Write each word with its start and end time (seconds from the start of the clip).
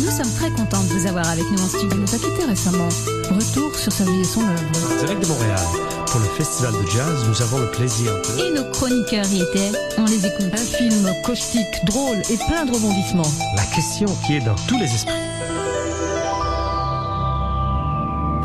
Nous 0.00 0.10
sommes 0.10 0.32
très 0.38 0.50
contents 0.50 0.82
de 0.82 0.88
vous 0.88 1.06
avoir 1.06 1.26
avec 1.28 1.44
nous 1.50 1.62
en 1.62 1.68
studio. 1.68 1.88
Il 1.92 2.00
nous 2.00 2.14
a 2.14 2.18
quittés 2.18 2.44
récemment. 2.46 2.88
Retour 3.30 3.74
sur 3.74 3.90
sa 3.90 4.04
vie 4.04 4.20
et 4.20 4.24
son 4.24 4.42
œuvre. 4.42 4.98
Direct 5.00 5.22
de 5.22 5.26
Montréal, 5.26 5.58
pour 6.06 6.20
le 6.20 6.26
festival 6.26 6.72
de 6.74 6.90
jazz, 6.90 7.24
nous 7.28 7.40
avons 7.40 7.60
le 7.60 7.70
plaisir 7.70 8.12
de... 8.12 8.42
Et 8.42 8.52
nos 8.52 8.70
chroniqueurs 8.72 9.26
y 9.32 9.40
étaient. 9.40 9.72
On 9.96 10.04
les 10.04 10.26
écoute. 10.26 10.52
Un 10.52 10.56
film 10.56 11.14
caustique, 11.24 11.84
drôle 11.86 12.18
et 12.30 12.36
plein 12.36 12.66
de 12.66 12.72
rebondissements. 12.72 13.32
La 13.56 13.64
question 13.74 14.08
qui 14.26 14.36
est 14.36 14.40
dans 14.40 14.56
tous 14.68 14.78
les 14.78 14.92
esprits. 14.92 15.14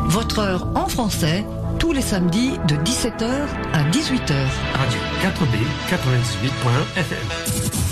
Votre 0.06 0.38
heure 0.38 0.66
en 0.74 0.88
français, 0.88 1.44
tous 1.78 1.92
les 1.92 2.02
samedis 2.02 2.52
de 2.66 2.76
17h 2.76 3.30
à 3.74 3.82
18h. 3.90 4.34
Radio 4.74 4.98
4B 5.22 5.58
98.1 5.90 6.98
FM. 6.98 7.89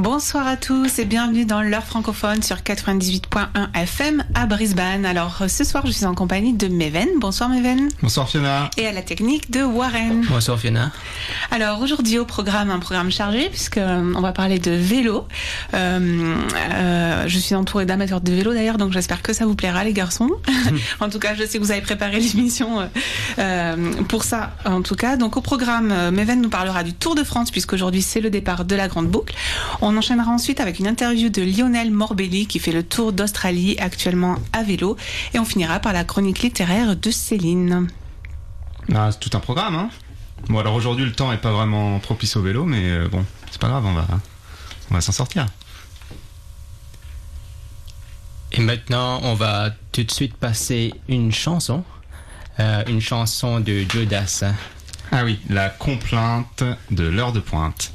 Bonsoir 0.00 0.46
à 0.46 0.56
tous 0.56 0.98
et 0.98 1.04
bienvenue 1.04 1.44
dans 1.44 1.60
l'heure 1.60 1.84
francophone 1.84 2.42
sur 2.42 2.56
98.1 2.56 3.74
FM 3.74 4.24
à 4.40 4.46
Brisbane. 4.46 5.04
Alors 5.04 5.42
ce 5.48 5.64
soir 5.64 5.84
je 5.86 5.92
suis 5.92 6.06
en 6.06 6.14
compagnie 6.14 6.54
de 6.54 6.66
Meven. 6.66 7.08
Bonsoir 7.18 7.50
Meven. 7.50 7.90
Bonsoir 8.00 8.26
Fiona. 8.26 8.70
Et 8.78 8.86
à 8.86 8.92
la 8.92 9.02
technique 9.02 9.50
de 9.50 9.62
Warren. 9.62 10.24
Bonsoir 10.30 10.58
Fiona. 10.58 10.92
Alors 11.50 11.82
aujourd'hui 11.82 12.18
au 12.18 12.24
programme, 12.24 12.70
un 12.70 12.78
programme 12.78 13.10
chargé 13.10 13.50
puisque 13.50 13.76
euh, 13.76 14.14
on 14.16 14.20
va 14.22 14.32
parler 14.32 14.58
de 14.58 14.70
vélo. 14.70 15.26
Euh, 15.74 16.34
euh, 16.72 17.24
je 17.26 17.38
suis 17.38 17.54
entourée 17.54 17.84
d'amateurs 17.84 18.22
de 18.22 18.32
vélo 18.32 18.54
d'ailleurs 18.54 18.78
donc 18.78 18.92
j'espère 18.92 19.20
que 19.20 19.34
ça 19.34 19.44
vous 19.44 19.54
plaira 19.54 19.84
les 19.84 19.92
garçons. 19.92 20.30
en 21.00 21.10
tout 21.10 21.18
cas 21.18 21.34
je 21.34 21.44
sais 21.44 21.58
que 21.58 21.62
vous 21.62 21.72
avez 21.72 21.82
préparé 21.82 22.18
l'émission 22.18 22.88
euh, 23.38 23.92
pour 24.08 24.24
ça 24.24 24.56
en 24.64 24.80
tout 24.80 24.96
cas. 24.96 25.18
Donc 25.18 25.36
au 25.36 25.42
programme, 25.42 25.92
Meven 26.12 26.40
nous 26.40 26.48
parlera 26.48 26.82
du 26.82 26.94
Tour 26.94 27.14
de 27.14 27.24
France 27.24 27.50
puisqu'aujourd'hui 27.50 28.00
c'est 28.00 28.22
le 28.22 28.30
départ 28.30 28.64
de 28.64 28.74
la 28.74 28.88
Grande 28.88 29.08
Boucle. 29.08 29.34
On 29.82 29.94
enchaînera 29.98 30.30
ensuite 30.30 30.60
avec 30.60 30.78
une 30.78 30.86
interview 30.86 31.28
de 31.28 31.42
Lionel 31.42 31.90
Morbelli 31.90 32.46
qui 32.46 32.58
fait 32.58 32.72
le 32.72 32.82
tour 32.82 33.12
d'Australie 33.12 33.76
actuellement 33.78 34.29
à 34.52 34.62
vélo. 34.62 34.96
Et 35.34 35.38
on 35.38 35.44
finira 35.44 35.80
par 35.80 35.92
la 35.92 36.04
chronique 36.04 36.40
littéraire 36.40 36.96
de 36.96 37.10
Céline. 37.10 37.88
Ah, 38.94 39.10
c'est 39.12 39.20
tout 39.20 39.36
un 39.36 39.40
programme, 39.40 39.74
hein 39.74 39.90
Bon, 40.48 40.58
alors 40.58 40.74
aujourd'hui, 40.74 41.04
le 41.04 41.12
temps 41.12 41.32
est 41.32 41.38
pas 41.38 41.52
vraiment 41.52 41.98
propice 41.98 42.36
au 42.36 42.42
vélo, 42.42 42.64
mais 42.64 42.82
euh, 42.90 43.08
bon, 43.08 43.24
c'est 43.50 43.60
pas 43.60 43.68
grave, 43.68 43.84
on 43.84 43.92
va, 43.92 44.06
on 44.90 44.94
va 44.94 45.00
s'en 45.00 45.12
sortir. 45.12 45.46
Et 48.52 48.60
maintenant, 48.60 49.20
on 49.22 49.34
va 49.34 49.70
tout 49.92 50.02
de 50.02 50.10
suite 50.10 50.34
passer 50.34 50.92
une 51.08 51.30
chanson. 51.32 51.84
Euh, 52.58 52.82
une 52.88 53.00
chanson 53.00 53.60
de 53.60 53.84
Joe 53.88 54.06
Dassin. 54.06 54.54
Ah 55.12 55.24
oui, 55.24 55.38
la 55.48 55.68
complainte 55.70 56.64
de 56.90 57.04
l'heure 57.04 57.32
de 57.32 57.40
pointe. 57.40 57.92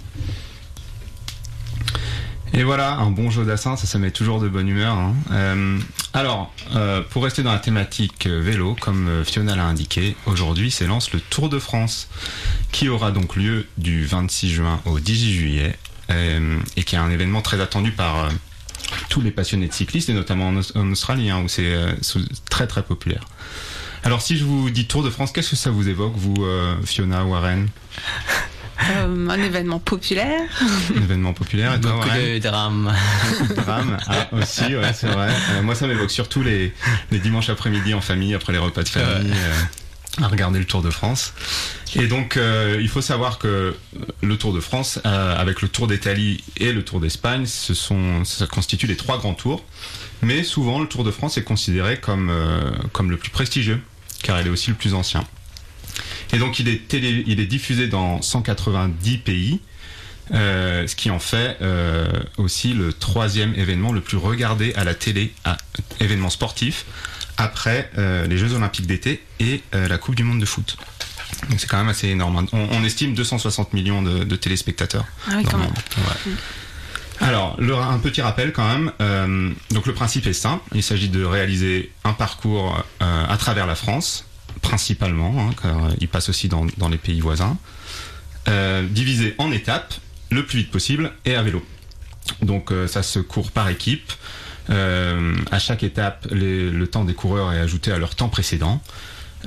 Et 2.54 2.64
voilà, 2.64 2.94
un 2.94 3.12
bon 3.12 3.30
Joe 3.30 3.46
Dassin, 3.46 3.76
ça, 3.76 3.86
ça 3.86 4.00
met 4.00 4.12
toujours 4.12 4.40
de 4.40 4.48
bonne 4.48 4.68
humeur. 4.70 4.96
hein. 4.96 5.14
Euh, 5.32 5.80
alors, 6.16 6.54
euh, 6.76 7.02
pour 7.10 7.24
rester 7.24 7.44
dans 7.44 7.52
la 7.52 7.60
thématique 7.60 8.26
euh, 8.26 8.40
vélo, 8.42 8.76
comme 8.80 9.08
euh, 9.08 9.24
Fiona 9.26 9.56
l'a 9.56 9.66
indiqué, 9.66 10.16
aujourd'hui 10.26 10.72
s'élance 10.72 11.12
le 11.12 11.20
Tour 11.20 11.50
de 11.50 11.60
France, 11.60 12.08
qui 12.72 12.88
aura 12.90 13.12
donc 13.12 13.36
lieu 13.36 13.68
du 13.78 14.06
26 14.06 14.50
juin 14.50 14.82
au 14.86 15.00
18 15.00 15.34
juillet, 15.34 15.78
et 16.78 16.84
qui 16.84 16.96
est 16.96 17.00
un 17.00 17.10
événement 17.10 17.42
très 17.42 17.60
attendu 17.62 17.92
par 17.92 18.30
tous 19.10 19.22
les 19.22 19.32
passionnés 19.32 19.68
de 19.68 19.74
cyclistes, 19.74 20.08
et 20.10 20.14
notamment 20.14 20.50
en, 20.50 20.56
Aus- 20.58 20.72
en 20.76 20.90
Australie, 20.92 21.30
hein, 21.32 21.42
où 21.44 21.48
c'est 21.50 21.76
très 22.50 22.68
très 22.68 22.84
populaire. 22.84 23.26
Alors, 24.04 24.22
si 24.22 24.38
je 24.38 24.44
vous 24.46 24.70
dis 24.70 24.86
Tour 24.86 25.02
de 25.04 25.10
France, 25.10 25.32
qu'est-ce 25.32 25.50
que 25.50 25.56
ça 25.56 25.72
vous 25.72 25.90
évoque, 25.90 26.14
vous, 26.16 26.46
Fiona, 26.86 27.26
Warren? 27.26 27.68
Euh, 28.92 29.30
un 29.30 29.42
événement 29.42 29.80
populaire. 29.80 30.42
Un 30.96 31.02
événement 31.02 31.34
populaire, 31.34 31.74
et 31.74 31.82
toi, 31.82 31.92
Beaucoup 31.92 32.08
Warren 32.08 32.34
de 32.34 32.40
drames. 32.40 32.94
drame 33.56 33.98
ah, 34.08 34.28
aussi 34.34 34.76
ouais 34.76 34.94
c'est 34.94 35.08
vrai. 35.08 35.30
Euh, 35.52 35.62
moi 35.64 35.76
ça 35.76 35.88
m'évoque 35.88 36.12
surtout 36.12 36.44
les, 36.44 36.74
les 37.12 37.20
dimanches 37.20 37.50
après-midi 37.50 37.94
en 37.94 38.02
famille 38.02 38.34
après 38.34 38.54
les 38.54 38.60
repas 38.60 38.84
de 38.84 38.90
famille 38.90 39.32
euh, 39.34 40.24
à 40.24 40.28
regarder 40.28 40.60
le 40.60 40.66
Tour 40.66 40.82
de 40.82 40.90
France. 40.90 41.34
Et 41.96 42.08
donc 42.08 42.38
euh, 42.38 42.78
il 42.80 42.90
faut 42.90 43.02
savoir 43.02 43.38
que 43.40 43.76
le 44.22 44.38
Tour 44.38 44.54
de 44.54 44.60
France 44.60 45.00
euh, 45.06 45.38
avec 45.38 45.62
le 45.62 45.68
Tour 45.68 45.88
d'Italie 45.88 46.44
et 46.58 46.72
le 46.72 46.84
Tour 46.84 47.00
d'Espagne 47.00 47.46
ce 47.46 47.74
sont 47.74 48.24
ça 48.26 48.48
constitue 48.48 48.88
les 48.88 48.98
trois 48.98 49.18
grands 49.18 49.34
tours. 49.34 49.64
Mais 50.22 50.44
souvent 50.44 50.80
le 50.80 50.88
Tour 50.88 51.04
de 51.04 51.12
France 51.12 51.38
est 51.38 51.44
considéré 51.44 51.98
comme 52.00 52.30
euh, 52.30 52.72
comme 52.92 53.10
le 53.12 53.18
plus 53.18 53.30
prestigieux 53.30 53.82
car 54.24 54.40
il 54.42 54.48
est 54.48 54.50
aussi 54.50 54.70
le 54.70 54.76
plus 54.76 54.94
ancien 54.94 55.24
et 56.34 56.38
donc 56.38 56.60
il 56.60 56.68
est 56.68 56.88
télé, 56.88 57.24
il 57.28 57.40
est 57.40 57.46
diffusé 57.46 57.88
dans 57.88 58.22
190 58.22 59.18
pays 59.20 59.60
euh, 60.34 60.88
ce 60.88 60.96
qui 60.96 61.12
en 61.12 61.20
fait 61.20 61.58
euh, 61.62 62.08
aussi 62.38 62.74
le 62.74 62.92
troisième 62.94 63.54
événement 63.56 63.92
le 63.92 64.02
plus 64.02 64.18
regardé 64.18 64.74
à 64.74 64.84
la 64.84 64.96
télé, 64.96 65.32
à, 65.44 65.58
événement 66.00 66.32
sportif, 66.32 66.86
après 67.38 67.92
euh, 68.00 68.26
les 68.26 68.38
Jeux 68.38 68.54
Olympiques 68.54 68.88
d'été 68.88 69.22
et 69.40 69.62
la 69.74 69.98
Coupe 70.00 70.16
du 70.16 70.24
Monde 70.24 70.40
de 70.40 70.46
foot. 70.46 70.78
Donc 71.50 71.60
c'est 71.60 71.68
quand 71.68 71.78
même 71.78 71.90
assez 71.90 72.08
énorme. 72.08 72.48
On, 72.54 72.68
on 72.72 72.84
estime 72.84 73.14
260 73.14 73.74
millions 73.74 74.02
de, 74.02 74.24
de 74.24 74.36
téléspectateurs. 74.36 75.06
Ah 75.28 75.34
oui, 75.38 75.44
dans 75.44 75.52
quand 75.52 75.58
le 75.58 75.64
même. 75.64 75.72
monde. 75.74 75.80
Ouais. 76.26 76.32
Alors, 77.28 77.56
le- 77.60 77.76
un 77.76 78.00
petit 78.00 78.22
rappel 78.22 78.52
quand 78.52 78.68
même. 78.68 79.54
Donc 79.72 79.86
le 79.86 79.94
principe 79.94 80.26
est 80.28 80.34
simple. 80.34 80.64
Il 80.74 80.82
s'agit 80.84 81.10
de 81.10 81.24
réaliser 81.24 81.92
un 82.04 82.14
parcours 82.14 82.84
à 83.00 83.38
travers 83.38 83.68
la 83.68 83.76
France, 83.76 84.26
principalement, 84.62 85.36
hein, 85.40 85.54
car 85.62 85.86
euh, 85.86 85.90
il 86.00 86.08
passe 86.08 86.30
aussi 86.30 86.48
dans, 86.48 86.66
dans 86.78 86.90
les 86.90 86.98
pays 86.98 87.22
voisins, 87.22 87.58
euh, 88.48 88.86
divisé 88.88 89.34
en 89.40 89.52
étapes 89.52 89.96
le 90.30 90.46
plus 90.46 90.60
vite 90.60 90.72
possible 90.72 91.12
et 91.26 91.36
à 91.36 91.42
vélo. 91.42 91.66
Donc 92.44 92.72
euh, 92.72 92.88
ça 92.88 93.02
se 93.02 93.20
court 93.20 93.52
par 93.52 93.70
équipe. 93.70 94.12
Euh, 94.70 95.36
à 95.52 95.58
chaque 95.58 95.84
étape, 95.84 96.28
le 96.32 96.86
temps 96.86 97.06
des 97.06 97.14
coureurs 97.16 97.54
est 97.54 97.60
ajouté 97.60 97.92
à 97.92 97.98
leur 97.98 98.16
temps 98.16 98.30
précédent. 98.30 98.82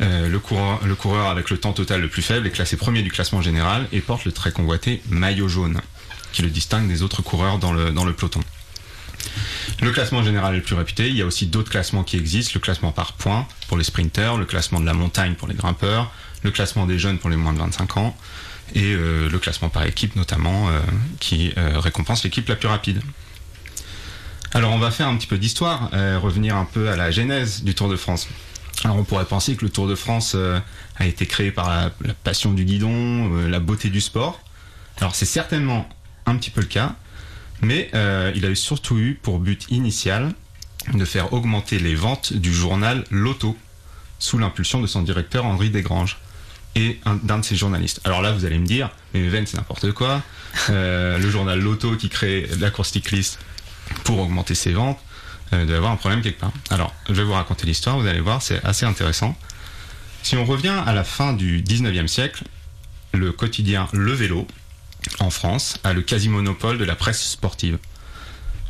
Le, 0.00 0.38
coureur, 0.38 0.78
le 0.86 0.94
coureur 0.94 1.26
avec 1.26 1.50
le 1.50 1.58
temps 1.58 1.72
total 1.72 2.00
le 2.00 2.08
plus 2.08 2.22
faible 2.22 2.46
est 2.46 2.50
classé 2.50 2.76
premier 2.76 3.02
du 3.02 3.10
classement 3.10 3.42
général 3.42 3.88
et 3.90 4.00
porte 4.00 4.24
le 4.26 4.30
très 4.30 4.52
convoité 4.52 5.02
maillot 5.08 5.48
jaune, 5.48 5.80
qui 6.30 6.42
le 6.42 6.50
distingue 6.50 6.86
des 6.86 7.02
autres 7.02 7.20
coureurs 7.20 7.58
dans 7.58 7.72
le, 7.72 7.90
dans 7.90 8.04
le 8.04 8.12
peloton. 8.12 8.40
Le 9.82 9.90
classement 9.90 10.22
général 10.22 10.54
est 10.54 10.58
le 10.58 10.62
plus 10.62 10.74
réputé. 10.74 11.08
Il 11.08 11.16
y 11.16 11.22
a 11.22 11.26
aussi 11.26 11.46
d'autres 11.46 11.70
classements 11.70 12.04
qui 12.04 12.16
existent. 12.16 12.52
Le 12.54 12.60
classement 12.60 12.92
par 12.92 13.12
points 13.12 13.46
pour 13.68 13.76
les 13.76 13.84
sprinters, 13.84 14.36
le 14.36 14.44
classement 14.44 14.80
de 14.80 14.86
la 14.86 14.94
montagne 14.94 15.34
pour 15.34 15.48
les 15.48 15.54
grimpeurs, 15.54 16.10
le 16.42 16.50
classement 16.50 16.86
des 16.86 16.98
jeunes 16.98 17.18
pour 17.18 17.30
les 17.30 17.36
moins 17.36 17.52
de 17.52 17.58
25 17.58 17.96
ans 17.96 18.16
et 18.74 18.94
euh, 18.94 19.28
le 19.28 19.38
classement 19.38 19.68
par 19.68 19.84
équipe 19.86 20.16
notamment 20.16 20.68
euh, 20.68 20.80
qui 21.20 21.52
euh, 21.56 21.78
récompense 21.78 22.24
l'équipe 22.24 22.48
la 22.48 22.56
plus 22.56 22.68
rapide. 22.68 23.00
Alors 24.52 24.72
on 24.72 24.78
va 24.78 24.90
faire 24.90 25.08
un 25.08 25.16
petit 25.16 25.26
peu 25.26 25.36
d'histoire, 25.36 25.90
revenir 26.22 26.56
un 26.56 26.64
peu 26.64 26.88
à 26.88 26.96
la 26.96 27.10
genèse 27.10 27.64
du 27.64 27.74
Tour 27.74 27.90
de 27.90 27.96
France. 27.96 28.28
Alors 28.82 28.96
on 28.96 29.04
pourrait 29.04 29.26
penser 29.26 29.56
que 29.56 29.64
le 29.64 29.70
Tour 29.70 29.86
de 29.86 29.94
France 29.94 30.34
a 30.96 31.06
été 31.06 31.26
créé 31.26 31.50
par 31.50 31.68
la, 31.68 31.90
passion 32.24 32.54
du 32.54 32.64
guidon, 32.64 33.28
la 33.46 33.60
beauté 33.60 33.90
du 33.90 34.00
sport. 34.00 34.40
Alors 35.02 35.14
c'est 35.14 35.26
certainement 35.26 35.86
un 36.24 36.34
petit 36.36 36.48
peu 36.48 36.62
le 36.62 36.66
cas, 36.66 36.96
mais 37.62 37.90
euh, 37.94 38.32
il 38.34 38.44
a 38.46 38.54
surtout 38.54 38.98
eu 38.98 39.18
pour 39.20 39.38
but 39.38 39.66
initial 39.70 40.32
de 40.94 41.04
faire 41.04 41.32
augmenter 41.32 41.78
les 41.78 41.94
ventes 41.94 42.32
du 42.32 42.52
journal 42.54 43.04
L'Auto, 43.10 43.56
sous 44.18 44.38
l'impulsion 44.38 44.80
de 44.80 44.86
son 44.86 45.02
directeur 45.02 45.44
Henri 45.44 45.70
Desgranges 45.70 46.16
et 46.76 46.98
un- 47.04 47.16
d'un 47.16 47.38
de 47.38 47.44
ses 47.44 47.56
journalistes. 47.56 48.00
Alors 48.04 48.22
là, 48.22 48.32
vous 48.32 48.44
allez 48.44 48.58
me 48.58 48.66
dire, 48.66 48.90
mais 49.14 49.26
Ven, 49.28 49.46
c'est 49.46 49.56
n'importe 49.56 49.92
quoi. 49.92 50.22
Euh, 50.70 51.18
le 51.18 51.30
journal 51.30 51.60
L'Auto 51.60 51.96
qui 51.96 52.08
crée 52.08 52.48
la 52.58 52.70
course 52.70 52.90
cycliste 52.92 53.38
pour 54.04 54.18
augmenter 54.18 54.54
ses 54.54 54.72
ventes, 54.72 54.98
euh, 55.52 55.64
doit 55.66 55.76
avoir 55.76 55.92
un 55.92 55.96
problème 55.96 56.22
quelque 56.22 56.40
part. 56.40 56.52
Alors, 56.70 56.94
je 57.08 57.14
vais 57.14 57.24
vous 57.24 57.32
raconter 57.32 57.66
l'histoire, 57.66 57.98
vous 57.98 58.06
allez 58.06 58.20
voir, 58.20 58.40
c'est 58.42 58.64
assez 58.64 58.86
intéressant. 58.86 59.36
Si 60.22 60.36
on 60.36 60.44
revient 60.44 60.82
à 60.86 60.92
la 60.92 61.04
fin 61.04 61.32
du 61.32 61.62
19e 61.62 62.06
siècle, 62.08 62.44
le 63.12 63.32
quotidien 63.32 63.88
Le 63.92 64.12
Vélo, 64.12 64.46
en 65.20 65.30
France, 65.30 65.78
a 65.84 65.92
le 65.92 66.02
quasi-monopole 66.02 66.78
de 66.78 66.84
la 66.84 66.94
presse 66.94 67.22
sportive. 67.22 67.78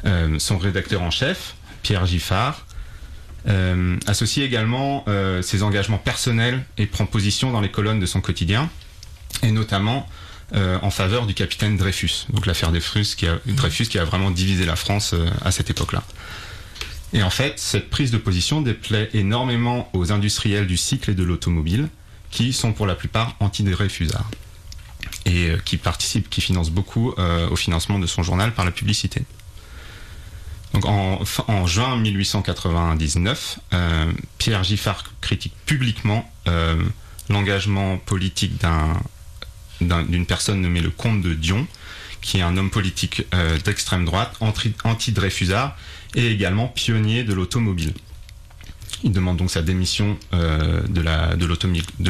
Euh, 0.04 0.38
son 0.38 0.58
rédacteur 0.58 1.02
en 1.02 1.10
chef, 1.10 1.54
Pierre 1.82 2.06
Giffard, 2.06 2.66
euh, 3.48 3.96
associe 4.06 4.44
également 4.44 5.04
euh, 5.08 5.42
ses 5.42 5.62
engagements 5.62 5.98
personnels 5.98 6.64
et 6.76 6.86
prend 6.86 7.06
position 7.06 7.52
dans 7.52 7.60
les 7.60 7.70
colonnes 7.70 8.00
de 8.00 8.06
son 8.06 8.20
quotidien, 8.20 8.70
et 9.42 9.50
notamment 9.50 10.08
en 10.50 10.88
faveur 10.88 11.26
du 11.26 11.34
capitaine 11.34 11.76
Dreyfus, 11.76 12.24
donc 12.30 12.46
l'affaire 12.46 12.70
Dreyfus 12.70 13.14
qui, 13.18 13.26
a, 13.26 13.38
Dreyfus 13.44 13.84
qui 13.84 13.98
a 13.98 14.04
vraiment 14.04 14.30
divisé 14.30 14.64
la 14.64 14.76
France 14.76 15.14
à 15.44 15.50
cette 15.50 15.68
époque-là. 15.68 16.02
Et 17.12 17.22
en 17.22 17.28
fait, 17.28 17.58
cette 17.58 17.90
prise 17.90 18.10
de 18.10 18.16
position 18.16 18.62
déplaît 18.62 19.10
énormément 19.12 19.90
aux 19.92 20.10
industriels 20.10 20.66
du 20.66 20.78
cycle 20.78 21.10
et 21.10 21.14
de 21.14 21.22
l'automobile, 21.22 21.90
qui 22.30 22.54
sont 22.54 22.72
pour 22.72 22.86
la 22.86 22.94
plupart 22.94 23.36
anti-Dreyfusards, 23.40 24.30
et 25.28 25.50
euh, 25.50 25.58
qui 25.64 25.76
participent, 25.76 26.28
qui 26.28 26.40
financent 26.40 26.70
beaucoup 26.70 27.14
euh, 27.18 27.48
au 27.50 27.56
financement 27.56 27.98
de 28.00 28.06
son 28.06 28.22
journal 28.24 28.52
par 28.52 28.64
la 28.64 28.70
publicité. 28.72 29.22
Donc 30.74 30.84
en, 30.84 31.66
juin 31.66 31.96
1899, 31.96 33.58
euh, 33.72 34.12
Pierre 34.38 34.64
Giffard 34.64 35.04
critique 35.20 35.54
publiquement 35.64 36.30
l'engagement 37.30 37.98
politique 37.98 38.58
d'un- 38.60 39.00
d'un- 39.80 40.02
d'une 40.02 40.26
personne 40.26 40.60
nommée 40.60 40.80
le 40.80 40.90
comte 40.90 41.20
de 41.22 41.34
Dion, 41.34 41.66
qui 42.22 42.38
est 42.38 42.42
un 42.42 42.56
homme 42.56 42.70
politique 42.70 43.22
d'extrême 43.64 44.04
droite, 44.04 44.34
anti- 44.40 44.72
anti-Dreyfusard 44.84 45.76
et 46.14 46.30
également 46.30 46.68
pionnier 46.68 47.22
de 47.24 47.32
l'automobile. 47.34 47.92
Il 49.04 49.12
demande 49.12 49.36
donc 49.36 49.50
sa 49.50 49.62
démission 49.62 50.18
de 50.32 51.00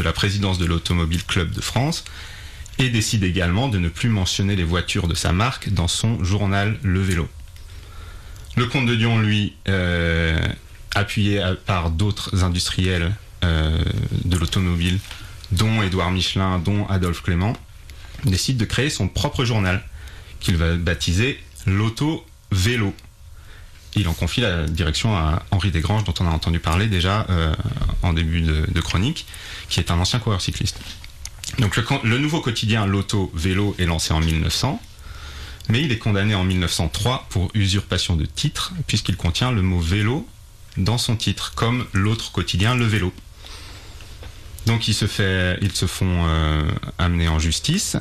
la 0.01 0.13
présidence 0.13 0.59
de 0.59 0.67
l'Automobile 0.67 1.25
Club 1.25 1.51
de 1.53 1.61
France 1.61 2.05
et 2.79 2.91
décide 2.91 3.25
également 3.25 3.69
de 3.69 3.79
ne 3.79 3.89
plus 3.89 4.09
mentionner 4.09 4.57
les 4.57 4.65
voitures 4.65 5.09
de 5.09 5.15
sa 5.15 5.33
marque 5.33 5.71
dans 5.71 5.89
son 5.89 6.23
journal 6.23 6.79
Le 6.83 7.01
Vélo. 7.01 7.29
Le 8.57 8.67
comte 8.67 8.87
de 8.87 8.95
Dion, 8.95 9.19
lui, 9.19 9.55
euh, 9.69 10.39
appuyé 10.95 11.43
par 11.67 11.91
d'autres 11.91 12.45
industriels 12.45 13.15
euh, 13.45 13.83
de 14.25 14.37
l'automobile, 14.37 14.99
dont 15.53 15.83
Édouard 15.83 16.11
Michelin, 16.11 16.59
dont 16.59 16.87
Adolphe 16.89 17.23
Clément, 17.23 17.57
décide 18.25 18.57
de 18.57 18.65
créer 18.65 18.91
son 18.91 19.09
propre 19.09 19.45
journal, 19.45 19.83
qu'il 20.41 20.57
va 20.57 20.75
baptiser 20.75 21.39
l'Auto 21.67 22.25
Vélo. 22.51 22.95
Il 23.95 24.07
en 24.09 24.13
confie 24.13 24.41
la 24.41 24.67
direction 24.67 25.17
à 25.17 25.43
Henri 25.51 25.71
Desgranges, 25.71 26.05
dont 26.05 26.15
on 26.21 26.27
a 26.27 26.31
entendu 26.31 26.61
parler 26.61 26.87
déjà 26.87 27.27
euh, 27.31 27.55
en 28.03 28.13
début 28.13 28.41
de 28.41 28.81
chronique, 28.81 29.27
qui 29.69 29.81
est 29.81 29.91
un 29.91 29.99
ancien 29.99 30.19
coureur 30.19 30.41
cycliste. 30.41 30.79
Donc 31.59 31.77
le, 32.05 32.19
nouveau 32.19 32.41
quotidien 32.41 32.87
L'Auto 32.87 33.33
Vélo 33.35 33.75
est 33.79 33.87
lancé 33.87 34.13
en 34.13 34.21
1900, 34.21 34.81
mais 35.69 35.83
il 35.83 35.91
est 35.91 35.99
condamné 35.99 36.35
en 36.35 36.45
1903 36.45 37.27
pour 37.31 37.51
usurpation 37.55 38.17
de 38.17 38.27
titre, 38.27 38.73
puisqu'il 38.87 39.17
contient 39.17 39.51
le 39.51 39.63
mot 39.63 39.81
vélo 39.81 40.29
dans 40.77 40.99
son 40.99 41.17
titre, 41.17 41.55
comme 41.55 41.87
l'autre 41.93 42.31
quotidien 42.31 42.75
Le 42.75 42.85
Vélo. 42.85 43.13
Donc 44.67 44.87
ils 44.87 44.95
se, 44.95 45.07
font 45.07 46.27
euh, 46.27 46.63
amener 46.99 47.29
en 47.29 47.39
justice 47.39 47.97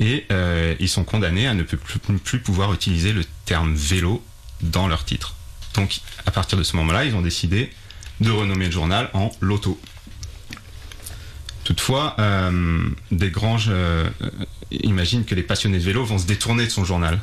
et 0.00 0.26
euh, 0.30 0.74
ils 0.78 0.88
sont 0.88 1.04
condamnés 1.04 1.46
à 1.46 1.54
ne 1.54 1.62
plus, 1.62 2.38
pouvoir 2.40 2.74
utiliser 2.74 3.12
le 3.12 3.24
terme 3.46 3.74
vélo 3.74 4.22
dans 4.60 4.86
leur 4.86 5.04
titre. 5.04 5.34
Donc 5.74 6.00
à 6.26 6.30
partir 6.30 6.58
de 6.58 6.62
ce 6.62 6.76
moment-là, 6.76 7.04
ils 7.04 7.14
ont 7.14 7.22
décidé 7.22 7.70
de 8.20 8.30
renommer 8.30 8.66
le 8.66 8.70
journal 8.70 9.10
en 9.14 9.30
Loto. 9.40 9.80
Toutefois, 11.64 12.14
euh, 12.18 12.88
Desgranges 13.10 13.68
euh, 13.70 14.08
imagine 14.70 15.24
que 15.24 15.34
les 15.34 15.42
passionnés 15.42 15.78
de 15.78 15.82
vélo 15.82 16.04
vont 16.04 16.18
se 16.18 16.26
détourner 16.26 16.66
de 16.66 16.70
son 16.70 16.84
journal. 16.84 17.18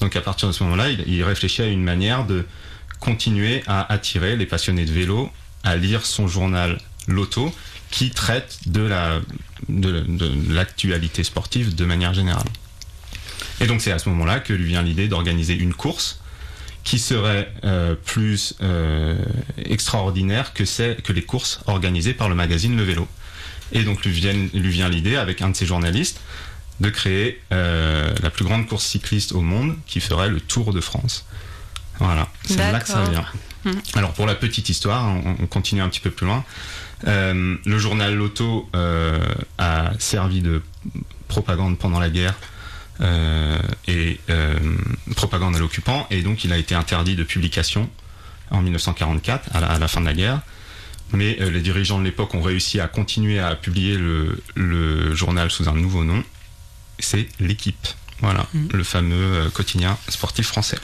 Donc 0.00 0.16
à 0.16 0.20
partir 0.20 0.48
de 0.48 0.52
ce 0.52 0.64
moment-là, 0.64 0.90
il, 0.90 1.22
réfléchit 1.22 1.62
à 1.62 1.66
une 1.66 1.84
manière 1.84 2.26
de 2.26 2.44
continuer 2.98 3.62
à 3.68 3.92
attirer 3.92 4.36
les 4.36 4.46
passionnés 4.46 4.84
de 4.84 4.92
vélo 4.92 5.30
à 5.62 5.76
lire 5.76 6.04
son 6.04 6.26
journal 6.26 6.78
Loto 7.06 7.54
qui 7.90 8.10
traite 8.10 8.58
de 8.66 8.80
la 8.80 9.20
de, 9.68 10.00
de 10.00 10.52
l'actualité 10.52 11.22
sportive 11.22 11.76
de 11.76 11.84
manière 11.84 12.12
générale. 12.12 12.48
Et 13.60 13.66
donc 13.66 13.80
c'est 13.80 13.92
à 13.92 14.00
ce 14.00 14.08
moment-là 14.08 14.40
que 14.40 14.52
lui 14.52 14.66
vient 14.66 14.82
l'idée 14.82 15.06
d'organiser 15.06 15.54
une 15.54 15.72
course 15.72 16.20
qui 16.82 16.98
serait 16.98 17.50
euh, 17.62 17.94
plus 17.94 18.56
extraordinaire 19.64 20.52
que 20.52 21.12
les 21.12 21.22
courses 21.22 21.60
organisées 21.66 22.14
par 22.14 22.28
le 22.28 22.34
magazine 22.34 22.76
Le 22.76 22.82
Vélo. 22.82 23.08
Et 23.74 23.82
donc 23.82 24.04
lui 24.04 24.12
vient, 24.12 24.32
lui 24.32 24.70
vient 24.70 24.88
l'idée, 24.88 25.16
avec 25.16 25.42
un 25.42 25.50
de 25.50 25.56
ses 25.56 25.66
journalistes, 25.66 26.20
de 26.80 26.90
créer 26.90 27.40
euh, 27.52 28.12
la 28.22 28.30
plus 28.30 28.44
grande 28.44 28.66
course 28.66 28.86
cycliste 28.86 29.32
au 29.32 29.40
monde, 29.40 29.76
qui 29.86 30.00
ferait 30.00 30.28
le 30.28 30.40
Tour 30.40 30.72
de 30.72 30.80
France. 30.80 31.26
Voilà, 31.98 32.28
c'est 32.44 32.56
là 32.56 32.80
que 32.80 32.88
ça 32.88 33.04
vient. 33.04 33.24
Mhm. 33.64 33.80
Alors 33.94 34.12
pour 34.12 34.26
la 34.26 34.34
petite 34.34 34.68
histoire, 34.68 35.04
on, 35.04 35.36
on 35.40 35.46
continue 35.46 35.80
un 35.80 35.88
petit 35.88 36.00
peu 36.00 36.10
plus 36.10 36.26
loin. 36.26 36.44
Euh, 37.06 37.56
le 37.64 37.78
journal 37.78 38.14
Loto 38.14 38.68
euh, 38.74 39.18
a 39.58 39.92
servi 39.98 40.40
de 40.40 40.62
propagande 41.28 41.78
pendant 41.78 42.00
la 42.00 42.10
guerre 42.10 42.34
et 43.88 44.20
propagande 45.16 45.56
à 45.56 45.58
l'occupant, 45.58 46.06
et 46.10 46.22
donc 46.22 46.44
il 46.44 46.52
a 46.52 46.58
été 46.58 46.76
interdit 46.76 47.16
de 47.16 47.24
publication 47.24 47.90
en 48.50 48.62
1944, 48.62 49.50
à 49.54 49.60
la, 49.60 49.66
à 49.66 49.78
la 49.78 49.88
fin 49.88 50.00
de 50.00 50.06
la 50.06 50.14
guerre. 50.14 50.40
Mais 51.14 51.36
euh, 51.40 51.50
les 51.50 51.60
dirigeants 51.60 51.98
de 51.98 52.04
l'époque 52.04 52.34
ont 52.34 52.42
réussi 52.42 52.80
à 52.80 52.88
continuer 52.88 53.38
à 53.38 53.54
publier 53.54 53.96
le, 53.96 54.42
le 54.54 55.14
journal 55.14 55.50
sous 55.50 55.68
un 55.68 55.74
nouveau 55.74 56.04
nom. 56.04 56.22
C'est 56.98 57.28
l'équipe. 57.40 57.86
Voilà, 58.20 58.46
Mhm. 58.54 58.68
le 58.72 58.84
fameux 58.84 59.16
euh, 59.16 59.50
quotidien 59.50 59.98
sportif 60.08 60.46
français. 60.46 60.78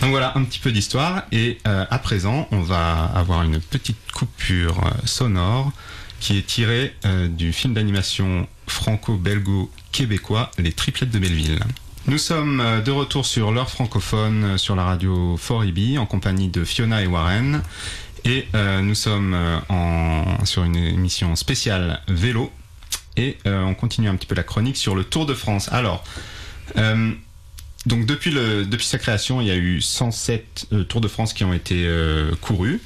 Donc 0.00 0.10
voilà 0.10 0.32
un 0.36 0.42
petit 0.44 0.58
peu 0.58 0.72
d'histoire 0.72 1.22
et 1.30 1.58
euh, 1.68 1.84
à 1.88 1.98
présent 1.98 2.48
on 2.50 2.60
va 2.60 3.04
avoir 3.14 3.42
une 3.42 3.60
petite 3.60 3.96
coupure 4.12 4.80
sonore 5.04 5.72
qui 6.20 6.36
est 6.38 6.46
tirée 6.46 6.94
euh, 7.04 7.28
du 7.28 7.52
film 7.52 7.74
d'animation 7.74 8.48
franco-belgo-québécois 8.66 10.50
Les 10.58 10.72
Triplettes 10.72 11.10
de 11.10 11.18
Belleville. 11.18 11.60
Nous 12.06 12.18
sommes 12.18 12.62
de 12.84 12.90
retour 12.90 13.24
sur 13.24 13.50
l'heure 13.52 13.70
francophone 13.70 14.58
sur 14.58 14.74
la 14.76 14.84
radio 14.84 15.38
4EB 15.38 15.98
en 15.98 16.06
compagnie 16.06 16.48
de 16.48 16.64
Fiona 16.64 17.02
et 17.02 17.06
Warren 17.06 17.62
et 18.24 18.46
euh, 18.54 18.80
nous 18.80 18.94
sommes 18.94 19.34
euh, 19.34 20.44
sur 20.44 20.64
une 20.64 20.76
émission 20.76 21.36
spéciale 21.36 22.00
vélo 22.08 22.50
et 23.16 23.36
euh, 23.46 23.62
on 23.62 23.74
continue 23.74 24.08
un 24.08 24.16
petit 24.16 24.26
peu 24.26 24.34
la 24.34 24.42
chronique 24.42 24.76
sur 24.76 24.94
le 24.94 25.04
Tour 25.04 25.26
de 25.26 25.34
France. 25.34 25.68
Alors, 25.72 26.02
donc 27.86 28.06
depuis, 28.06 28.34
sa 28.80 28.98
création, 28.98 29.40
il 29.40 29.46
y 29.46 29.50
a 29.50 29.56
eu 29.56 29.80
107 29.80 30.68
euh, 30.72 30.84
Tours 30.84 31.00
de 31.00 31.08
France 31.08 31.32
qui 31.32 31.44
ont 31.44 31.52
été 31.52 31.88
courus. 32.40 32.80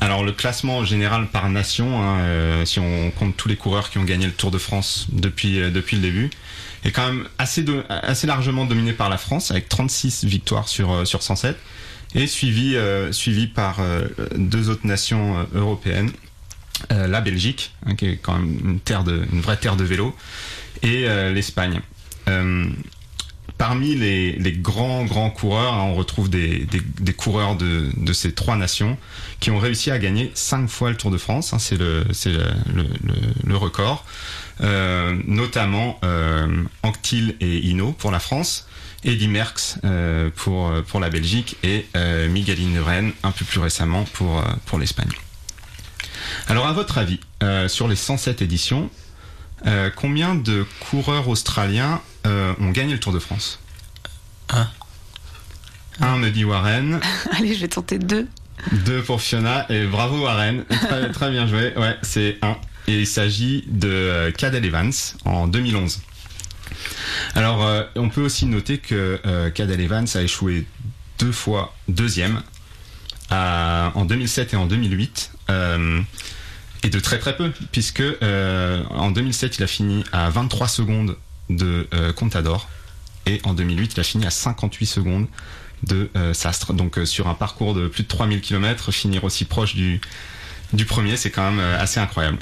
Alors 0.00 0.24
le 0.24 0.32
classement 0.32 0.84
général 0.84 1.28
par 1.28 1.48
nation, 1.48 2.02
hein, 2.02 2.64
si 2.64 2.80
on 2.80 3.12
compte 3.12 3.36
tous 3.36 3.46
les 3.46 3.54
coureurs 3.54 3.88
qui 3.88 3.98
ont 3.98 4.04
gagné 4.04 4.26
le 4.26 4.32
Tour 4.32 4.50
de 4.50 4.58
France 4.58 5.06
depuis, 5.12 5.60
le 5.60 5.70
début, 5.70 6.30
est 6.82 6.90
quand 6.90 7.06
même 7.06 7.28
assez, 7.38 7.62
largement 8.26 8.64
dominé 8.64 8.92
par 8.92 9.08
la 9.08 9.16
France, 9.16 9.52
avec 9.52 9.68
36 9.68 10.24
victoires 10.24 10.66
sur 10.66 11.06
107, 11.06 11.56
et 12.14 12.26
suivi, 12.26 12.76
euh, 12.76 13.12
suivi 13.12 13.46
par 13.46 13.80
euh, 13.80 14.08
deux 14.36 14.68
autres 14.70 14.86
nations 14.86 15.38
euh, 15.38 15.44
européennes, 15.54 16.10
la 16.90 17.20
Belgique, 17.20 17.72
hein, 17.86 17.96
qui 17.96 18.06
est 18.06 18.16
quand 18.18 18.38
même 18.38 18.56
une, 18.64 18.80
terre 18.80 19.02
de, 19.02 19.26
une 19.32 19.40
vraie 19.40 19.56
terre 19.56 19.74
de 19.74 19.82
vélo, 19.82 20.14
et 20.82 21.08
l'Espagne. 21.34 21.80
Parmi 23.56 23.96
les, 23.96 24.34
les 24.34 24.52
grands, 24.52 25.04
grands 25.04 25.30
coureurs, 25.30 25.74
hein, 25.74 25.82
on 25.82 25.94
retrouve 25.96 26.30
des, 26.30 26.58
des, 26.66 26.80
des 27.00 27.12
coureurs 27.12 27.56
de, 27.56 27.88
de 27.96 28.12
ces 28.12 28.32
trois 28.32 28.54
nations 28.54 28.96
qui 29.40 29.50
ont 29.50 29.58
réussi 29.58 29.90
à 29.90 29.98
gagner 29.98 30.30
cinq 30.34 30.68
fois 30.68 30.90
le 30.90 30.96
Tour 30.96 31.10
de 31.10 31.18
France. 31.18 31.52
hein, 31.52 31.58
c'est 31.58 31.76
le, 31.76 32.04
le, 32.72 32.84
le, 33.04 33.14
le- 33.44 33.56
record. 33.56 34.04
Euh, 34.60 35.16
notamment 35.26 35.98
euh, 36.04 36.62
Anctil 36.84 37.34
et 37.40 37.58
Hinault 37.66 37.92
pour 37.92 38.12
la 38.12 38.20
France, 38.20 38.67
Eddy 39.04 39.28
Merckx 39.28 39.78
euh, 39.84 40.30
pour, 40.34 40.72
pour 40.88 41.00
la 41.00 41.10
Belgique 41.10 41.56
et 41.62 41.86
euh, 41.96 42.28
Miguel 42.28 42.58
Indurain 42.60 43.10
un 43.22 43.30
peu 43.30 43.44
plus 43.44 43.60
récemment 43.60 44.04
pour, 44.12 44.38
euh, 44.38 44.42
pour 44.66 44.78
l'Espagne. 44.78 45.10
Alors 46.48 46.66
à 46.66 46.72
votre 46.72 46.98
avis, 46.98 47.20
euh, 47.42 47.68
sur 47.68 47.88
les 47.88 47.96
107 47.96 48.42
éditions, 48.42 48.90
euh, 49.66 49.90
combien 49.94 50.34
de 50.34 50.66
coureurs 50.90 51.28
australiens 51.28 52.00
euh, 52.26 52.54
ont 52.60 52.70
gagné 52.70 52.92
le 52.92 53.00
Tour 53.00 53.12
de 53.12 53.18
France? 53.18 53.60
Un. 54.50 54.68
Un 56.00 56.16
me 56.16 56.30
dit 56.30 56.44
Warren, 56.44 57.00
Allez, 57.32 57.54
je 57.54 57.60
vais 57.60 57.68
tenter 57.68 57.98
deux. 57.98 58.26
deux 58.72 59.02
pour 59.02 59.20
Fiona 59.20 59.66
et 59.70 59.86
bravo 59.86 60.22
Warren, 60.24 60.64
très, 60.68 61.10
très 61.10 61.30
bien 61.30 61.46
joué. 61.46 61.72
Ouais, 61.76 61.96
c'est 62.02 62.38
un. 62.42 62.56
Et 62.86 63.00
il 63.00 63.06
s'agit 63.06 63.64
de 63.68 63.88
euh, 63.88 64.30
Cadel 64.32 64.64
Evans 64.64 64.92
en 65.24 65.46
2011. 65.46 66.00
Alors, 67.34 67.64
euh, 67.64 67.84
on 67.96 68.08
peut 68.08 68.22
aussi 68.22 68.46
noter 68.46 68.78
que 68.78 69.20
euh, 69.26 69.50
Cadel 69.50 69.80
Evans 69.80 70.06
a 70.14 70.22
échoué 70.22 70.66
deux 71.18 71.32
fois 71.32 71.74
deuxième 71.88 72.42
en 73.30 74.04
2007 74.06 74.54
et 74.54 74.56
en 74.56 74.66
2008. 74.66 75.32
euh, 75.50 76.00
et 76.84 76.90
de 76.90 77.00
très 77.00 77.18
très 77.18 77.36
peu, 77.36 77.52
puisque 77.72 78.00
euh, 78.00 78.84
en 78.90 79.10
2007 79.10 79.58
il 79.58 79.64
a 79.64 79.66
fini 79.66 80.04
à 80.12 80.30
23 80.30 80.68
secondes 80.68 81.16
de 81.50 81.88
Contador 82.14 82.68
et 83.26 83.40
en 83.42 83.52
2008 83.52 83.94
il 83.94 84.00
a 84.00 84.04
fini 84.04 84.26
à 84.26 84.30
58 84.30 84.86
secondes 84.86 85.26
de 85.82 86.08
Sastre. 86.32 86.74
Donc 86.74 87.00
sur 87.04 87.26
un 87.26 87.34
parcours 87.34 87.74
de 87.74 87.88
plus 87.88 88.04
de 88.04 88.08
3000 88.08 88.40
km, 88.40 88.92
finir 88.92 89.24
aussi 89.24 89.44
proche 89.44 89.74
du, 89.74 90.00
premier, 90.86 91.16
c'est 91.16 91.32
quand 91.32 91.50
même 91.50 91.58
assez 91.58 91.98
incroyable. 91.98 92.38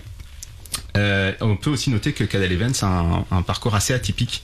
Euh, 0.96 1.32
on 1.40 1.56
peut 1.56 1.70
aussi 1.70 1.90
noter 1.90 2.12
que 2.12 2.24
Cadel 2.24 2.52
Evans 2.52 2.72
a 2.82 2.86
un, 2.86 3.24
un 3.30 3.42
parcours 3.42 3.74
assez 3.74 3.92
atypique 3.92 4.42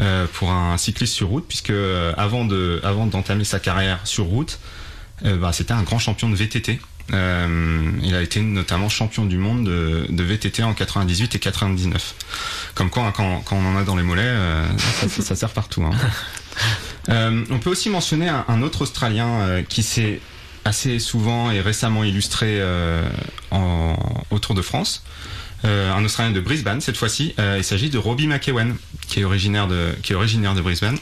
euh, 0.00 0.26
pour 0.32 0.50
un 0.50 0.76
cycliste 0.76 1.14
sur 1.14 1.28
route, 1.28 1.44
puisque 1.46 1.70
euh, 1.70 2.12
avant 2.16 2.44
de 2.44 2.80
avant 2.82 3.06
d'entamer 3.06 3.44
sa 3.44 3.60
carrière 3.60 4.00
sur 4.04 4.24
route, 4.24 4.58
euh, 5.24 5.36
bah, 5.36 5.52
c'était 5.52 5.72
un 5.72 5.82
grand 5.84 5.98
champion 6.00 6.28
de 6.30 6.34
VTT. 6.34 6.80
Il 7.10 8.14
a 8.14 8.22
été 8.22 8.40
notamment 8.40 8.88
champion 8.88 9.26
du 9.26 9.36
monde 9.36 9.64
de, 9.66 10.06
de 10.08 10.22
VTT 10.24 10.62
en 10.62 10.72
98 10.74 11.34
et 11.34 11.38
99. 11.38 12.14
Comme 12.74 12.88
quoi, 12.90 13.04
hein, 13.04 13.12
quand, 13.14 13.42
quand 13.44 13.56
on 13.56 13.66
en 13.66 13.76
a 13.76 13.84
dans 13.84 13.94
les 13.94 14.02
mollets, 14.02 14.34
ça, 14.78 15.08
ça- 15.08 15.22
ça 15.22 15.36
sert 15.36 15.50
partout. 15.50 15.82
hein. 15.84 15.90
On 17.50 17.58
peut 17.58 17.70
aussi 17.70 17.90
mentionner 17.90 18.28
un, 18.28 18.44
un 18.48 18.62
autre 18.62 18.82
Australien 18.82 19.62
qui 19.68 19.82
s'est 19.82 20.20
assez 20.64 20.98
souvent 20.98 21.50
et 21.50 21.60
récemment 21.60 22.04
illustré 22.04 22.62
en, 23.50 23.96
au 24.30 24.38
Tour 24.38 24.54
de 24.54 24.62
France. 24.62 25.04
Euh, 25.64 25.92
un 25.92 26.04
Australien 26.04 26.32
de 26.32 26.40
Brisbane 26.40 26.80
cette 26.80 26.96
fois-ci. 26.96 27.34
Euh, 27.38 27.56
il 27.58 27.64
s'agit 27.64 27.90
de 27.90 27.98
Robbie 27.98 28.26
McEwen, 28.26 28.76
qui 29.06 29.20
est 29.20 29.24
originaire 29.24 29.66
de, 29.66 29.94
qui 30.02 30.12
est 30.12 30.16
originaire 30.16 30.54
de 30.54 30.60
Brisbane 30.60 30.98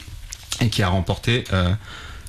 et 0.61 0.69
qui 0.69 0.81
a 0.83 0.87
remporté 0.87 1.43
euh, 1.51 1.73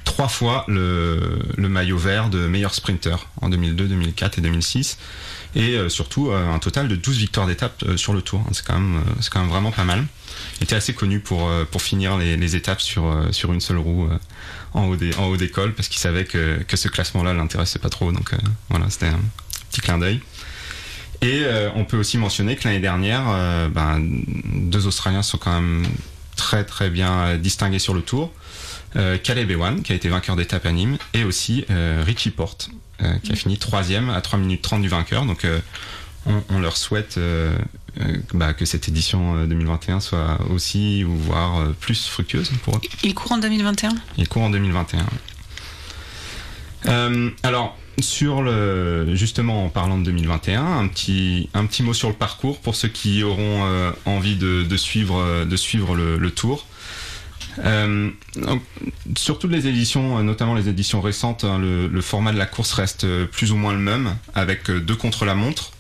trois 0.05 0.29
fois 0.29 0.65
le, 0.67 1.39
le 1.57 1.69
maillot 1.69 1.99
vert 1.99 2.31
de 2.31 2.47
meilleur 2.47 2.75
sprinter 2.75 3.29
en 3.41 3.49
2002, 3.49 3.87
2004 3.87 4.39
et 4.39 4.41
2006 4.41 4.99
et 5.57 5.79
surtout 5.89 6.33
un 6.33 6.59
total 6.59 6.89
de 6.89 6.97
12 6.97 7.17
victoires 7.17 7.47
d'étape 7.47 7.85
sur 7.95 8.13
le 8.13 8.23
tour. 8.23 8.45
C'est 8.51 8.67
quand 8.67 8.75
même, 8.75 9.05
c'est 9.21 9.33
quand 9.33 9.39
même 9.39 9.49
vraiment 9.49 9.71
pas 9.71 9.85
mal. 9.85 10.05
Il 10.59 10.65
était 10.65 10.75
assez 10.75 10.95
connu 10.95 11.21
pour 11.21 11.49
pour 11.71 11.81
finir 11.81 12.19
les, 12.19 12.37
les 12.37 12.57
étapes 12.57 12.81
sur 12.81 13.25
sur 13.31 13.53
une 13.53 13.61
seule 13.61 13.79
roue 13.79 14.09
en 14.73 14.87
haut 14.87 14.97
des 14.97 15.15
en 15.15 15.27
haut 15.27 15.37
d'école 15.37 15.73
parce 15.73 15.87
qu'il 15.87 16.01
savait 16.01 16.25
que 16.25 16.61
que 16.67 16.77
ce 16.77 16.89
classement-là 16.89 17.35
l'intéressait 17.35 17.79
pas 17.79 17.89
trop. 17.89 18.11
Donc 18.11 18.33
voilà, 18.69 18.91
c'était 18.91 19.07
un 19.07 19.21
petit 19.71 19.81
clin 19.81 19.99
d'œil. 19.99 20.21
Et 21.25 21.43
euh, 21.43 21.71
on 21.75 21.87
peut 21.87 21.97
aussi 21.97 22.19
mentionner 22.19 22.55
que 22.55 22.69
l'année 22.69 22.81
dernière, 22.81 23.23
euh, 23.29 23.69
ben, 23.71 23.99
deux 24.45 24.87
Australiens 24.87 25.23
sont 25.23 25.39
quand 25.39 25.55
même 25.55 25.87
très 26.37 26.65
très 26.65 26.91
bien 26.91 27.13
euh, 27.13 27.37
distingués 27.39 27.79
sur 27.79 27.95
le 27.95 28.03
tour. 28.03 28.31
Euh, 28.97 29.17
Caleb 29.17 29.51
Ewan, 29.51 29.81
qui 29.83 29.93
a 29.93 29.95
été 29.95 30.11
vainqueur 30.11 30.37
d'étape 30.37 30.67
à 30.67 30.73
Nîmes, 30.73 30.99
et 31.15 31.25
aussi 31.25 31.65
Richie 32.05 32.31
Porte, 32.31 32.69
qui 33.23 33.33
a 33.33 33.37
fini 33.37 33.57
troisième 33.57 34.11
à 34.11 34.21
3 34.21 34.39
minutes 34.39 34.61
30 34.61 34.83
du 34.83 34.89
vainqueur. 34.89 35.25
Donc 35.25 35.47
on, 36.27 36.43
on 36.51 36.61
leur 36.61 36.77
souhaite 36.77 37.19
bah, 38.35 38.53
que 38.53 38.67
cette 38.67 38.89
édition 38.89 39.37
euh, 39.39 39.47
2021 39.47 40.01
soit 40.01 40.39
aussi, 40.51 41.05
ou 41.05 41.17
voire 41.17 41.73
plus 41.81 42.07
fructueuse 42.07 42.51
pour 42.63 42.77
eux. 42.77 42.81
Il 43.03 43.15
court 43.15 43.33
en 43.33 43.39
2021 43.39 43.91
Il 44.19 44.29
court 44.29 44.43
en 44.43 44.51
2021. 44.51 45.07
Euh, 46.87 47.31
alors, 47.43 47.77
sur 48.01 48.43
le, 48.43 49.15
justement 49.15 49.65
en 49.65 49.69
parlant 49.69 49.99
de 49.99 50.05
2021, 50.05 50.65
un 50.65 50.89
petit, 50.89 51.49
un 51.55 51.67
petit 51.67 51.83
mot 51.83 51.95
sur 51.95 52.09
le 52.09 52.15
parcours 52.15 52.61
pour 52.61 52.75
ceux 52.75 52.89
qui 52.89 53.23
auront 53.23 53.65
euh, 53.65 53.91
envie 54.05 54.37
de, 54.37 54.63
de 54.63 54.77
suivre, 54.77 55.19
euh, 55.19 55.45
de 55.45 55.57
suivre 55.57 55.95
le, 55.95 56.19
le 56.19 56.31
tour. 56.31 56.67
Euh, 57.65 58.11
donc, 58.37 58.63
sur 59.17 59.39
toutes 59.39 59.53
les 59.53 59.69
éditions, 59.69 60.19
euh, 60.19 60.23
notamment 60.23 60.55
les 60.55 60.69
éditions 60.69 61.01
récentes, 61.01 61.45
hein, 61.45 61.59
le, 61.59 61.87
le 61.87 62.01
format 62.01 62.33
de 62.33 62.39
la 62.39 62.47
course 62.47 62.73
reste 62.73 63.07
plus 63.27 63.53
ou 63.53 63.57
moins 63.57 63.73
le 63.73 63.79
même, 63.79 64.17
avec 64.35 64.71
deux 64.71 64.97
contre-la-montre, 64.97 65.73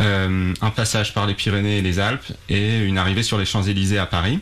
euh, 0.00 0.54
un 0.60 0.70
passage 0.70 1.12
par 1.12 1.26
les 1.26 1.34
Pyrénées 1.34 1.78
et 1.78 1.82
les 1.82 1.98
Alpes 2.00 2.32
et 2.48 2.78
une 2.78 2.98
arrivée 2.98 3.22
sur 3.22 3.38
les 3.38 3.44
Champs-Élysées 3.44 3.98
à 3.98 4.06
Paris. 4.06 4.40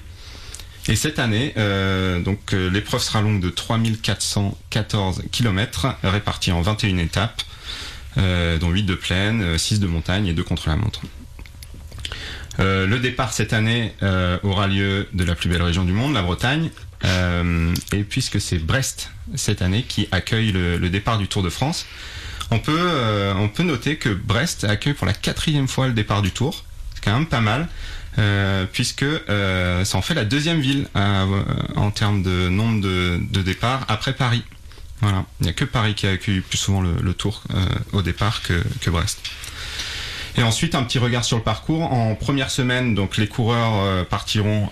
Et 0.91 0.97
cette 0.97 1.21
année, 1.21 1.55
euh, 1.57 2.19
donc 2.19 2.53
euh, 2.53 2.69
l'épreuve 2.69 3.01
sera 3.01 3.21
longue 3.21 3.39
de 3.39 3.49
3414 3.49 5.23
km, 5.31 5.95
répartie 6.03 6.51
en 6.51 6.63
21 6.63 6.99
étapes, 6.99 7.43
euh, 8.19 8.59
dont 8.59 8.71
8 8.71 8.83
de 8.83 8.97
plaine, 8.97 9.41
euh, 9.41 9.57
6 9.57 9.79
de 9.79 9.87
montagne 9.87 10.27
et 10.27 10.33
2 10.33 10.43
contre 10.43 10.69
la 10.69 10.77
montre. 10.77 11.03
Le 12.59 12.99
départ 12.99 13.33
cette 13.33 13.55
année 13.55 13.95
aura 14.43 14.67
lieu 14.67 15.09
de 15.15 15.25
la 15.25 15.35
plus 15.35 15.49
belle 15.49 15.63
région 15.63 15.83
du 15.85 15.93
monde, 15.93 16.13
la 16.13 16.21
Bretagne, 16.21 16.69
et 17.03 18.03
puisque 18.03 18.39
c'est 18.39 18.59
Brest 18.59 19.13
cette 19.35 19.63
année 19.63 19.83
qui 19.83 20.09
accueille 20.13 20.53
le, 20.53 20.91
départ 20.91 21.17
du 21.17 21.27
Tour 21.27 21.43
de 21.43 21.49
France, 21.49 21.87
on 22.51 22.59
peut, 22.59 23.33
on 23.35 23.49
peut 23.49 23.63
noter 23.63 23.97
que 23.97 24.11
Brest 24.11 24.65
accueille 24.65 24.93
pour 24.93 25.07
la 25.07 25.15
quatrième 25.15 25.69
fois 25.69 25.87
le 25.87 25.95
départ 25.95 26.21
du 26.21 26.33
Tour, 26.33 26.67
c'est 26.95 27.03
quand 27.03 27.15
même 27.15 27.29
pas 27.29 27.41
mal. 27.41 27.67
Euh, 28.21 28.67
puisque 28.71 29.03
euh, 29.03 29.85
ça 29.85 29.97
en 29.97 30.03
fait 30.03 30.13
la 30.13 30.27
deuxième 30.27 30.61
ville 30.61 30.89
euh, 30.95 31.43
en 31.77 31.91
termes 31.91 32.23
de 32.23 32.49
nombre 32.51 32.83
de, 32.83 33.19
de 33.19 33.41
départs 33.41 33.87
après 33.89 34.13
Paris. 34.13 34.45
Voilà, 35.01 35.25
il 35.41 35.45
n'y 35.45 35.49
a 35.49 35.55
que 35.55 35.65
Paris 35.65 35.95
qui 35.95 36.07
a 36.07 36.11
accueilli 36.11 36.41
plus 36.41 36.59
souvent 36.59 36.83
le, 36.83 37.15
tour 37.15 37.43
au 37.95 38.03
départ 38.03 38.43
que, 38.43 38.91
Brest. 38.91 39.19
Et 40.37 40.43
ensuite, 40.43 40.75
un 40.75 40.83
petit 40.83 40.99
regard 40.99 41.25
sur 41.25 41.39
le 41.39 41.43
parcours. 41.43 41.91
En 41.91 42.15
première 42.15 42.51
semaine, 42.51 42.95
donc 42.95 43.17
les 43.17 43.27
coureurs 43.27 44.05
partiront 44.09 44.69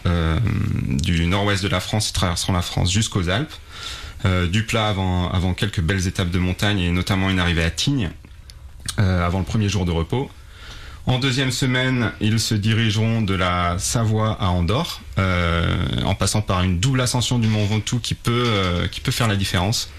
du 0.84 1.24
nord-ouest 1.24 1.62
de 1.62 1.68
la 1.68 1.80
France 1.80 2.12
traverseront 2.12 2.52
la 2.52 2.60
France 2.60 2.92
jusqu'aux 2.92 3.30
Alpes. 3.30 3.54
Du 4.52 4.64
plat 4.64 4.88
avant, 4.88 5.30
avant 5.30 5.54
quelques 5.54 5.80
belles 5.80 6.06
étapes 6.06 6.30
de 6.30 6.38
montagne 6.38 6.80
et 6.80 6.90
notamment 6.90 7.30
une 7.30 7.40
arrivée 7.40 7.64
à 7.64 7.70
Tignes 7.70 8.10
avant 8.98 9.38
le 9.38 9.46
premier 9.46 9.70
jour 9.70 9.86
de 9.86 9.92
repos. 9.92 10.30
En 11.08 11.18
deuxième 11.18 11.52
semaine, 11.52 12.12
ils 12.20 12.38
se 12.38 12.54
dirigeront 12.54 13.22
de 13.22 13.32
la 13.32 13.78
Savoie 13.78 14.36
à 14.38 14.48
Andorre, 14.48 15.00
euh, 15.18 15.74
en 16.04 16.14
passant 16.14 16.42
par 16.42 16.62
une 16.62 16.80
double 16.80 17.00
ascension 17.00 17.38
du 17.38 17.48
Mont 17.48 17.64
Ventoux 17.64 17.98
qui 17.98 18.12
peut, 18.12 18.44
euh, 18.46 18.86
faire 19.10 19.26
la 19.26 19.36
différence. 19.36 19.90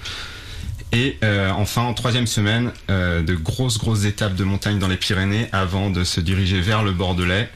Et 0.91 1.17
euh, 1.23 1.49
enfin, 1.49 1.81
en 1.81 1.95
troisième 1.95 2.27
semaine, 2.27 2.71
de 2.89 3.33
grosses, 3.33 3.79
grosses 3.79 4.05
étapes 4.05 4.35
de 4.35 4.43
montagne 4.43 4.77
dans 4.77 4.87
les 4.87 4.97
Pyrénées 4.97 5.47
avant 5.51 5.89
de 5.89 6.03
se 6.03 6.21
diriger 6.21 6.61
vers 6.61 6.83
le 6.83 6.91
Bordelais 6.91 7.49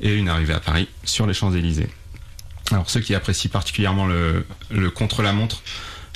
et 0.00 0.14
une 0.14 0.28
arrivée 0.28 0.54
à 0.54 0.60
Paris 0.60 0.86
sur 1.02 1.26
les 1.26 1.34
Champs-Élysées. 1.34 1.90
Alors, 2.70 2.88
ceux 2.88 3.00
qui 3.00 3.16
apprécient 3.16 3.50
particulièrement 3.50 4.06
le, 4.06 4.44
contre-la-montre 4.90 5.60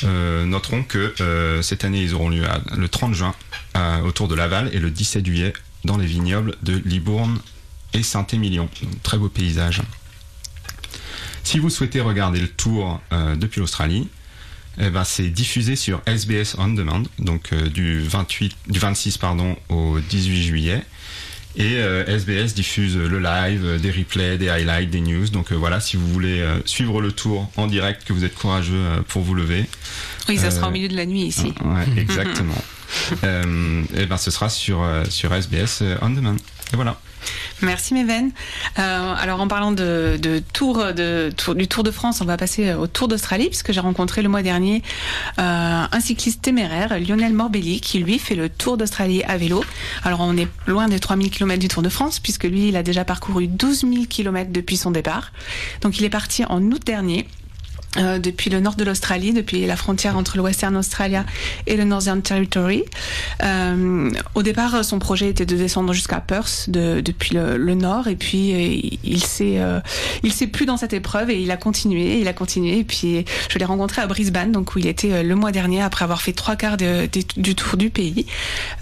noteront 0.04 0.84
que 0.84 1.14
cette 1.62 1.84
année, 1.84 2.02
ils 2.02 2.14
auront 2.14 2.28
lieu 2.28 2.44
le 2.76 2.88
30 2.88 3.12
juin 3.12 3.34
autour 4.04 4.28
de 4.28 4.36
Laval 4.36 4.70
et 4.72 4.78
le 4.78 4.92
17 4.92 5.26
juillet 5.26 5.52
dans 5.86 5.96
les 5.96 6.06
vignobles 6.06 6.54
de 6.62 6.76
Libourne 6.84 7.38
et 7.94 8.02
Saint-Émilion. 8.02 8.68
Très 9.02 9.16
beau 9.16 9.28
paysage. 9.28 9.80
Si 11.44 11.58
vous 11.58 11.70
souhaitez 11.70 12.00
regarder 12.00 12.40
le 12.40 12.48
tour 12.48 13.00
euh, 13.12 13.36
depuis 13.36 13.60
l'Australie, 13.60 14.08
eh 14.78 14.90
ben, 14.90 15.04
c'est 15.04 15.30
diffusé 15.30 15.76
sur 15.76 16.02
SBS 16.06 16.56
On 16.58 16.68
Demand, 16.68 17.02
donc 17.18 17.52
euh, 17.52 17.68
du, 17.70 18.00
28, 18.02 18.54
du 18.68 18.78
26 18.78 19.16
pardon, 19.18 19.56
au 19.70 19.98
18 20.00 20.42
juillet. 20.42 20.82
Et 21.58 21.76
euh, 21.76 22.04
SBS 22.06 22.52
diffuse 22.54 22.96
le 22.98 23.18
live, 23.18 23.64
euh, 23.64 23.78
des 23.78 23.90
replays, 23.90 24.36
des 24.36 24.50
highlights, 24.50 24.90
des 24.90 25.00
news. 25.00 25.28
Donc 25.30 25.52
euh, 25.52 25.54
voilà, 25.54 25.80
si 25.80 25.96
vous 25.96 26.06
voulez 26.12 26.40
euh, 26.40 26.58
suivre 26.66 27.00
le 27.00 27.12
tour 27.12 27.50
en 27.56 27.66
direct, 27.66 28.04
que 28.04 28.12
vous 28.12 28.24
êtes 28.24 28.34
courageux 28.34 28.74
euh, 28.74 29.00
pour 29.08 29.22
vous 29.22 29.34
lever. 29.34 29.64
Oui, 30.28 30.36
ça 30.36 30.48
Euh, 30.48 30.50
sera 30.50 30.68
au 30.68 30.70
milieu 30.70 30.88
de 30.88 30.96
la 30.96 31.06
nuit 31.06 31.22
ici. 31.22 31.54
Ouais, 31.64 31.86
exactement. 31.96 32.62
Euh, 33.24 33.82
et 33.94 34.06
ben 34.06 34.16
ce 34.16 34.30
sera 34.30 34.48
sur, 34.48 34.82
euh, 34.82 35.04
sur 35.08 35.32
SBS 35.34 35.80
euh, 35.82 35.96
On 36.02 36.10
Demand. 36.10 36.36
Et 36.72 36.76
voilà. 36.76 36.98
Merci 37.62 37.94
Méven. 37.94 38.32
Euh, 38.78 39.14
alors 39.16 39.40
en 39.40 39.48
parlant 39.48 39.72
de, 39.72 40.18
tour, 40.52 40.92
de, 40.94 41.32
du 41.54 41.68
Tour 41.68 41.82
de 41.82 41.90
France, 41.90 42.20
on 42.20 42.24
va 42.24 42.36
passer 42.36 42.74
au 42.74 42.86
Tour 42.86 43.08
d'Australie 43.08 43.48
puisque 43.48 43.72
j'ai 43.72 43.80
rencontré 43.80 44.22
le 44.22 44.28
mois 44.28 44.42
dernier 44.42 44.82
euh, 45.38 45.84
un 45.90 46.00
cycliste 46.00 46.42
téméraire, 46.42 46.98
Lionel 47.00 47.32
Morbelli, 47.32 47.80
qui 47.80 47.98
lui 47.98 48.18
fait 48.18 48.34
le 48.34 48.48
Tour 48.48 48.76
d'Australie 48.76 49.22
à 49.24 49.36
vélo. 49.36 49.64
Alors 50.04 50.20
on 50.20 50.36
est 50.36 50.48
loin 50.66 50.88
des 50.88 51.00
3000 51.00 51.30
km 51.30 51.58
du 51.58 51.68
Tour 51.68 51.82
de 51.82 51.88
France 51.88 52.20
puisque 52.20 52.44
lui 52.44 52.68
il 52.68 52.76
a 52.76 52.82
déjà 52.82 53.04
parcouru 53.04 53.46
12 53.46 53.80
000 53.80 54.04
km 54.08 54.50
depuis 54.52 54.76
son 54.76 54.90
départ. 54.90 55.32
Donc 55.80 55.98
il 55.98 56.04
est 56.04 56.10
parti 56.10 56.44
en 56.44 56.62
août 56.62 56.82
dernier. 56.84 57.26
Euh, 57.98 58.18
depuis 58.18 58.50
le 58.50 58.60
nord 58.60 58.74
de 58.76 58.84
l'Australie, 58.84 59.32
depuis 59.32 59.66
la 59.66 59.76
frontière 59.76 60.16
entre 60.16 60.36
le 60.36 60.42
Western 60.42 60.76
Australia 60.76 61.24
et 61.66 61.76
le 61.76 61.84
Northern 61.84 62.20
Territory. 62.22 62.82
Euh, 63.42 64.10
au 64.34 64.42
départ, 64.42 64.84
son 64.84 64.98
projet 64.98 65.28
était 65.28 65.46
de 65.46 65.56
descendre 65.56 65.92
jusqu'à 65.92 66.20
Perth 66.20 66.68
de- 66.68 67.00
depuis 67.00 67.34
le, 67.34 67.56
le 67.56 67.74
nord, 67.74 68.08
et 68.08 68.16
puis 68.16 68.52
euh, 68.52 68.96
il 69.04 69.22
s'est 69.22 69.58
euh, 69.58 69.80
il 70.22 70.32
s'est 70.32 70.46
plu 70.46 70.66
dans 70.66 70.76
cette 70.76 70.92
épreuve 70.92 71.30
et 71.30 71.40
il 71.40 71.50
a 71.50 71.56
continué, 71.56 72.20
il 72.20 72.28
a 72.28 72.32
continué. 72.32 72.78
Et 72.78 72.84
puis 72.84 73.24
je 73.48 73.58
l'ai 73.58 73.64
rencontré 73.64 74.02
à 74.02 74.06
Brisbane, 74.06 74.52
donc 74.52 74.74
où 74.74 74.78
il 74.78 74.86
était 74.86 75.12
euh, 75.12 75.22
le 75.22 75.34
mois 75.34 75.52
dernier 75.52 75.82
après 75.82 76.04
avoir 76.04 76.22
fait 76.22 76.32
trois 76.32 76.56
quarts 76.56 76.76
de- 76.76 77.08
du 77.36 77.54
tour 77.54 77.76
du 77.76 77.90
pays. 77.90 78.26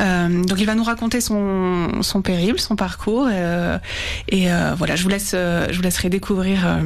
Donc 0.00 0.58
il 0.58 0.66
va 0.66 0.74
nous 0.74 0.84
raconter 0.84 1.20
son 1.20 2.02
son 2.02 2.22
périple, 2.22 2.58
son 2.60 2.76
parcours, 2.76 3.28
et 3.28 4.46
voilà, 4.76 4.96
je 4.96 5.02
vous 5.02 5.08
laisse 5.08 5.30
je 5.32 5.74
vous 5.76 5.82
laisserai 5.82 6.08
découvrir 6.10 6.78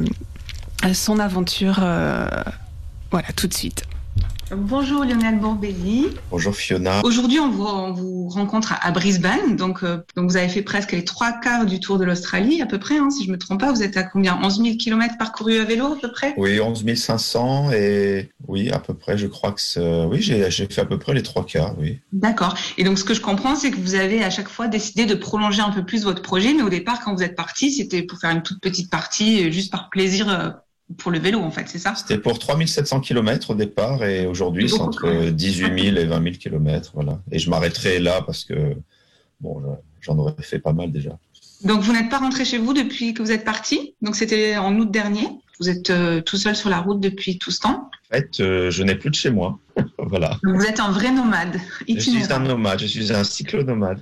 son 0.93 1.19
aventure. 1.19 1.79
euh, 1.81 2.27
voilà, 3.11 3.27
tout 3.35 3.47
de 3.47 3.53
suite. 3.53 3.83
Bonjour 4.51 5.03
Lionel 5.03 5.37
Borbelli. 5.37 6.07
Bonjour 6.31 6.55
Fiona. 6.55 7.01
Aujourd'hui, 7.03 7.39
on 7.39 7.51
vous, 7.51 7.65
on 7.65 7.93
vous 7.93 8.29
rencontre 8.29 8.73
à, 8.73 8.83
à 8.83 8.89
Brisbane. 8.89 9.55
Donc, 9.55 9.83
euh, 9.83 9.99
donc, 10.15 10.27
vous 10.31 10.37
avez 10.37 10.49
fait 10.49 10.63
presque 10.63 10.91
les 10.91 11.05
trois 11.05 11.33
quarts 11.33 11.67
du 11.67 11.79
tour 11.79 11.99
de 11.99 12.03
l'Australie, 12.03 12.59
à 12.59 12.65
peu 12.65 12.79
près, 12.79 12.97
hein, 12.97 13.11
si 13.11 13.25
je 13.25 13.31
me 13.31 13.37
trompe 13.37 13.59
pas. 13.59 13.71
Vous 13.71 13.83
êtes 13.83 13.95
à 13.95 14.01
combien? 14.01 14.39
11 14.41 14.63
000 14.63 14.77
km 14.77 15.19
parcourus 15.19 15.59
à 15.59 15.65
vélo, 15.65 15.93
à 15.93 15.97
peu 16.01 16.11
près? 16.11 16.33
Oui, 16.35 16.59
11 16.59 16.83
500 16.95 17.71
et 17.73 18.31
oui, 18.47 18.71
à 18.71 18.79
peu 18.79 18.95
près, 18.95 19.19
je 19.19 19.27
crois 19.27 19.51
que 19.51 19.61
c'est... 19.61 20.03
Oui, 20.05 20.19
j'ai 20.19 20.49
j'ai 20.49 20.65
fait 20.65 20.81
à 20.81 20.85
peu 20.85 20.97
près 20.97 21.13
les 21.13 21.21
trois 21.21 21.45
quarts, 21.45 21.75
oui. 21.79 21.99
D'accord. 22.11 22.55
Et 22.79 22.83
donc, 22.83 22.97
ce 22.97 23.03
que 23.03 23.13
je 23.13 23.21
comprends, 23.21 23.55
c'est 23.55 23.69
que 23.69 23.79
vous 23.79 23.93
avez 23.93 24.23
à 24.23 24.31
chaque 24.31 24.49
fois 24.49 24.67
décidé 24.67 25.05
de 25.05 25.13
prolonger 25.13 25.61
un 25.61 25.69
peu 25.71 25.85
plus 25.85 26.03
votre 26.05 26.23
projet. 26.23 26.55
Mais 26.55 26.63
au 26.63 26.69
départ, 26.69 27.01
quand 27.01 27.13
vous 27.13 27.21
êtes 27.21 27.35
parti, 27.35 27.71
c'était 27.71 28.01
pour 28.01 28.17
faire 28.17 28.31
une 28.31 28.41
toute 28.41 28.61
petite 28.61 28.89
partie, 28.89 29.45
euh, 29.47 29.51
juste 29.51 29.71
par 29.71 29.91
plaisir 29.91 30.27
euh, 30.27 30.49
pour 30.97 31.11
le 31.11 31.19
vélo, 31.19 31.39
en 31.39 31.51
fait, 31.51 31.65
c'est 31.67 31.77
ça? 31.79 31.93
C'était 31.95 32.17
pour 32.17 32.39
3700 32.39 33.01
km 33.01 33.51
au 33.51 33.55
départ 33.55 34.03
et 34.03 34.25
aujourd'hui, 34.25 34.69
c'est 34.69 34.79
entre 34.81 35.01
quand 35.01 35.13
même. 35.13 35.31
18 35.31 35.83
000 35.83 35.97
et 35.97 36.05
20 36.05 36.23
000 36.23 36.35
km, 36.39 36.91
voilà. 36.95 37.19
Et 37.31 37.39
je 37.39 37.49
m'arrêterai 37.49 37.99
là 37.99 38.21
parce 38.25 38.43
que, 38.43 38.75
bon, 39.39 39.61
j'en 40.01 40.17
aurais 40.17 40.33
fait 40.41 40.59
pas 40.59 40.73
mal 40.73 40.91
déjà. 40.91 41.17
Donc, 41.63 41.81
vous 41.81 41.93
n'êtes 41.93 42.09
pas 42.09 42.19
rentré 42.19 42.45
chez 42.45 42.57
vous 42.57 42.73
depuis 42.73 43.13
que 43.13 43.21
vous 43.21 43.31
êtes 43.31 43.43
parti? 43.45 43.95
Donc, 44.01 44.15
c'était 44.15 44.57
en 44.57 44.75
août 44.77 44.89
dernier? 44.89 45.27
Vous 45.59 45.69
êtes 45.69 45.89
euh, 45.89 46.21
tout 46.21 46.37
seul 46.37 46.55
sur 46.55 46.69
la 46.69 46.79
route 46.79 47.01
depuis 47.01 47.37
tout 47.37 47.51
ce 47.51 47.59
temps? 47.59 47.89
En 48.11 48.15
fait, 48.15 48.39
euh, 48.39 48.71
je 48.71 48.81
n'ai 48.81 48.95
plus 48.95 49.09
de 49.09 49.15
chez 49.15 49.29
moi, 49.29 49.59
voilà. 49.99 50.39
Donc, 50.43 50.55
vous 50.55 50.65
êtes 50.65 50.79
un 50.79 50.91
vrai 50.91 51.11
nomade, 51.11 51.59
Je 51.87 51.99
suis 51.99 52.11
un 52.11 52.19
itinérant. 52.19 52.39
nomade, 52.39 52.79
je 52.79 52.85
suis 52.87 53.11
un 53.13 53.23
cyclonomade. 53.25 53.99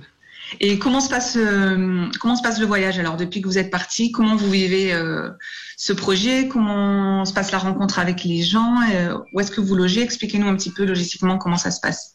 Et 0.60 0.78
comment 0.78 1.00
se 1.00 1.10
passe 1.10 1.36
euh, 1.36 2.06
comment 2.20 2.36
se 2.36 2.42
passe 2.42 2.58
le 2.58 2.66
voyage 2.66 2.98
alors 2.98 3.16
depuis 3.16 3.40
que 3.40 3.48
vous 3.48 3.58
êtes 3.58 3.70
parti? 3.70 4.12
Comment 4.12 4.36
vous 4.36 4.50
vivez 4.50 4.92
euh, 4.92 5.30
ce 5.76 5.92
projet? 5.92 6.48
Comment 6.48 7.24
se 7.24 7.32
passe 7.32 7.52
la 7.52 7.58
rencontre 7.58 7.98
avec 7.98 8.24
les 8.24 8.42
gens? 8.42 8.76
Euh, 8.92 9.18
Où 9.32 9.40
est-ce 9.40 9.50
que 9.50 9.60
vous 9.60 9.74
logez? 9.74 10.02
Expliquez-nous 10.02 10.48
un 10.48 10.56
petit 10.56 10.72
peu 10.72 10.84
logistiquement 10.84 11.38
comment 11.38 11.58
ça 11.58 11.70
se 11.70 11.80
passe. 11.80 12.14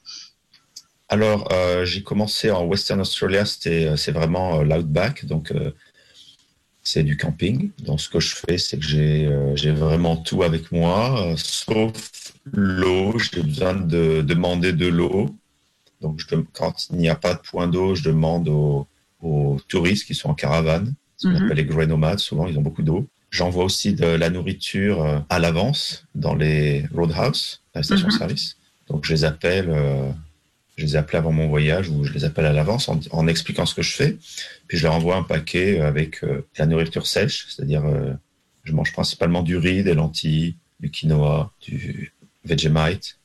Alors, 1.09 1.47
j'ai 1.83 2.01
commencé 2.01 2.49
en 2.49 2.63
Western 2.63 2.99
Australia, 2.99 3.45
c'est 3.45 4.11
vraiment 4.11 4.63
l'outback, 4.63 5.25
donc 5.25 5.53
c'est 6.81 7.03
du 7.03 7.17
camping. 7.17 7.69
Donc, 7.79 8.01
ce 8.01 8.09
que 8.09 8.19
je 8.19 8.35
fais, 8.35 8.57
c'est 8.57 8.79
que 8.79 8.85
j'ai, 8.85 9.71
vraiment 9.71 10.17
tout 10.17 10.41
avec 10.41 10.71
moi, 10.71 11.35
sauf 11.37 12.33
l'eau. 12.51 13.15
J'ai 13.19 13.43
besoin 13.43 13.75
de 13.75 14.21
demander 14.21 14.73
de 14.73 14.87
l'eau. 14.87 15.29
Donc, 16.03 16.19
je, 16.19 16.25
quand 16.59 16.75
il 16.91 16.97
n'y 16.97 17.09
a 17.09 17.15
pas 17.15 17.33
de 17.33 17.39
point 17.39 17.67
d'eau, 17.67 17.95
je 17.95 18.03
demande 18.03 18.47
aux, 18.49 18.85
aux 19.21 19.57
touristes 19.67 20.05
qui 20.05 20.13
sont 20.15 20.29
en 20.29 20.35
caravane, 20.35 20.93
ce 21.17 21.27
qu'on 21.27 21.33
Mhm. 21.33 21.43
appelle 21.45 21.57
les 21.57 21.65
grey 21.65 21.87
nomades. 21.87 22.19
Souvent, 22.19 22.45
ils 22.47 22.57
ont 22.59 22.61
beaucoup 22.61 22.83
d'eau. 22.83 23.07
J'envoie 23.31 23.63
aussi 23.63 23.93
de 23.93 24.05
la 24.05 24.29
nourriture 24.29 25.01
euh, 25.03 25.19
à 25.29 25.39
l'avance 25.39 26.05
dans 26.13 26.35
les 26.35 26.85
roadhouse, 26.93 27.61
la 27.73 27.81
station-service. 27.81 28.57
Donc, 28.89 29.05
je 29.05 29.13
les 29.13 29.23
appelle. 29.23 29.69
euh, 29.69 30.09
je 30.75 30.83
les 30.85 30.95
appelle 30.95 31.19
avant 31.19 31.31
mon 31.31 31.47
voyage 31.49 31.87
ou 31.89 32.03
je 32.03 32.11
les 32.13 32.25
appelle 32.25 32.47
à 32.47 32.51
l'avance 32.51 32.89
en, 32.89 32.99
en 33.11 33.27
expliquant 33.27 33.65
ce 33.67 33.75
que 33.75 33.83
je 33.83 33.93
fais. 33.93 34.17
Puis 34.67 34.77
je 34.79 34.83
leur 34.83 34.95
envoie 34.95 35.15
un 35.15 35.21
paquet 35.23 35.79
avec 35.79 36.23
euh, 36.23 36.37
de 36.37 36.43
la 36.57 36.65
nourriture 36.65 37.05
sèche, 37.05 37.45
c'est-à-dire 37.49 37.85
euh, 37.85 38.11
je 38.63 38.73
mange 38.73 38.91
principalement 38.91 39.43
du 39.43 39.55
riz, 39.55 39.83
des 39.83 39.93
lentilles, 39.93 40.55
du 40.79 40.89
quinoa, 40.89 41.51
du 41.61 42.11
Vegemite 42.43 43.19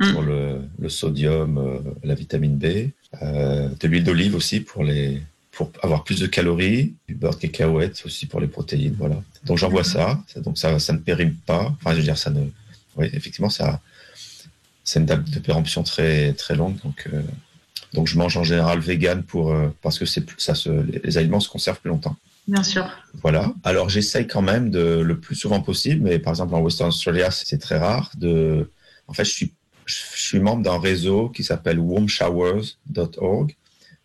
Mm. 0.00 0.12
pour 0.12 0.22
le, 0.22 0.60
le 0.78 0.88
sodium, 0.88 1.58
euh, 1.58 1.78
la 2.04 2.14
vitamine 2.14 2.56
B, 2.56 2.88
euh, 3.22 3.68
de 3.78 3.86
l'huile 3.86 4.02
d'olive 4.04 4.34
aussi 4.34 4.60
pour 4.60 4.82
les 4.82 5.20
pour 5.52 5.70
avoir 5.82 6.04
plus 6.04 6.20
de 6.20 6.26
calories, 6.26 6.94
du 7.06 7.14
beurre 7.14 7.34
de 7.34 7.40
cacahuète 7.40 8.00
aussi 8.06 8.24
pour 8.26 8.40
les 8.40 8.46
protéines, 8.46 8.94
voilà. 8.96 9.16
Donc 9.44 9.58
j'envoie 9.58 9.84
ça, 9.84 10.18
ça- 10.26 10.40
donc 10.40 10.56
ça 10.56 10.78
ça 10.78 10.92
ne 10.94 10.98
périme 10.98 11.34
pas. 11.44 11.74
Enfin 11.80 11.90
je 11.92 11.96
veux 11.98 12.02
dire 12.02 12.16
ça 12.16 12.30
ne 12.30 12.40
oui, 12.96 13.10
effectivement 13.12 13.50
ça 13.50 13.80
c'est 14.84 15.00
une 15.00 15.06
date 15.06 15.28
de 15.28 15.38
péremption 15.38 15.82
très 15.82 16.32
très 16.32 16.54
longue 16.56 16.76
donc 16.82 17.08
euh, 17.12 17.20
donc 17.92 18.06
je 18.06 18.16
mange 18.16 18.36
en 18.36 18.44
général 18.44 18.78
vegan 18.80 19.22
pour 19.22 19.54
parce 19.82 19.98
que 19.98 20.06
c'est 20.06 20.24
ça 20.38 20.54
se 20.54 20.70
les, 20.70 21.00
les 21.04 21.18
aliments 21.18 21.40
se 21.40 21.48
conservent 21.50 21.80
plus 21.80 21.90
longtemps. 21.90 22.16
Bien 22.48 22.62
sûr. 22.62 22.88
Voilà. 23.22 23.52
Alors 23.64 23.88
j'essaye 23.90 24.26
quand 24.26 24.42
même 24.42 24.70
de 24.70 25.00
le 25.00 25.18
plus 25.20 25.34
souvent 25.36 25.60
possible, 25.60 26.00
mais 26.04 26.18
par 26.18 26.32
exemple 26.32 26.54
en 26.54 26.60
Western 26.60 26.88
Australia 26.88 27.30
c'est 27.30 27.58
très 27.58 27.78
rare 27.78 28.10
de. 28.16 28.70
En 29.08 29.12
fait 29.12 29.24
je 29.24 29.30
suis 29.32 29.52
je 30.16 30.22
suis 30.22 30.38
membre 30.40 30.62
d'un 30.62 30.78
réseau 30.78 31.28
qui 31.28 31.42
s'appelle 31.44 31.78
warmshowers.org, 31.78 33.56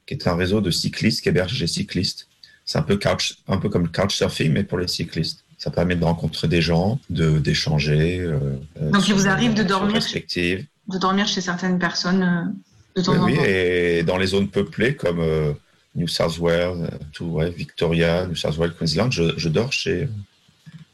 qui 0.05 0.13
est 0.13 0.27
un 0.27 0.35
réseau 0.35 0.61
de 0.61 0.71
cyclistes 0.71 1.21
qui 1.23 1.29
héberge 1.29 1.59
les 1.59 1.67
cyclistes. 1.67 2.27
C'est 2.65 2.77
un 2.77 2.81
peu 2.83 2.97
couch 2.97 3.37
un 3.47 3.57
peu 3.57 3.69
comme 3.69 3.83
le 3.83 3.89
couchsurfing 3.89 4.51
mais 4.51 4.63
pour 4.63 4.77
les 4.79 4.87
cyclistes. 4.87 5.43
Ça 5.57 5.71
permet 5.71 5.95
de 5.95 6.03
rencontrer 6.03 6.47
des 6.47 6.61
gens, 6.61 6.99
de 7.09 7.39
d'échanger. 7.39 8.19
euh, 8.19 8.39
euh, 8.81 8.91
Donc, 8.91 9.07
il 9.07 9.13
vous 9.13 9.21
des 9.23 9.27
arrive 9.27 9.53
de 9.53 9.63
dormir 9.63 9.95
respectives. 9.95 10.65
De 10.89 10.97
dormir 10.97 11.27
chez 11.27 11.41
certaines 11.41 11.79
personnes 11.79 12.23
euh, 12.23 12.99
de 12.99 13.05
temps 13.05 13.13
Oui, 13.13 13.19
en 13.19 13.25
oui, 13.25 13.35
temps. 13.37 13.43
et 13.45 14.03
dans 14.05 14.17
les 14.17 14.27
zones 14.27 14.49
peuplées 14.49 14.95
comme 14.95 15.19
euh, 15.21 15.53
New 15.95 16.07
South 16.07 16.37
Wales, 16.39 16.89
tout, 17.13 17.25
ouais, 17.25 17.49
Victoria, 17.51 18.27
New 18.27 18.35
South 18.35 18.57
Wales, 18.57 18.73
Queensland, 18.75 19.11
je, 19.11 19.33
je 19.37 19.49
dors 19.49 19.71
chez, 19.71 20.09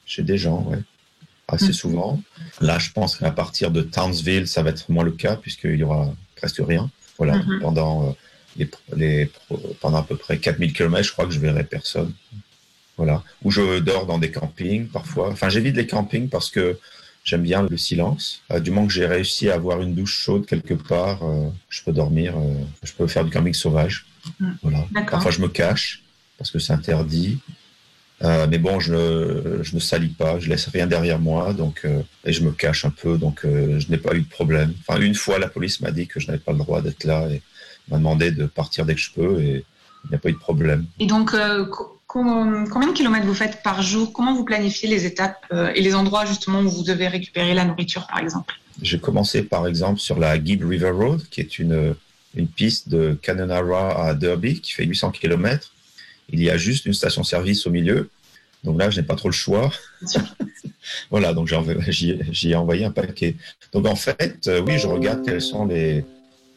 chez 0.06 0.22
des 0.24 0.38
gens, 0.38 0.62
ouais, 0.70 0.78
assez 1.54 1.70
Mm. 1.70 1.74
souvent. 1.74 2.22
Là, 2.62 2.80
je 2.80 2.92
pense 2.92 3.16
qu'à 3.18 3.32
partir 3.32 3.72
de 3.72 3.82
Townsville, 3.82 4.48
ça 4.48 4.64
va 4.64 4.70
être 4.72 4.90
moins 4.90 5.04
le 5.04 5.12
cas 5.12 5.36
puisqu'il 5.36 5.76
y 5.76 5.84
aura 5.84 6.14
presque 6.36 6.62
rien. 6.66 6.90
Voilà, 7.18 7.38
Mhm. 7.38 7.60
pendant, 7.62 8.10
euh, 8.10 8.12
les, 8.58 8.70
les, 8.96 9.32
pendant 9.80 9.98
à 10.00 10.04
peu 10.04 10.16
près 10.18 10.38
4000 10.40 10.74
km, 10.74 11.04
je 11.08 11.12
crois 11.12 11.26
que 11.26 11.32
je 11.34 11.40
verrai 11.40 11.64
personne. 11.64 12.14
Voilà. 12.98 13.24
Ou 13.44 13.52
je 13.52 13.80
dors 13.80 14.06
dans 14.06 14.18
des 14.20 14.32
campings 14.32 14.88
parfois. 14.88 15.30
Enfin, 15.32 15.50
j'évite 15.50 15.76
les 15.76 15.88
campings 15.88 16.30
parce 16.30 16.50
que 16.50 16.78
J'aime 17.24 17.44
bien 17.44 17.62
le 17.62 17.78
silence. 17.78 18.42
Euh, 18.52 18.60
du 18.60 18.72
moment 18.72 18.88
que 18.88 18.94
j'ai 18.94 19.06
réussi 19.06 19.48
à 19.52 19.54
avoir 19.54 19.80
une 19.80 19.94
douche 19.94 20.18
chaude 20.24 20.48
quelque 20.48 20.74
part, 20.74 21.22
euh, 21.22 21.50
je 21.70 21.84
peux 21.84 21.92
dormir. 21.92 22.34
euh, 22.36 22.56
je 22.82 22.92
peux 22.94 23.06
faire 23.06 23.24
du 23.24 23.30
camping 23.30 23.54
sauvage. 23.54 24.08
Mm. 24.40 24.50
Voilà. 24.64 24.86
Parfois, 25.08 25.30
je 25.30 25.40
me 25.40 25.48
cache 25.48 26.02
parce 26.40 26.50
que 26.50 26.58
c'est 26.58 26.74
interdit. 26.74 27.38
Euh, 28.24 28.46
mais 28.50 28.60
bon, 28.60 28.80
je 28.80 28.94
ne, 28.94 29.64
je 29.64 29.74
ne 29.74 29.80
salis 29.80 30.10
pas, 30.10 30.40
je 30.40 30.48
laisse 30.50 30.68
rien 30.68 30.86
derrière 30.86 31.18
moi, 31.20 31.54
donc 31.54 31.82
euh, 31.86 32.02
et 32.24 32.32
je 32.34 32.44
me 32.44 32.52
cache 32.52 32.86
un 32.86 32.92
peu, 32.92 33.18
donc 33.18 33.46
euh, 33.46 33.80
je 33.80 33.90
n'ai 33.90 33.98
pas 33.98 34.14
eu 34.16 34.22
de 34.22 34.30
problème. 34.30 34.74
Enfin, 34.88 35.00
une 35.02 35.16
fois, 35.16 35.40
la 35.40 35.48
police 35.48 35.82
m'a 35.82 35.90
dit 35.92 36.06
que 36.08 36.20
je 36.20 36.28
n'avais 36.28 36.38
pas 36.40 36.52
le 36.52 36.60
droit 36.60 36.82
d'être 36.82 37.04
là 37.04 37.28
et 37.32 37.42
m'a 37.90 37.98
demandé 37.98 38.30
de 38.32 38.46
partir 38.46 38.86
dès 38.86 38.94
que 38.94 39.02
je 39.02 39.12
peux, 39.12 39.42
et 39.42 39.66
il 40.06 40.10
n'y 40.10 40.16
a 40.16 40.20
pas 40.20 40.30
eu 40.30 40.34
de 40.34 40.38
problème. 40.38 40.86
Et 41.00 41.08
donc, 41.08 41.32
co- 41.32 42.00
com- 42.06 42.68
combien 42.72 42.90
de 42.90 42.94
kilomètres 42.94 43.26
vous 43.26 43.34
faites 43.34 43.64
par 43.64 43.82
jour? 43.82 44.14
Comment 44.14 44.36
vous 44.36 44.46
planifiez 44.46 44.88
les 44.88 45.06
étapes 45.08 45.44
et 45.74 45.82
les 45.82 45.96
endroits 45.96 46.26
justement 46.26 46.60
où 46.62 46.70
vous 46.70 46.84
devez 46.84 47.08
récupérer 47.08 47.56
la 47.56 47.66
nourriture, 47.66 48.06
par 48.06 48.20
exemple? 48.20 48.54
J'ai 48.84 49.00
commencé 49.00 49.42
par 49.44 49.66
exemple 49.68 50.00
sur 50.00 50.20
la 50.20 50.42
Gibb 50.44 50.64
River 50.64 50.92
Road, 50.92 51.22
qui 51.32 51.42
est 51.42 51.58
une, 51.60 51.96
une 52.36 52.48
piste 52.48 52.88
de 52.90 53.18
Canonara 53.22 54.08
à 54.08 54.14
Derby, 54.14 54.62
qui 54.62 54.74
fait 54.74 54.86
800 54.86 55.12
km. 55.12 55.72
Il 56.32 56.42
y 56.42 56.50
a 56.50 56.58
juste 56.58 56.86
une 56.86 56.94
station-service 56.94 57.66
au 57.68 57.72
milieu. 57.72 58.10
Donc 58.64 58.80
là, 58.80 58.90
je 58.90 59.00
n'ai 59.00 59.06
pas 59.06 59.16
trop 59.16 59.28
le 59.30 59.34
choix. 59.34 59.72
voilà, 61.10 61.34
donc 61.34 61.48
j'ai 61.48 61.56
envoyé- 61.56 61.80
j'y 62.32 62.52
ai- 62.52 62.56
envoyé 62.56 62.86
un 62.86 62.92
paquet. 62.92 63.36
Donc 63.74 63.88
en 63.88 63.96
fait, 63.96 64.48
euh, 64.48 64.62
oui, 64.62 64.78
je 64.78 64.88
regarde 64.88 65.24
quels 65.26 65.42
sont 65.42 65.66
les 65.66 66.06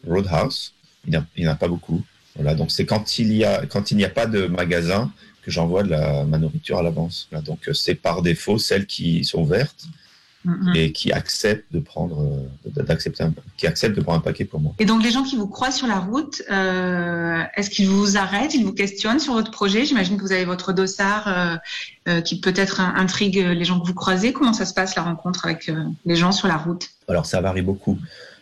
roadhouse. 0.07 0.73
Il 1.07 1.11
n'y 1.37 1.47
en 1.47 1.51
a- 1.51 1.55
pas 1.55 1.67
beaucoup. 1.67 2.03
Voilà, 2.35 2.53
donc 2.55 2.71
c'est 2.71 2.85
quand 2.85 3.17
il 3.19 3.31
y 3.33 3.45
a 3.45 3.65
quand 3.65 3.91
il 3.91 3.97
n'y 3.97 4.03
a 4.05 4.09
pas 4.09 4.25
de 4.25 4.45
magasin 4.47 5.11
que 5.41 5.51
j'envoie 5.51 5.83
de 5.83 5.89
la 5.89 6.25
ma 6.25 6.37
nourriture 6.37 6.77
à 6.77 6.83
l'avance. 6.83 7.27
Voilà, 7.31 7.43
donc 7.45 7.69
euh, 7.69 7.73
c'est 7.73 7.95
par 7.95 8.21
défaut 8.21 8.57
celles 8.57 8.85
qui 8.87 9.23
sont 9.23 9.43
Mhm. 10.45 10.73
et 10.75 10.91
qui 10.91 11.11
acceptent 11.11 11.71
de 11.73 11.79
prendre 11.79 12.21
euh, 12.21 12.83
d'accepter 12.83 13.23
un, 13.23 13.33
qui 13.57 13.65
acceptent 13.67 13.95
de 13.95 14.01
prendre 14.01 14.19
un 14.19 14.21
paquet 14.21 14.45
pour 14.45 14.59
moi. 14.59 14.73
Et 14.79 14.85
donc, 14.85 15.03
les 15.03 15.11
gens 15.11 15.23
qui 15.23 15.35
vous 15.35 15.47
croisent 15.47 15.75
sur 15.77 15.87
la 15.87 15.99
route, 15.99 16.41
euh, 16.51 17.43
est-ce 17.55 17.69
qu'ils 17.69 17.89
vous 17.89 18.15
arrêtent, 18.17 18.53
ils 18.53 18.63
vous 18.63 18.73
questionnent 18.73 19.19
sur 19.19 19.33
votre 19.33 19.51
projet? 19.51 19.85
J'imagine 19.85 20.17
que 20.17 20.21
vous 20.21 20.31
avez 20.31 20.45
votre 20.45 20.71
dossard 20.71 21.59
euh, 22.07 22.21
qui 22.21 22.39
peut-être 22.39 22.79
in- 22.79 22.93
intrigue 22.95 23.37
les 23.37 23.65
gens 23.65 23.79
que 23.79 23.87
vous 23.87 23.93
croisez. 23.93 24.33
Comment 24.33 24.53
ça 24.53 24.65
se 24.65 24.73
passe 24.73 24.95
la 24.95 25.01
rencontre 25.01 25.45
avec 25.45 25.71
les 26.05 26.15
gens 26.15 26.31
sur 26.31 26.47
la 26.47 26.57
route? 26.57 26.89
Alors 27.07 27.25
ça 27.25 27.41
varie 27.41 27.61
beaucoup. 27.63 27.97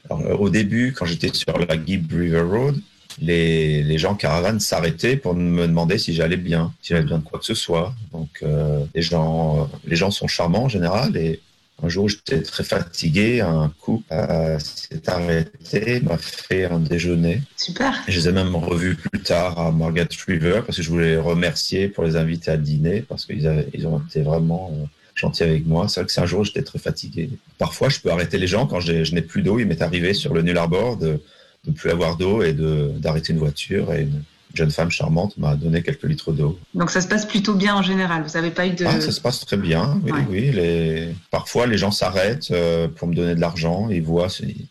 Alors, 0.10 0.42
au 0.42 0.50
début, 0.50 0.94
quand 0.94 1.06
j'étais 1.06 1.34
sur 1.34 1.58
la 1.58 1.76
Gibb 1.86 2.12
River 2.12 2.42
Road, 2.42 2.76
les, 3.22 3.84
les 3.84 3.98
gens 3.98 4.12
en 4.12 4.16
caravane 4.16 4.60
s'arrêtaient 4.60 5.16
pour 5.16 5.36
me 5.36 5.68
demander 5.68 5.98
si 6.00 6.14
j'allais 6.14 6.36
bien, 6.36 6.74
si 6.82 6.90
j'avais 6.90 7.04
besoin 7.04 7.20
de 7.20 7.24
quoi 7.24 7.40
que 7.40 7.46
ce 7.46 7.54
soit. 7.54 7.94
Donc 8.12 8.30
euh, 8.42 8.84
les 8.96 9.02
gens, 9.04 9.62
euh, 9.62 9.66
les 9.86 9.96
gens 9.96 10.12
sont 10.12 10.28
charmants 10.28 10.64
en 10.64 10.70
général 10.70 11.16
et 11.16 11.40
un 11.82 11.90
jour 11.90 12.08
j'étais 12.08 12.42
très 12.42 12.64
fatigué, 12.64 13.42
un 13.42 13.72
couple 13.80 14.06
euh, 14.12 14.58
s'est 14.60 15.10
arrêté, 15.10 16.00
m'a 16.02 16.18
fait 16.18 16.66
un 16.66 16.80
déjeuner. 16.80 17.42
Super. 17.58 17.94
Je 18.08 18.20
les 18.20 18.30
ai 18.30 18.32
même 18.32 18.56
revus 18.56 18.96
plus 18.96 19.22
tard 19.22 19.60
à 19.60 19.72
Margaret 19.72 20.08
River 20.28 20.62
parce 20.66 20.78
que 20.78 20.84
je 20.84 20.90
voulais 20.90 21.12
les 21.12 21.18
remercier 21.18 21.88
pour 21.90 22.04
les 22.04 22.16
inviter 22.16 22.52
à 22.52 22.58
dîner 22.58 23.02
parce 23.02 23.26
qu'ils 23.26 23.48
avaient- 23.48 23.68
ils 23.74 23.88
ont 23.88 24.00
été 24.00 24.22
vraiment 24.22 24.72
euh, 24.74 24.86
gentils 25.16 25.44
avec 25.44 25.66
moi. 25.66 25.88
C'est 25.88 26.00
vrai 26.00 26.08
que 26.08 26.14
c'est 26.14 26.22
un 26.22 26.26
jour 26.26 26.42
où 26.42 26.44
j'étais 26.46 26.64
très 26.64 26.80
fatigué. 26.80 27.30
Parfois, 27.58 27.90
je 27.90 28.00
peux 28.00 28.12
arrêter 28.12 28.38
les 28.38 28.48
gens 28.48 28.66
quand 28.66 28.80
je 28.80 29.14
n'ai 29.14 29.22
plus 29.22 29.42
d'eau. 29.42 29.60
Il 29.60 29.66
m'est 29.68 29.82
arrivé 29.82 30.14
sur 30.14 30.34
le 30.34 30.42
Null 30.42 30.58
Arbor 30.58 30.98
de 30.98 31.20
ne 31.68 31.72
plus 31.74 31.90
avoir 31.90 32.18
d'eau 32.18 32.44
et 32.44 32.54
d'arrêter 32.54 33.34
une 33.34 33.40
voiture 33.40 33.94
et 33.94 34.02
une 34.04 34.24
jeune 34.54 34.72
femme 34.72 34.92
charmante 34.92 35.38
m'a 35.38 35.56
donné 35.56 35.82
quelques 35.82 36.04
litres 36.04 36.32
d'eau. 36.32 36.60
Donc, 36.74 36.92
ça 36.92 37.02
se 37.02 37.08
passe 37.08 37.26
plutôt 37.26 37.56
bien 37.56 37.76
en 37.76 37.82
général. 37.82 38.24
Vous 38.24 38.34
n'avez 38.34 38.52
pas 38.52 38.68
eu 38.68 38.72
de. 38.72 38.86
Ah, 38.86 39.02
ça 39.02 39.12
se 39.12 39.20
passe 39.22 39.40
très 39.46 39.58
bien. 39.58 40.00
Oui, 40.04 40.12
Ouais. 40.12 40.26
oui. 40.30 40.52
Les... 40.52 41.16
Parfois, 41.32 41.66
les 41.68 41.78
gens 41.78 41.92
s'arrêtent 41.92 42.52
euh, 42.52 42.88
pour 42.88 43.08
me 43.08 43.16
donner 43.16 43.36
de 43.36 43.42
l'argent. 43.42 43.90
Ils 43.90 44.04
voient, 44.04 44.28
ils 44.42 44.68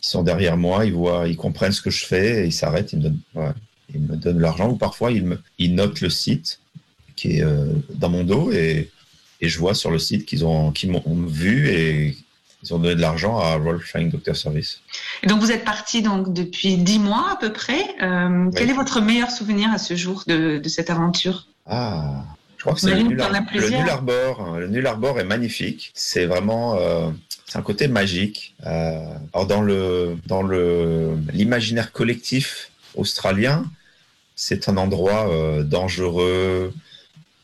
sont 0.00 0.22
derrière 0.22 0.56
moi, 0.56 0.84
ils 0.86 0.92
voient, 0.94 1.28
ils 1.28 1.36
comprennent 1.36 1.72
ce 1.72 1.82
que 1.82 1.90
je 1.90 2.04
fais 2.04 2.42
et 2.42 2.46
ils 2.46 2.52
s'arrêtent. 2.52 2.92
Ils 2.92 2.98
me 2.98 3.02
donnent, 3.04 3.20
ouais, 3.34 3.52
ils 3.94 4.00
me 4.00 4.16
donnent 4.16 4.36
de 4.38 4.42
l'argent. 4.42 4.68
Ou 4.70 4.76
parfois, 4.76 5.12
ils, 5.12 5.24
me... 5.24 5.38
ils 5.58 5.74
notent 5.74 6.00
le 6.00 6.10
site 6.10 6.60
qui 7.16 7.36
est 7.38 7.42
euh, 7.42 7.66
dans 7.94 8.08
mon 8.08 8.24
dos 8.24 8.50
et... 8.52 8.90
et 9.42 9.48
je 9.48 9.58
vois 9.58 9.74
sur 9.74 9.90
le 9.90 9.98
site 9.98 10.24
qu'ils 10.24 10.44
ont, 10.46 10.70
qu'ils 10.72 10.90
m'ont 10.90 11.02
vu 11.26 11.68
et 11.68 12.16
ils 12.62 12.72
ont 12.72 12.78
donné 12.78 12.94
de 12.94 13.00
l'argent 13.00 13.38
à 13.38 13.54
Royal 13.56 13.80
Flying 13.80 14.10
Doctor 14.10 14.36
Service. 14.36 14.80
Et 15.22 15.26
donc, 15.26 15.40
vous 15.40 15.50
êtes 15.50 15.64
parti 15.64 16.02
donc 16.02 16.32
depuis 16.32 16.76
dix 16.76 16.98
mois 16.98 17.30
à 17.32 17.36
peu 17.36 17.52
près. 17.52 17.82
Euh, 18.02 18.50
Quel 18.54 18.70
est 18.70 18.74
votre 18.74 19.00
meilleur 19.00 19.30
souvenir 19.30 19.70
à 19.72 19.78
ce 19.78 19.94
jour 19.96 20.24
de, 20.26 20.58
de 20.58 20.68
cette 20.68 20.88
aventure? 20.90 21.46
Ah, 21.66 22.24
je 22.56 22.62
crois 22.62 22.74
que 22.74 22.80
c'est 22.80 22.94
le. 22.94 23.02
Null 23.02 23.20
Arbor. 23.88 24.40
hein. 24.40 24.58
Le 24.58 24.68
Null 24.68 24.86
Arbor 24.86 25.18
est 25.18 25.24
magnifique. 25.24 25.90
C'est 25.94 26.26
vraiment, 26.26 26.76
euh, 26.78 27.10
c'est 27.46 27.58
un 27.58 27.62
côté 27.62 27.88
magique. 27.88 28.54
Euh, 28.66 29.04
alors 29.34 29.46
dans 29.46 29.62
le 29.62 30.16
dans 30.26 30.42
le 30.42 31.16
l'imaginaire 31.32 31.90
collectif 31.92 32.70
australien, 32.94 33.64
c'est 34.36 34.68
un 34.68 34.76
endroit 34.76 35.28
dangereux 35.64 36.72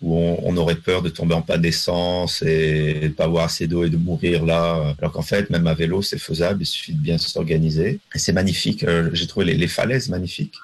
où 0.00 0.16
on, 0.16 0.56
aurait 0.56 0.76
peur 0.76 1.02
de 1.02 1.08
tomber 1.08 1.34
en 1.34 1.42
panne 1.42 1.60
d'essence 1.60 2.42
et 2.42 3.00
de 3.02 3.08
pas 3.08 3.24
avoir 3.24 3.44
assez 3.44 3.66
d'eau 3.66 3.84
et 3.84 3.90
de 3.90 3.96
mourir 3.96 4.44
là. 4.44 4.94
Alors 4.98 5.12
qu'en 5.12 5.22
fait, 5.22 5.50
même 5.50 5.66
à 5.66 5.74
vélo, 5.74 6.02
c'est 6.02 6.18
faisable. 6.18 6.62
Il 6.62 6.66
suffit 6.66 6.92
de 6.92 7.00
bien 7.00 7.18
s'organiser. 7.18 7.98
Et 8.14 8.18
c'est 8.18 8.32
magnifique. 8.32 8.84
Euh, 8.84 9.10
J'ai 9.12 9.26
trouvé 9.26 9.46
les, 9.54 9.68
falaises 9.68 10.08
magnifiques 10.08 10.54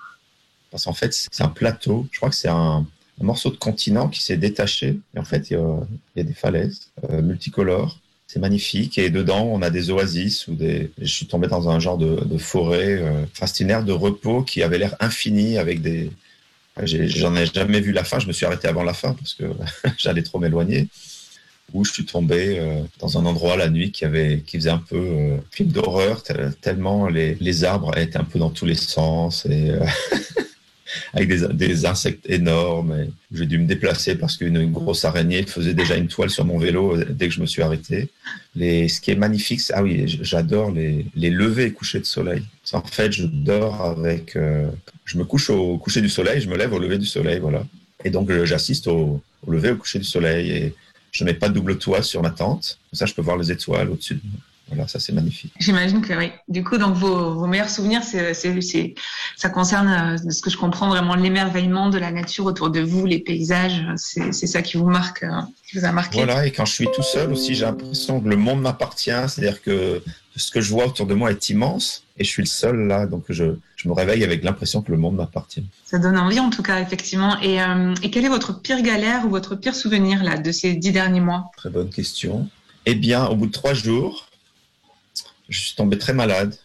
Parce 0.70 0.84
qu'en 0.84 0.92
fait, 0.92 1.12
c'est 1.12 1.42
un 1.42 1.48
plateau. 1.48 2.06
Je 2.12 2.18
crois 2.18 2.30
que 2.30 2.36
c'est 2.36 2.48
un, 2.48 2.86
morceau 3.20 3.50
de 3.50 3.56
continent 3.56 4.08
qui 4.08 4.22
s'est 4.22 4.36
détaché. 4.36 4.98
Et 5.16 5.18
en 5.18 5.24
fait, 5.24 5.50
il 5.50 5.58
y 6.16 6.20
a, 6.20 6.22
des 6.22 6.32
falaises 6.32 6.90
euh, 7.10 7.20
multicolores. 7.20 7.98
C'est 8.28 8.40
magnifique. 8.40 8.98
Et 8.98 9.10
dedans, 9.10 9.44
on 9.44 9.62
a 9.62 9.70
des 9.70 9.90
oasis 9.90 10.46
ou 10.46 10.54
des. 10.54 10.92
Je 10.98 11.06
suis 11.06 11.26
tombé 11.26 11.48
dans 11.48 11.68
un 11.68 11.80
genre 11.80 11.98
de, 11.98 12.38
forêt. 12.38 13.02
Euh... 13.02 13.24
Enfin, 13.32 13.82
de 13.82 13.92
repos 13.92 14.42
qui 14.42 14.62
avait 14.62 14.78
l'air 14.78 14.94
infini 15.00 15.58
avec 15.58 15.82
des. 15.82 16.10
J'en 16.82 17.34
ai 17.36 17.46
jamais 17.46 17.80
vu 17.80 17.92
la 17.92 18.04
fin. 18.04 18.18
Je 18.18 18.26
me 18.26 18.32
suis 18.32 18.46
arrêté 18.46 18.66
avant 18.68 18.82
la 18.82 18.94
fin 18.94 19.14
parce 19.14 19.34
que 19.34 19.44
j'allais 19.98 20.22
trop 20.22 20.38
m'éloigner. 20.38 20.88
Où 21.72 21.84
je 21.84 21.92
suis 21.92 22.04
tombé 22.04 22.58
euh, 22.58 22.82
dans 23.00 23.18
un 23.18 23.24
endroit 23.26 23.56
la 23.56 23.70
nuit 23.70 23.90
qui 23.90 24.04
avait, 24.04 24.42
qui 24.46 24.58
faisait 24.58 24.70
un 24.70 24.78
peu 24.78 24.96
euh, 24.96 25.36
film 25.50 25.70
d'horreur 25.70 26.22
tel- 26.22 26.52
tellement 26.60 27.08
les, 27.08 27.36
les 27.40 27.64
arbres 27.64 27.96
étaient 27.96 28.18
un 28.18 28.24
peu 28.24 28.38
dans 28.38 28.50
tous 28.50 28.66
les 28.66 28.74
sens 28.74 29.46
et 29.46 29.70
euh, 29.70 29.80
avec 31.14 31.28
des, 31.56 31.86
insectes 31.86 32.28
énormes. 32.28 33.06
J'ai 33.32 33.46
dû 33.46 33.58
me 33.58 33.66
déplacer 33.66 34.14
parce 34.14 34.36
qu'une 34.36 34.56
une 34.56 34.72
grosse 34.72 35.04
araignée 35.04 35.42
faisait 35.44 35.74
déjà 35.74 35.96
une 35.96 36.08
toile 36.08 36.30
sur 36.30 36.44
mon 36.44 36.58
vélo 36.58 36.96
euh, 36.96 37.06
dès 37.08 37.28
que 37.28 37.34
je 37.34 37.40
me 37.40 37.46
suis 37.46 37.62
arrêté. 37.62 38.08
Ce 38.56 39.00
qui 39.00 39.10
est 39.10 39.16
magnifique, 39.16 39.60
c'est- 39.60 39.72
ah 39.74 39.82
oui, 39.82 40.04
j'adore 40.06 40.70
les, 40.70 41.06
les 41.16 41.30
levées 41.30 41.66
et 41.66 41.72
couchers 41.72 42.00
de 42.00 42.04
soleil. 42.04 42.42
En 42.72 42.82
fait, 42.82 43.10
je 43.10 43.24
dors 43.24 43.80
avec, 43.82 44.36
je 45.04 45.18
me 45.18 45.24
couche 45.24 45.50
au 45.50 45.78
coucher 45.78 46.00
du 46.00 46.08
soleil, 46.08 46.40
je 46.40 46.48
me 46.48 46.56
lève 46.56 46.72
au 46.72 46.78
lever 46.78 46.98
du 46.98 47.06
soleil, 47.06 47.38
voilà. 47.38 47.64
Et 48.04 48.10
donc 48.10 48.30
j'assiste 48.44 48.86
au, 48.86 49.20
au 49.46 49.50
lever 49.50 49.70
au 49.70 49.76
coucher 49.76 49.98
du 49.98 50.04
soleil 50.04 50.50
et 50.50 50.74
je 51.12 51.24
mets 51.24 51.34
pas 51.34 51.48
de 51.48 51.54
double 51.54 51.78
toit 51.78 52.02
sur 52.02 52.22
ma 52.22 52.30
tente. 52.30 52.78
Comme 52.90 52.98
ça, 52.98 53.06
je 53.06 53.14
peux 53.14 53.22
voir 53.22 53.36
les 53.36 53.50
étoiles 53.50 53.88
au-dessus. 53.88 54.20
Voilà, 54.68 54.88
ça 54.88 54.98
c'est 54.98 55.12
magnifique. 55.12 55.52
J'imagine 55.60 56.00
que 56.00 56.14
oui. 56.14 56.32
Du 56.48 56.64
coup, 56.64 56.78
donc 56.78 56.96
vos, 56.96 57.34
vos 57.34 57.46
meilleurs 57.46 57.68
souvenirs, 57.68 58.02
c'est, 58.02 58.94
ça 59.36 59.50
concerne, 59.50 59.88
euh, 59.88 60.26
de 60.26 60.30
ce 60.30 60.40
que 60.40 60.48
je 60.48 60.56
comprends, 60.56 60.88
vraiment 60.88 61.14
l'émerveillement 61.14 61.90
de 61.90 61.98
la 61.98 62.10
nature 62.10 62.46
autour 62.46 62.70
de 62.70 62.80
vous, 62.80 63.04
les 63.04 63.18
paysages. 63.18 63.84
C'est, 63.96 64.32
c'est 64.32 64.46
ça 64.46 64.62
qui 64.62 64.78
vous 64.78 64.88
marque, 64.88 65.22
euh, 65.22 65.42
qui 65.68 65.78
vous 65.78 65.84
a 65.84 65.92
marqué. 65.92 66.16
Voilà, 66.16 66.46
et 66.46 66.50
quand 66.50 66.64
je 66.64 66.72
suis 66.72 66.88
tout 66.94 67.02
seul 67.02 67.30
aussi, 67.30 67.54
j'ai 67.54 67.66
l'impression 67.66 68.20
que 68.20 68.28
le 68.28 68.36
monde 68.36 68.62
m'appartient. 68.62 69.10
C'est-à-dire 69.10 69.60
que 69.62 70.02
ce 70.34 70.50
que 70.50 70.62
je 70.62 70.70
vois 70.70 70.86
autour 70.86 71.06
de 71.06 71.14
moi 71.14 71.30
est 71.30 71.50
immense 71.50 72.02
et 72.16 72.24
je 72.24 72.28
suis 72.30 72.42
le 72.42 72.48
seul 72.48 72.86
là. 72.86 73.06
Donc 73.06 73.24
je, 73.28 73.56
je 73.84 73.88
me 73.90 73.94
réveille 73.94 74.24
avec 74.24 74.42
l'impression 74.42 74.80
que 74.80 74.90
le 74.90 74.96
monde 74.96 75.16
m'appartient. 75.16 75.62
Ça 75.84 75.98
donne 75.98 76.16
envie, 76.16 76.40
en 76.40 76.48
tout 76.48 76.62
cas, 76.62 76.80
effectivement. 76.80 77.38
Et, 77.42 77.60
euh, 77.60 77.94
et 78.02 78.10
quelle 78.10 78.24
est 78.24 78.30
votre 78.30 78.58
pire 78.62 78.80
galère 78.80 79.26
ou 79.26 79.28
votre 79.28 79.56
pire 79.56 79.74
souvenir 79.74 80.24
là 80.24 80.38
de 80.38 80.52
ces 80.52 80.72
dix 80.72 80.90
derniers 80.90 81.20
mois? 81.20 81.50
Très 81.56 81.68
bonne 81.68 81.90
question. 81.90 82.48
Eh 82.86 82.94
bien, 82.94 83.26
au 83.26 83.36
bout 83.36 83.46
de 83.46 83.52
trois 83.52 83.74
jours, 83.74 84.28
je 85.50 85.60
suis 85.60 85.76
tombé 85.76 85.98
très 85.98 86.14
malade. 86.14 86.56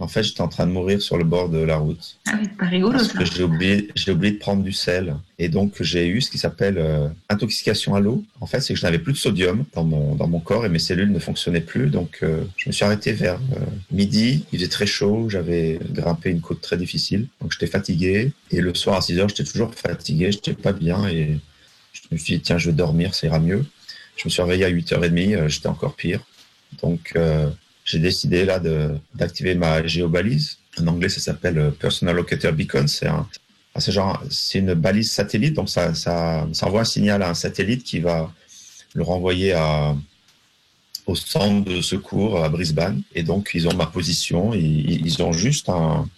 En 0.00 0.08
fait, 0.08 0.22
j'étais 0.22 0.40
en 0.40 0.48
train 0.48 0.66
de 0.66 0.72
mourir 0.72 1.00
sur 1.02 1.18
le 1.18 1.24
bord 1.24 1.50
de 1.50 1.58
la 1.58 1.76
route. 1.76 2.16
Ah 2.26 2.32
oui, 2.40 2.44
c'est 2.50 2.56
pas 2.56 2.64
rigolo 2.66 2.92
Parce 2.92 3.08
ça. 3.12 3.18
que 3.18 3.24
j'ai 3.26 3.42
oublié, 3.42 3.90
j'ai 3.94 4.10
oublié 4.12 4.32
de 4.32 4.38
prendre 4.38 4.62
du 4.62 4.72
sel. 4.72 5.14
Et 5.38 5.48
donc, 5.50 5.74
j'ai 5.82 6.08
eu 6.08 6.22
ce 6.22 6.30
qui 6.30 6.38
s'appelle 6.38 6.78
euh, 6.78 7.08
intoxication 7.28 7.94
à 7.94 8.00
l'eau. 8.00 8.24
En 8.40 8.46
fait, 8.46 8.60
c'est 8.60 8.72
que 8.72 8.80
je 8.80 8.84
n'avais 8.86 8.98
plus 8.98 9.12
de 9.12 9.18
sodium 9.18 9.64
dans 9.74 9.84
mon, 9.84 10.14
dans 10.14 10.26
mon 10.26 10.40
corps 10.40 10.64
et 10.64 10.70
mes 10.70 10.78
cellules 10.78 11.12
ne 11.12 11.18
fonctionnaient 11.18 11.60
plus. 11.60 11.90
Donc, 11.90 12.18
euh, 12.22 12.42
je 12.56 12.68
me 12.68 12.72
suis 12.72 12.84
arrêté 12.84 13.12
vers 13.12 13.34
euh, 13.56 13.60
midi. 13.92 14.46
Il 14.52 14.58
faisait 14.58 14.70
très 14.70 14.86
chaud. 14.86 15.28
J'avais 15.28 15.78
grimpé 15.92 16.30
une 16.30 16.40
côte 16.40 16.62
très 16.62 16.78
difficile. 16.78 17.26
Donc, 17.42 17.52
j'étais 17.52 17.66
fatigué. 17.66 18.32
Et 18.50 18.60
le 18.62 18.74
soir 18.74 18.96
à 18.96 19.00
6 19.02 19.18
heures, 19.18 19.28
j'étais 19.28 19.44
toujours 19.44 19.74
fatigué. 19.74 20.32
J'étais 20.32 20.54
pas 20.54 20.72
bien. 20.72 21.06
Et 21.08 21.38
je 21.92 22.00
me 22.10 22.16
suis 22.16 22.36
dit, 22.36 22.40
tiens, 22.40 22.56
je 22.56 22.70
vais 22.70 22.76
dormir, 22.76 23.14
ça 23.14 23.26
ira 23.26 23.38
mieux. 23.38 23.66
Je 24.16 24.22
me 24.24 24.30
suis 24.30 24.40
réveillé 24.40 24.64
à 24.64 24.70
8h30. 24.70 25.34
euh, 25.36 25.48
j'étais 25.48 25.68
encore 25.68 25.94
pire. 25.94 26.20
Donc, 26.82 27.14
j'ai 27.90 27.98
décidé 27.98 28.44
là 28.44 28.60
d'activer 29.14 29.54
ma 29.54 29.86
géobalise. 29.86 30.58
En 30.80 30.86
anglais, 30.86 31.08
ça 31.08 31.20
s'appelle 31.20 31.58
euh, 31.58 31.70
Personal 31.70 32.14
Locator 32.16 32.52
Beacon. 32.52 32.86
C'est 32.86 33.08
un, 33.08 33.26
une 34.54 34.74
balise 34.74 35.10
satellite, 35.10 35.54
donc 35.54 35.68
ça, 35.68 35.94
ça, 35.94 36.46
envoie 36.62 36.82
un 36.82 36.84
signal 36.84 37.22
à 37.22 37.30
un 37.30 37.34
satellite 37.34 37.82
qui 37.82 37.98
va 38.00 38.32
le 38.94 39.02
renvoyer 39.02 39.52
à, 39.52 39.96
au 41.06 41.14
centre 41.14 41.68
de 41.68 41.80
secours 41.80 42.42
à 42.42 42.48
Brisbane. 42.48 43.02
Et 43.14 43.22
donc, 43.22 43.50
ils 43.54 43.66
ont 43.68 43.74
ma 43.74 43.86
position. 43.86 44.54
Ils, 44.54 45.22
ont 45.22 45.32
juste 45.32 45.68
un, 45.68 46.08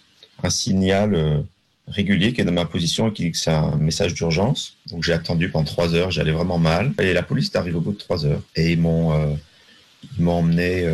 un 0.43 0.49
signal 0.49 1.15
euh, 1.15 1.41
régulier 1.87 2.33
qui 2.33 2.41
est 2.41 2.45
dans 2.45 2.51
ma 2.51 2.65
position 2.65 3.09
et 3.09 3.13
qui 3.13 3.23
dit 3.23 3.31
que 3.31 3.37
c'est 3.37 3.51
un 3.51 3.75
message 3.77 4.13
d'urgence. 4.13 4.75
Donc, 4.91 5.03
j'ai 5.03 5.13
attendu 5.13 5.49
pendant 5.49 5.65
trois 5.65 5.95
heures. 5.95 6.11
J'allais 6.11 6.31
vraiment 6.31 6.59
mal. 6.59 6.93
Et 6.99 7.13
la 7.13 7.23
police 7.23 7.49
est 7.53 7.57
arrivée 7.57 7.77
au 7.77 7.81
bout 7.81 7.93
de 7.93 7.97
trois 7.97 8.25
heures. 8.25 8.41
Et 8.55 8.71
ils 8.73 8.79
m'ont, 8.79 9.13
euh, 9.13 9.35
emmené 10.25 10.85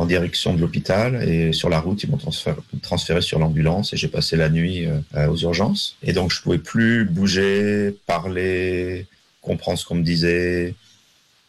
en 0.00 0.06
direction 0.06 0.54
de 0.54 0.60
l'hôpital 0.60 1.28
et 1.28 1.52
sur 1.52 1.68
la 1.68 1.78
route, 1.80 2.02
ils 2.02 2.10
m'ont 2.10 2.16
transféré, 2.16 2.56
transféré 2.82 3.20
sur 3.20 3.38
l'ambulance 3.38 3.92
et 3.92 3.96
j'ai 3.96 4.08
passé 4.08 4.36
la 4.36 4.48
nuit 4.48 4.86
euh, 4.86 5.28
aux 5.28 5.36
urgences. 5.36 5.96
Et 6.02 6.12
donc, 6.12 6.32
je 6.32 6.40
pouvais 6.40 6.58
plus 6.58 7.04
bouger, 7.04 7.94
parler, 8.06 9.06
comprendre 9.42 9.78
ce 9.78 9.84
qu'on 9.84 9.96
me 9.96 10.02
disait, 10.02 10.74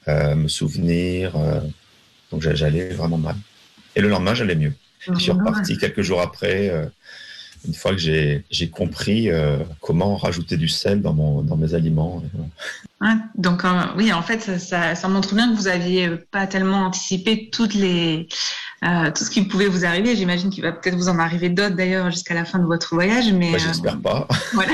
euh, 0.08 0.36
me 0.36 0.48
souvenir. 0.48 1.36
euh, 1.36 1.62
donc, 2.32 2.42
j'a- 2.42 2.56
j'allais 2.56 2.90
vraiment 2.90 3.18
mal. 3.18 3.36
Et 3.96 4.02
le 4.02 4.10
lendemain, 4.10 4.34
j'allais 4.36 4.56
mieux. 4.56 4.74
Je 5.18 5.20
suis 5.24 5.32
reparti 5.50 5.78
quelques 5.78 6.02
jours 6.02 6.22
après, 6.22 6.70
une 7.68 7.74
fois 7.74 7.92
que 7.92 7.98
j'ai 8.00 8.70
compris 8.72 9.30
euh, 9.30 9.58
comment 9.82 10.16
rajouter 10.16 10.58
du 10.58 10.68
sel 10.68 11.02
dans, 11.02 11.14
mon, 11.14 11.42
dans 11.42 11.58
mes 11.58 11.74
aliments. 11.74 12.24
Et 12.26 12.30
voilà. 12.34 13.16
Ouais, 13.16 13.20
donc 13.36 13.66
euh, 13.66 13.70
oui, 13.98 14.12
en 14.14 14.22
fait, 14.22 14.42
ça, 14.42 14.60
ça, 14.60 14.96
ça 14.96 15.08
montre 15.08 15.34
bien 15.36 15.52
que 15.52 15.56
vous 15.56 15.68
aviez 15.68 16.08
euh, 16.08 16.26
pas 16.32 16.48
tellement 16.48 16.86
anticipé 16.86 17.50
toutes 17.52 17.74
les 17.74 18.28
euh, 18.84 19.12
tout 19.12 19.24
ce 19.24 19.30
qui 19.30 19.44
pouvait 19.44 19.68
vous 19.68 19.86
arriver. 19.86 20.16
J'imagine 20.16 20.50
qu'il 20.50 20.64
va 20.64 20.72
peut-être 20.72 20.96
vous 20.96 21.10
en 21.10 21.20
arriver 21.20 21.50
d'autres 21.50 21.76
d'ailleurs 21.76 22.10
jusqu'à 22.10 22.34
la 22.34 22.46
fin 22.46 22.58
de 22.60 22.66
votre 22.66 22.96
voyage, 22.96 23.32
mais 23.32 23.50
Moi, 23.50 23.60
euh, 23.60 23.64
J'espère 23.64 24.00
pas. 24.00 24.28
voilà. 24.54 24.74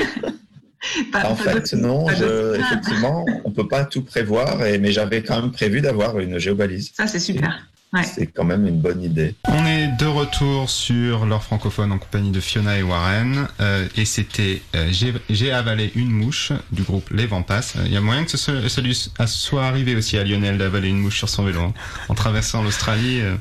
Pas- 1.12 1.30
En 1.30 1.34
pas 1.34 1.42
fait, 1.60 1.72
non, 1.74 2.06
je, 2.08 2.58
effectivement, 2.58 3.26
on 3.44 3.50
peut 3.50 3.68
pas 3.68 3.84
tout 3.84 4.02
prévoir, 4.02 4.64
et, 4.64 4.78
mais 4.78 4.92
j'avais 4.92 5.22
quand 5.22 5.40
même 5.42 5.50
prévu 5.50 5.80
d'avoir 5.80 6.18
une 6.20 6.38
géobalise. 6.38 6.92
Ça, 6.96 7.06
c'est 7.06 7.18
super. 7.18 7.66
Ouais. 7.92 8.02
C'est 8.04 8.26
quand 8.26 8.44
même 8.44 8.66
une 8.66 8.80
bonne 8.80 9.02
idée. 9.02 9.34
On 9.48 9.64
est 9.66 9.77
de 9.86 10.06
retour 10.06 10.68
sur 10.68 11.24
l'heure 11.24 11.42
francophone 11.42 11.92
en 11.92 11.98
compagnie 11.98 12.30
de 12.32 12.40
Fiona 12.40 12.76
et 12.78 12.82
Warren. 12.82 13.46
euh, 13.60 13.86
et 13.96 14.04
c'était 14.04 14.60
euh, 14.74 14.90
J'ai 15.30 15.52
avalé 15.52 15.92
une 15.94 16.10
mouche 16.10 16.52
du 16.72 16.82
groupe 16.82 17.08
Les 17.10 17.26
Vents 17.26 17.42
Passent. 17.42 17.74
Il 17.86 17.92
y 17.92 17.96
a 17.96 18.00
moyen 18.00 18.24
que 18.24 18.30
ce, 18.30 18.36
soit- 18.36 18.68
ça 18.68 18.80
lui 18.80 18.94
soit 19.26 19.64
arrivé 19.64 19.94
aussi 19.94 20.18
à 20.18 20.24
Lionel 20.24 20.58
d'avaler 20.58 20.88
une 20.88 20.98
mouche 20.98 21.18
sur 21.18 21.28
son 21.28 21.44
vélo 21.44 21.60
hein, 21.62 21.72
en 22.08 22.14
traversant 22.14 22.62
l'Australie. 22.62 23.20
euh. 23.20 23.36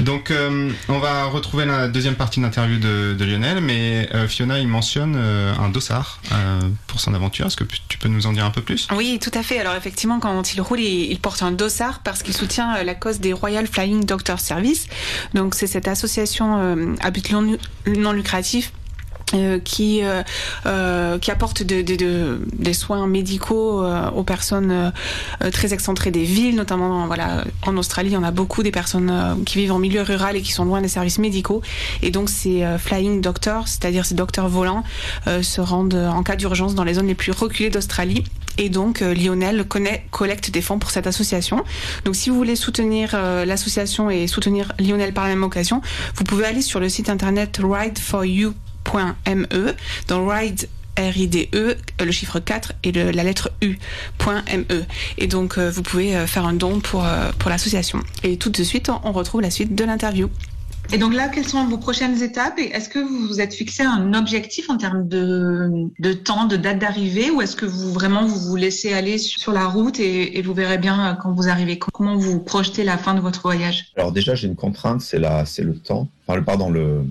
Donc 0.00 0.30
euh, 0.30 0.70
on 0.88 0.98
va 0.98 1.24
retrouver 1.24 1.64
la 1.64 1.88
deuxième 1.88 2.14
partie 2.16 2.40
de 2.40 2.44
l'interview 2.44 2.78
de, 2.78 3.24
Lionel, 3.24 3.60
mais 3.60 4.08
euh, 4.14 4.26
Fiona 4.26 4.58
il 4.58 4.66
mentionne 4.68 5.14
euh, 5.16 5.54
un 5.58 5.68
dossard 5.68 6.20
euh, 6.32 6.60
pour 6.86 7.00
son 7.00 7.14
aventure. 7.14 7.46
Est-ce 7.46 7.56
que 7.56 7.64
tu 7.88 7.98
peux 7.98 8.08
nous 8.08 8.26
en 8.26 8.32
dire 8.32 8.44
un 8.44 8.50
peu 8.50 8.62
plus? 8.62 8.88
Oui, 8.96 9.18
tout 9.22 9.30
à 9.34 9.42
fait. 9.42 9.58
Alors 9.60 9.74
effectivement, 9.74 10.18
quand 10.18 10.54
il 10.54 10.60
roule, 10.60 10.80
il, 10.80 11.10
il 11.12 11.20
porte 11.20 11.42
un 11.42 11.52
dossard 11.52 12.00
parce 12.00 12.22
qu'il 12.22 12.34
soutient 12.34 12.76
euh, 12.76 12.82
la 12.82 12.94
cause 12.94 13.20
des 13.20 13.32
Royal 13.32 13.66
Flying 13.66 14.04
Doctor 14.04 14.40
Service. 14.40 14.86
Donc 15.34 15.54
c'est 15.54 15.66
cette 15.66 15.88
association 15.88 16.58
euh, 16.58 16.94
à 17.00 17.10
but 17.10 17.30
non, 17.30 17.56
non 17.86 18.12
lucratif 18.12 18.72
euh, 19.34 19.58
qui 19.58 20.02
euh, 20.02 20.22
euh, 20.66 21.18
qui 21.18 21.30
apporte 21.30 21.62
de, 21.62 21.82
de- 21.82 21.96
de- 21.96 22.40
des 22.52 22.72
soins 22.72 23.06
médicaux 23.06 23.84
aux 24.14 24.24
personnes 24.24 24.92
très 25.52 25.72
excentrées 25.72 26.10
des 26.10 26.24
villes, 26.24 26.56
notamment 26.56 27.06
voilà 27.06 27.44
en 27.66 27.76
Australie, 27.76 28.10
il 28.10 28.16
en 28.16 28.22
a 28.22 28.30
beaucoup 28.30 28.62
des 28.62 28.70
personnes 28.70 29.12
qui 29.46 29.58
vivent 29.58 29.72
en 29.72 29.78
milieu 29.78 30.02
rural 30.02 30.36
et 30.36 30.42
qui 30.42 30.52
sont 30.52 30.64
loin 30.64 30.80
des 30.80 30.88
services 30.88 31.18
médicaux. 31.18 31.62
Et 32.02 32.10
donc 32.10 32.28
ces 32.28 32.64
flying 32.78 33.20
doctors, 33.20 33.68
c'est-à-dire 33.68 34.04
ces 34.04 34.14
docteurs 34.14 34.48
volants, 34.48 34.84
se 35.42 35.60
rendent 35.60 35.94
en 35.94 36.22
cas 36.22 36.36
d'urgence 36.36 36.74
dans 36.74 36.84
les 36.84 36.94
zones 36.94 37.06
les 37.06 37.14
plus 37.14 37.32
reculées 37.32 37.70
d'Australie. 37.70 38.24
Et 38.58 38.68
donc 38.68 39.00
Lionel 39.00 39.64
collecte 40.10 40.50
des 40.50 40.60
fonds 40.60 40.78
pour 40.78 40.90
cette 40.90 41.06
association. 41.06 41.64
Donc 42.04 42.16
si 42.16 42.30
vous 42.30 42.36
voulez 42.36 42.56
soutenir 42.56 43.16
l'association 43.46 44.10
et 44.10 44.26
soutenir 44.26 44.72
Lionel 44.78 45.12
par 45.14 45.24
la 45.24 45.30
même 45.30 45.44
occasion, 45.44 45.80
vous 46.16 46.24
pouvez 46.24 46.44
aller 46.44 46.62
sur 46.62 46.80
le 46.80 46.88
site 46.88 47.08
internet 47.08 47.58
rideforyou.me 48.86 49.74
dans 50.08 50.26
ride 50.26 50.68
RIDE, 50.98 51.48
euh, 51.54 51.74
le 52.04 52.10
chiffre 52.12 52.40
4 52.40 52.72
et 52.82 52.92
le- 52.92 53.10
la 53.10 53.24
lettre 53.24 53.50
U.me. 53.62 54.84
Et 55.16 55.26
donc, 55.28 55.56
euh, 55.56 55.70
vous 55.70 55.82
pouvez 55.82 56.14
euh, 56.14 56.26
faire 56.26 56.44
un 56.44 56.52
don 56.52 56.80
pour, 56.80 57.06
euh, 57.06 57.30
pour 57.38 57.48
l'association. 57.48 58.00
Et 58.22 58.36
tout 58.36 58.50
de 58.50 58.62
suite, 58.62 58.90
on, 58.90 59.00
on 59.04 59.12
retrouve 59.12 59.40
la 59.40 59.50
suite 59.50 59.74
de 59.74 59.84
l'interview. 59.84 60.28
Et 60.92 60.98
donc 60.98 61.14
là, 61.14 61.28
quelles 61.28 61.46
sont 61.46 61.64
vos 61.68 61.78
prochaines 61.78 62.20
étapes 62.20 62.58
Et 62.58 62.72
est-ce 62.72 62.88
que 62.88 62.98
vous 62.98 63.28
vous 63.28 63.40
êtes 63.40 63.54
fixé 63.54 63.84
un 63.84 64.12
objectif 64.12 64.68
en 64.68 64.76
termes 64.76 65.06
de, 65.08 65.70
de 66.00 66.12
temps, 66.12 66.46
de 66.46 66.56
date 66.56 66.80
d'arrivée, 66.80 67.30
ou 67.30 67.40
est-ce 67.40 67.54
que 67.56 67.64
vous 67.64 67.92
vraiment 67.92 68.26
vous 68.26 68.40
vous 68.40 68.56
laissez 68.56 68.92
aller 68.92 69.16
sur 69.16 69.52
la 69.52 69.68
route 69.68 70.00
et, 70.00 70.36
et 70.36 70.42
vous 70.42 70.52
verrez 70.52 70.78
bien 70.78 71.16
quand 71.22 71.32
vous 71.32 71.48
arrivez 71.48 71.78
Comment 71.78 72.16
vous 72.16 72.40
projetez 72.40 72.82
la 72.82 72.98
fin 72.98 73.14
de 73.14 73.20
votre 73.20 73.40
voyage? 73.40 73.86
Alors 73.96 74.10
déjà, 74.10 74.34
j'ai 74.34 74.48
une 74.48 74.56
contrainte, 74.56 75.00
c'est 75.00 75.20
la, 75.20 75.46
c'est 75.46 75.62
le 75.62 75.76
temps, 75.78 76.08
enfin, 76.26 76.36
le, 76.36 76.44
pardon, 76.44 76.68
le, 76.70 77.04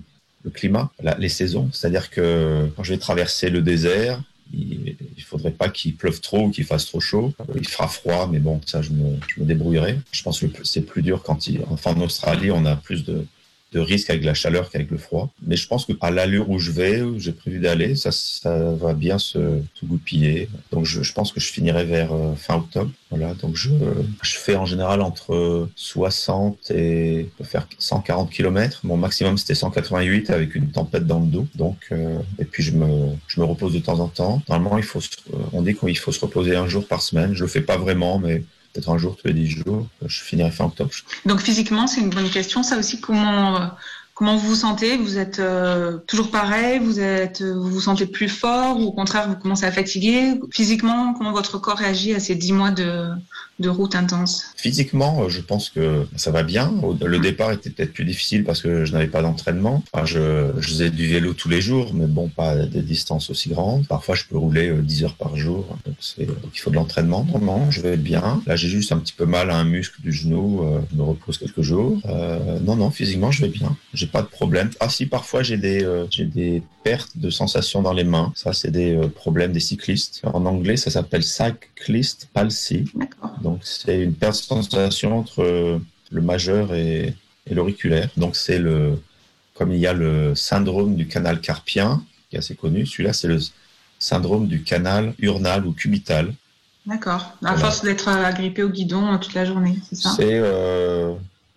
le 0.43 0.49
climat, 0.51 0.91
les 1.17 1.29
saisons. 1.29 1.69
C'est-à-dire 1.73 2.09
que 2.09 2.69
quand 2.75 2.83
je 2.83 2.93
vais 2.93 2.99
traverser 2.99 3.49
le 3.49 3.61
désert, 3.61 4.21
il, 4.53 4.95
il 5.17 5.23
faudrait 5.23 5.51
pas 5.51 5.69
qu'il 5.69 5.95
pleuve 5.95 6.21
trop 6.21 6.47
ou 6.47 6.49
qu'il 6.49 6.63
fasse 6.63 6.85
trop 6.85 6.99
chaud. 6.99 7.33
Il 7.55 7.67
fera 7.67 7.87
froid, 7.87 8.27
mais 8.31 8.39
bon, 8.39 8.61
ça, 8.65 8.81
je 8.81 8.91
me, 8.91 9.17
je 9.27 9.41
me 9.41 9.45
débrouillerai. 9.45 9.99
Je 10.11 10.23
pense 10.23 10.39
que 10.39 10.47
c'est 10.63 10.81
plus 10.81 11.01
dur 11.01 11.23
quand 11.23 11.47
il, 11.47 11.61
enfin, 11.69 11.93
en 11.93 12.01
Australie, 12.01 12.51
on 12.51 12.65
a 12.65 12.75
plus 12.75 13.05
de, 13.05 13.25
de 13.71 13.79
risque 13.79 14.09
avec 14.09 14.23
la 14.23 14.33
chaleur 14.33 14.69
qu'avec 14.69 14.89
le 14.89 14.97
froid. 14.97 15.31
Mais 15.45 15.55
je 15.55 15.67
pense 15.67 15.85
que 15.85 15.93
à 16.01 16.11
l'allure 16.11 16.49
où 16.49 16.59
je 16.59 16.71
vais, 16.71 17.01
où 17.01 17.19
j'ai 17.19 17.31
prévu 17.31 17.59
d'aller, 17.59 17.95
ça, 17.95 18.11
ça 18.11 18.71
va 18.73 18.93
bien 18.93 19.19
se, 19.19 19.61
se 19.75 19.85
goupiller. 19.85 20.49
Donc 20.71 20.85
je, 20.85 21.03
je, 21.03 21.13
pense 21.13 21.31
que 21.31 21.39
je 21.39 21.51
finirai 21.51 21.85
vers 21.85 22.13
euh, 22.13 22.33
fin 22.35 22.55
octobre. 22.55 22.91
Voilà, 23.09 23.33
donc 23.35 23.55
je, 23.55 23.69
je 24.21 24.37
fais 24.37 24.55
en 24.55 24.65
général 24.65 25.01
entre 25.01 25.69
60 25.75 26.71
et 26.71 27.29
peut 27.37 27.43
faire 27.43 27.67
140 27.77 28.29
km. 28.29 28.81
Mon 28.83 28.97
maximum 28.97 29.37
c'était 29.37 29.55
188 29.55 30.29
avec 30.29 30.55
une 30.55 30.71
tempête 30.71 31.05
dans 31.05 31.19
le 31.19 31.27
dos. 31.27 31.47
Donc 31.55 31.87
euh, 31.91 32.19
et 32.39 32.45
puis 32.45 32.63
je 32.63 32.71
me, 32.71 33.09
je 33.27 33.39
me 33.39 33.45
repose 33.45 33.73
de 33.73 33.79
temps 33.79 33.99
en 33.99 34.07
temps. 34.07 34.41
Normalement 34.49 34.77
il 34.77 34.83
faut, 34.83 35.01
on 35.53 35.61
dit 35.61 35.75
qu'il 35.75 35.97
faut 35.97 36.11
se 36.11 36.19
reposer 36.19 36.55
un 36.55 36.67
jour 36.67 36.87
par 36.87 37.01
semaine. 37.01 37.33
Je 37.33 37.43
le 37.43 37.49
fais 37.49 37.61
pas 37.61 37.77
vraiment, 37.77 38.19
mais 38.19 38.43
peut-être 38.73 38.89
un 38.89 38.97
jour 38.97 39.15
tous 39.15 39.27
les 39.27 39.33
dix 39.33 39.49
jours. 39.49 39.87
Je 40.05 40.19
finirai 40.21 40.51
fin 40.51 40.65
octobre. 40.65 40.91
Donc 41.25 41.41
physiquement, 41.41 41.87
c'est 41.87 42.01
une 42.01 42.09
bonne 42.09 42.29
question. 42.29 42.63
Ça 42.63 42.77
aussi, 42.77 42.99
comment 42.99 43.61
euh, 43.61 43.65
comment 44.13 44.35
vous 44.37 44.49
vous 44.49 44.55
sentez? 44.55 44.97
Vous 44.97 45.17
êtes 45.17 45.39
euh, 45.39 45.97
toujours 46.07 46.31
pareil? 46.31 46.79
Vous 46.79 46.99
êtes 46.99 47.41
vous 47.41 47.69
vous 47.69 47.81
sentez 47.81 48.05
plus 48.05 48.29
fort 48.29 48.79
ou 48.79 48.83
au 48.83 48.91
contraire 48.91 49.29
vous 49.29 49.35
commencez 49.35 49.65
à 49.65 49.71
fatiguer? 49.71 50.39
Physiquement, 50.51 51.13
comment 51.13 51.31
votre 51.31 51.57
corps 51.57 51.77
réagit 51.77 52.13
à 52.13 52.19
ces 52.19 52.35
dix 52.35 52.53
mois 52.53 52.71
de 52.71 53.09
de 53.59 53.69
route 53.69 53.95
intense 53.95 54.45
Physiquement, 54.55 55.29
je 55.29 55.41
pense 55.41 55.69
que 55.69 56.05
ça 56.15 56.31
va 56.31 56.43
bien. 56.43 56.73
Le 57.01 57.19
départ 57.19 57.51
était 57.51 57.69
peut-être 57.69 57.93
plus 57.93 58.05
difficile 58.05 58.43
parce 58.43 58.61
que 58.61 58.85
je 58.85 58.93
n'avais 58.93 59.07
pas 59.07 59.21
d'entraînement. 59.21 59.83
Enfin, 59.93 60.05
je, 60.05 60.51
je, 60.57 60.67
faisais 60.69 60.89
du 60.89 61.07
vélo 61.07 61.33
tous 61.33 61.49
les 61.49 61.61
jours, 61.61 61.93
mais 61.93 62.07
bon, 62.07 62.29
pas 62.29 62.55
des 62.55 62.81
distances 62.81 63.29
aussi 63.29 63.49
grandes. 63.49 63.87
Parfois, 63.87 64.15
je 64.15 64.25
peux 64.25 64.37
rouler 64.37 64.71
10 64.71 65.03
heures 65.03 65.15
par 65.15 65.35
jour. 65.35 65.65
Donc, 65.85 65.95
il 66.17 66.59
faut 66.59 66.69
de 66.69 66.75
l'entraînement. 66.75 67.25
Non, 67.41 67.71
je 67.71 67.81
vais 67.81 67.97
bien. 67.97 68.41
Là, 68.45 68.55
j'ai 68.55 68.67
juste 68.67 68.91
un 68.91 68.97
petit 68.97 69.13
peu 69.13 69.25
mal 69.25 69.49
à 69.49 69.55
un 69.55 69.63
muscle 69.63 70.01
du 70.01 70.11
genou. 70.11 70.65
je 70.91 70.97
me 70.97 71.03
repose 71.03 71.37
quelques 71.37 71.61
jours. 71.61 71.99
Euh, 72.05 72.59
non, 72.61 72.75
non, 72.75 72.91
physiquement, 72.91 73.31
je 73.31 73.41
vais 73.41 73.49
bien. 73.49 73.75
J'ai 73.93 74.07
pas 74.07 74.21
de 74.21 74.27
problème. 74.27 74.69
Ah 74.79 74.89
si, 74.89 75.05
parfois, 75.05 75.43
j'ai 75.43 75.57
des, 75.57 75.83
euh, 75.83 76.05
j'ai 76.09 76.25
des 76.25 76.61
pertes 76.83 77.17
de 77.17 77.29
sensations 77.29 77.81
dans 77.81 77.93
les 77.93 78.03
mains. 78.03 78.31
Ça, 78.35 78.53
c'est 78.53 78.71
des 78.71 78.95
euh, 78.95 79.07
problèmes 79.07 79.51
des 79.51 79.59
cyclistes. 79.59 80.21
En 80.23 80.45
anglais, 80.45 80.77
ça 80.77 80.89
s'appelle 80.89 81.23
cyclist 81.23 82.29
palsy. 82.33 82.85
Donc, 83.41 83.48
c'est 83.61 84.01
une 84.01 84.15
sensation 84.31 85.17
entre 85.17 85.79
le 86.11 86.21
majeur 86.21 86.73
et, 86.73 87.15
et 87.47 87.53
l'auriculaire. 87.53 88.09
Donc, 88.17 88.35
c'est 88.35 88.59
le, 88.59 89.01
comme 89.55 89.71
il 89.71 89.79
y 89.79 89.87
a 89.87 89.93
le 89.93 90.35
syndrome 90.35 90.95
du 90.95 91.07
canal 91.07 91.41
carpien, 91.41 92.03
qui 92.29 92.35
est 92.35 92.39
assez 92.39 92.55
connu, 92.55 92.85
celui-là, 92.85 93.13
c'est 93.13 93.27
le 93.27 93.39
syndrome 93.97 94.47
du 94.47 94.63
canal 94.63 95.13
urnal 95.19 95.65
ou 95.65 95.73
cubital. 95.73 96.33
D'accord. 96.85 97.33
À 97.43 97.53
voilà. 97.53 97.57
force 97.57 97.83
d'être 97.83 98.07
agrippé 98.07 98.63
au 98.63 98.69
guidon 98.69 99.17
toute 99.17 99.33
la 99.33 99.45
journée, 99.45 99.77
c'est 99.89 99.95
ça? 99.95 100.13
C'est, 100.15 100.39
euh, 100.39 101.13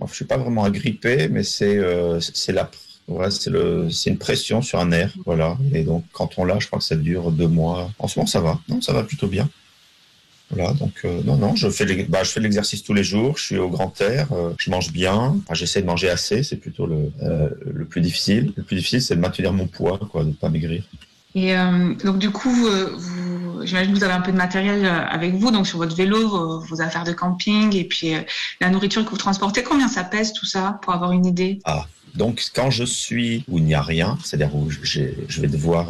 je 0.07 0.15
suis 0.15 0.25
pas 0.25 0.37
vraiment 0.37 0.65
agrippé, 0.65 1.29
mais 1.29 1.43
c'est, 1.43 1.79
euh, 1.79 2.21
c'est 2.21 2.53
la 2.53 2.71
Ouais, 3.09 3.33
c'est 3.33 3.51
le, 3.51 3.91
c'est 3.91 4.11
une 4.11 4.17
pression 4.17 4.63
sur 4.63 4.79
un 4.79 4.87
nerf, 4.87 5.13
voilà. 5.27 5.59
Et 5.75 5.83
donc 5.83 6.05
quand 6.13 6.39
on 6.39 6.45
l'a, 6.45 6.61
je 6.61 6.69
crois 6.69 6.79
que 6.79 6.85
ça 6.85 6.95
dure 6.95 7.33
deux 7.33 7.49
mois. 7.49 7.91
En 7.99 8.07
ce 8.07 8.17
moment, 8.17 8.29
ça 8.29 8.41
va. 8.41 8.61
Non, 8.69 8.81
ça 8.81 8.93
va 8.93 9.03
plutôt 9.03 9.27
bien. 9.27 9.51
Voilà, 10.55 10.75
donc 10.75 10.93
euh, 11.05 11.23
non, 11.25 11.37
non, 11.37 11.57
je 11.57 11.69
fais, 11.71 11.87
les, 11.87 12.05
bah, 12.05 12.23
je 12.25 12.31
fais 12.31 12.41
de 12.41 12.45
l'exercice 12.45 12.83
tous 12.83 12.93
les 12.93 13.05
jours. 13.05 13.39
Je 13.39 13.45
suis 13.45 13.59
au 13.59 13.71
grand 13.71 13.99
air, 14.03 14.29
euh, 14.33 14.53
je 14.59 14.71
mange 14.71 14.93
bien. 14.93 15.37
Enfin, 15.43 15.55
j'essaie 15.55 15.81
de 15.81 15.87
manger 15.87 16.11
assez, 16.11 16.43
c'est 16.43 16.57
plutôt 16.57 16.87
le, 16.87 17.11
euh, 17.23 17.49
le 17.65 17.85
plus 17.87 18.03
difficile. 18.03 18.53
Le 18.57 18.63
plus 18.63 18.77
difficile, 18.77 19.01
c'est 19.01 19.17
de 19.17 19.21
maintenir 19.21 19.53
mon 19.53 19.67
poids, 19.67 19.99
quoi, 20.11 20.25
de 20.25 20.29
ne 20.29 20.35
pas 20.35 20.51
maigrir. 20.51 20.85
Et 21.35 21.55
donc 22.05 22.19
du 22.19 22.29
coup, 22.29 22.51
vous, 22.51 22.69
vous, 22.99 23.65
j'imagine 23.67 23.95
que 23.95 23.99
vous 23.99 24.05
avez 24.05 24.13
un 24.13 24.21
peu 24.21 24.33
de 24.33 24.37
matériel 24.37 24.85
avec 24.85 25.33
vous, 25.33 25.51
donc 25.51 25.67
sur 25.67 25.79
votre 25.79 25.97
vélo, 25.97 26.29
vos, 26.29 26.61
vos 26.61 26.83
affaires 26.83 27.05
de 27.05 27.13
camping 27.13 27.75
et 27.75 27.85
puis 27.85 28.13
la 28.61 28.69
nourriture 28.69 29.03
que 29.03 29.11
vous 29.11 29.17
transportez. 29.17 29.63
Combien 29.63 29.89
ça 29.89 30.05
pèse 30.05 30.35
tout 30.35 30.45
ça 30.45 30.79
pour 30.83 30.93
avoir 30.93 31.13
une 31.13 31.25
idée? 31.25 31.59
Ah, 31.65 31.87
donc, 32.15 32.45
quand 32.55 32.71
je 32.71 32.85
suis 32.85 33.47
où 33.49 33.57
il 33.57 33.65
n'y 33.65 33.73
a 33.73 33.81
rien, 33.81 34.19
c'est-à-dire 34.23 34.55
où 34.55 34.69
je 34.71 35.41
vais 35.41 35.49
devoir 35.49 35.89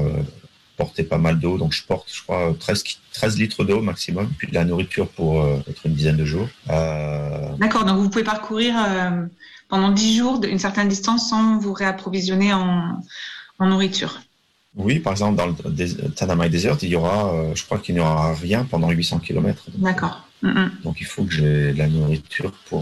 porter 0.83 1.05
pas 1.12 1.21
mal 1.27 1.37
d'eau, 1.42 1.55
donc 1.62 1.73
je 1.79 1.83
porte, 1.90 2.09
je 2.16 2.23
crois, 2.25 2.42
13, 2.59 2.83
13 3.12 3.38
litres 3.42 3.62
d'eau 3.68 3.81
maximum, 3.92 4.27
puis 4.38 4.49
de 4.53 4.55
la 4.61 4.64
nourriture 4.64 5.09
pour 5.16 5.31
euh, 5.42 5.71
être 5.71 5.83
une 5.88 5.95
dizaine 6.01 6.18
de 6.23 6.27
jours. 6.35 6.49
Euh... 6.71 7.51
D'accord, 7.62 7.85
donc 7.85 7.99
vous 8.03 8.11
pouvez 8.12 8.29
parcourir 8.35 8.75
euh, 8.77 9.25
pendant 9.68 9.90
10 9.90 10.16
jours 10.18 10.35
une 10.45 10.59
certaine 10.59 10.88
distance 10.88 11.23
sans 11.31 11.45
vous 11.59 11.73
réapprovisionner 11.83 12.53
en, 12.53 13.01
en 13.61 13.66
nourriture. 13.73 14.12
Oui, 14.75 14.95
par 14.99 15.12
exemple, 15.12 15.37
dans 15.40 15.47
le 15.47 16.11
Tanamai 16.18 16.49
Desert, 16.49 16.79
il 16.83 16.88
y 16.95 16.97
aura, 16.97 17.18
je 17.55 17.62
crois 17.66 17.79
qu'il 17.83 17.95
n'y 17.95 18.01
aura 18.01 18.35
rien 18.35 18.64
pendant 18.64 18.90
800 18.90 19.18
km. 19.27 19.66
D'accord. 19.88 20.16
Mm 20.42 20.53
-hmm. 20.55 20.68
Donc, 20.85 20.95
il 21.03 21.09
faut 21.12 21.25
que 21.29 21.35
j'ai 21.38 21.57
de 21.77 21.79
la 21.85 21.88
nourriture 21.97 22.53
pour 22.68 22.81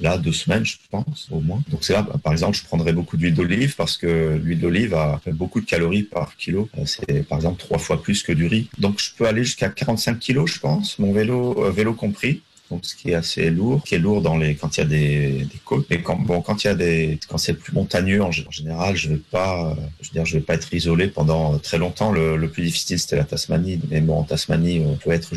là 0.00 0.18
deux 0.18 0.32
semaines, 0.32 0.64
je 0.64 0.76
pense, 0.90 1.28
au 1.30 1.40
moins. 1.40 1.62
Donc 1.70 1.84
c'est 1.84 1.92
là, 1.92 2.06
par 2.22 2.32
exemple, 2.32 2.56
je 2.56 2.64
prendrais 2.64 2.92
beaucoup 2.92 3.16
d'huile 3.16 3.34
d'olive 3.34 3.74
parce 3.76 3.96
que 3.96 4.40
l'huile 4.42 4.60
d'olive 4.60 4.94
a 4.94 5.20
beaucoup 5.32 5.60
de 5.60 5.66
calories 5.66 6.02
par 6.02 6.36
kilo. 6.36 6.68
C'est 6.84 7.26
par 7.26 7.38
exemple 7.38 7.58
trois 7.58 7.78
fois 7.78 8.02
plus 8.02 8.22
que 8.22 8.32
du 8.32 8.46
riz. 8.46 8.68
Donc 8.78 9.00
je 9.00 9.10
peux 9.16 9.26
aller 9.26 9.44
jusqu'à 9.44 9.68
45 9.68 10.18
kilos, 10.18 10.52
je 10.52 10.60
pense, 10.60 10.98
mon 10.98 11.12
vélo, 11.12 11.64
euh, 11.64 11.70
vélo 11.70 11.94
compris. 11.94 12.42
Donc 12.70 12.84
ce 12.84 12.96
qui 12.96 13.10
est 13.10 13.14
assez 13.14 13.48
lourd, 13.48 13.80
qui 13.84 13.94
est 13.94 13.98
lourd 13.98 14.22
dans 14.22 14.36
les 14.36 14.56
quand 14.56 14.76
il 14.76 14.80
y 14.80 14.82
a 14.82 14.86
des, 14.86 15.28
des 15.44 15.60
côtes. 15.64 15.86
Mais 15.88 16.02
quand 16.02 16.16
bon 16.16 16.40
quand 16.42 16.64
il 16.64 16.66
y 16.66 16.70
a 16.70 16.74
des 16.74 17.20
quand 17.28 17.38
c'est 17.38 17.54
plus 17.54 17.72
montagneux 17.72 18.22
en, 18.22 18.32
général, 18.32 18.96
je 18.96 19.10
vais 19.10 19.20
pas, 19.30 19.76
je 20.00 20.08
veux 20.08 20.12
dire, 20.12 20.24
je 20.24 20.38
vais 20.38 20.42
pas 20.42 20.54
être 20.54 20.74
isolé 20.74 21.06
pendant 21.06 21.58
très 21.60 21.78
longtemps. 21.78 22.10
Le, 22.10 22.36
le 22.36 22.48
plus 22.48 22.64
difficile 22.64 22.98
c'était 22.98 23.16
la 23.16 23.24
Tasmanie. 23.24 23.80
Mais 23.88 24.00
bon 24.00 24.18
en 24.18 24.24
Tasmanie, 24.24 24.82
on 24.84 24.96
peut 24.96 25.12
être 25.12 25.32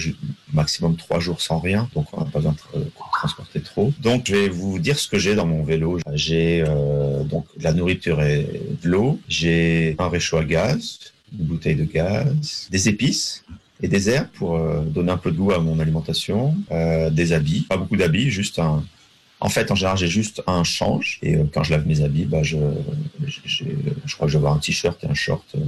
maximum 0.53 0.95
trois 0.95 1.19
jours 1.19 1.39
sans 1.39 1.59
rien, 1.59 1.87
donc 1.93 2.07
on 2.13 2.21
n'a 2.21 2.25
pas 2.25 2.39
besoin 2.39 2.55
de 2.73 2.85
Donc 4.01 4.25
je 4.27 4.35
vais 4.35 4.49
vous 4.49 4.79
dire 4.79 4.97
ce 4.97 5.07
que 5.07 5.17
j'ai 5.17 5.35
dans 5.35 5.45
mon 5.45 5.63
vélo. 5.63 5.99
J'ai 6.13 6.63
euh, 6.67 7.23
donc 7.23 7.45
la 7.59 7.73
nourriture 7.73 8.21
et 8.21 8.45
de 8.81 8.89
l'eau. 8.89 9.19
J'ai 9.27 9.95
un 9.99 10.09
réchaud 10.09 10.37
à 10.37 10.43
gaz, 10.43 10.99
une 11.37 11.45
bouteille 11.45 11.75
de 11.75 11.85
gaz, 11.85 12.67
des 12.71 12.89
épices 12.89 13.43
et 13.81 13.87
des 13.87 14.09
herbes 14.09 14.27
pour 14.33 14.57
euh, 14.57 14.81
donner 14.81 15.11
un 15.11 15.17
peu 15.17 15.31
de 15.31 15.37
goût 15.37 15.51
à 15.51 15.59
mon 15.59 15.79
alimentation, 15.79 16.55
euh, 16.71 17.09
des 17.09 17.33
habits, 17.33 17.61
pas 17.61 17.77
beaucoup 17.77 17.95
d'habits, 17.95 18.29
juste 18.29 18.59
un. 18.59 18.83
En 19.41 19.49
fait, 19.49 19.71
en 19.71 19.75
général, 19.75 19.97
j'ai 19.97 20.07
juste 20.07 20.43
un 20.47 20.63
change 20.63 21.19
et 21.21 21.35
euh, 21.35 21.45
quand 21.53 21.63
je 21.63 21.71
lave 21.71 21.87
mes 21.87 22.01
habits, 22.01 22.25
bah, 22.25 22.43
je, 22.43 22.57
je 23.25 24.15
crois 24.15 24.27
que 24.27 24.33
je 24.33 24.37
vais 24.37 24.41
avoir 24.41 24.53
un 24.53 24.59
t-shirt 24.59 25.01
et 25.03 25.07
un 25.07 25.13
short 25.13 25.45
euh, 25.55 25.59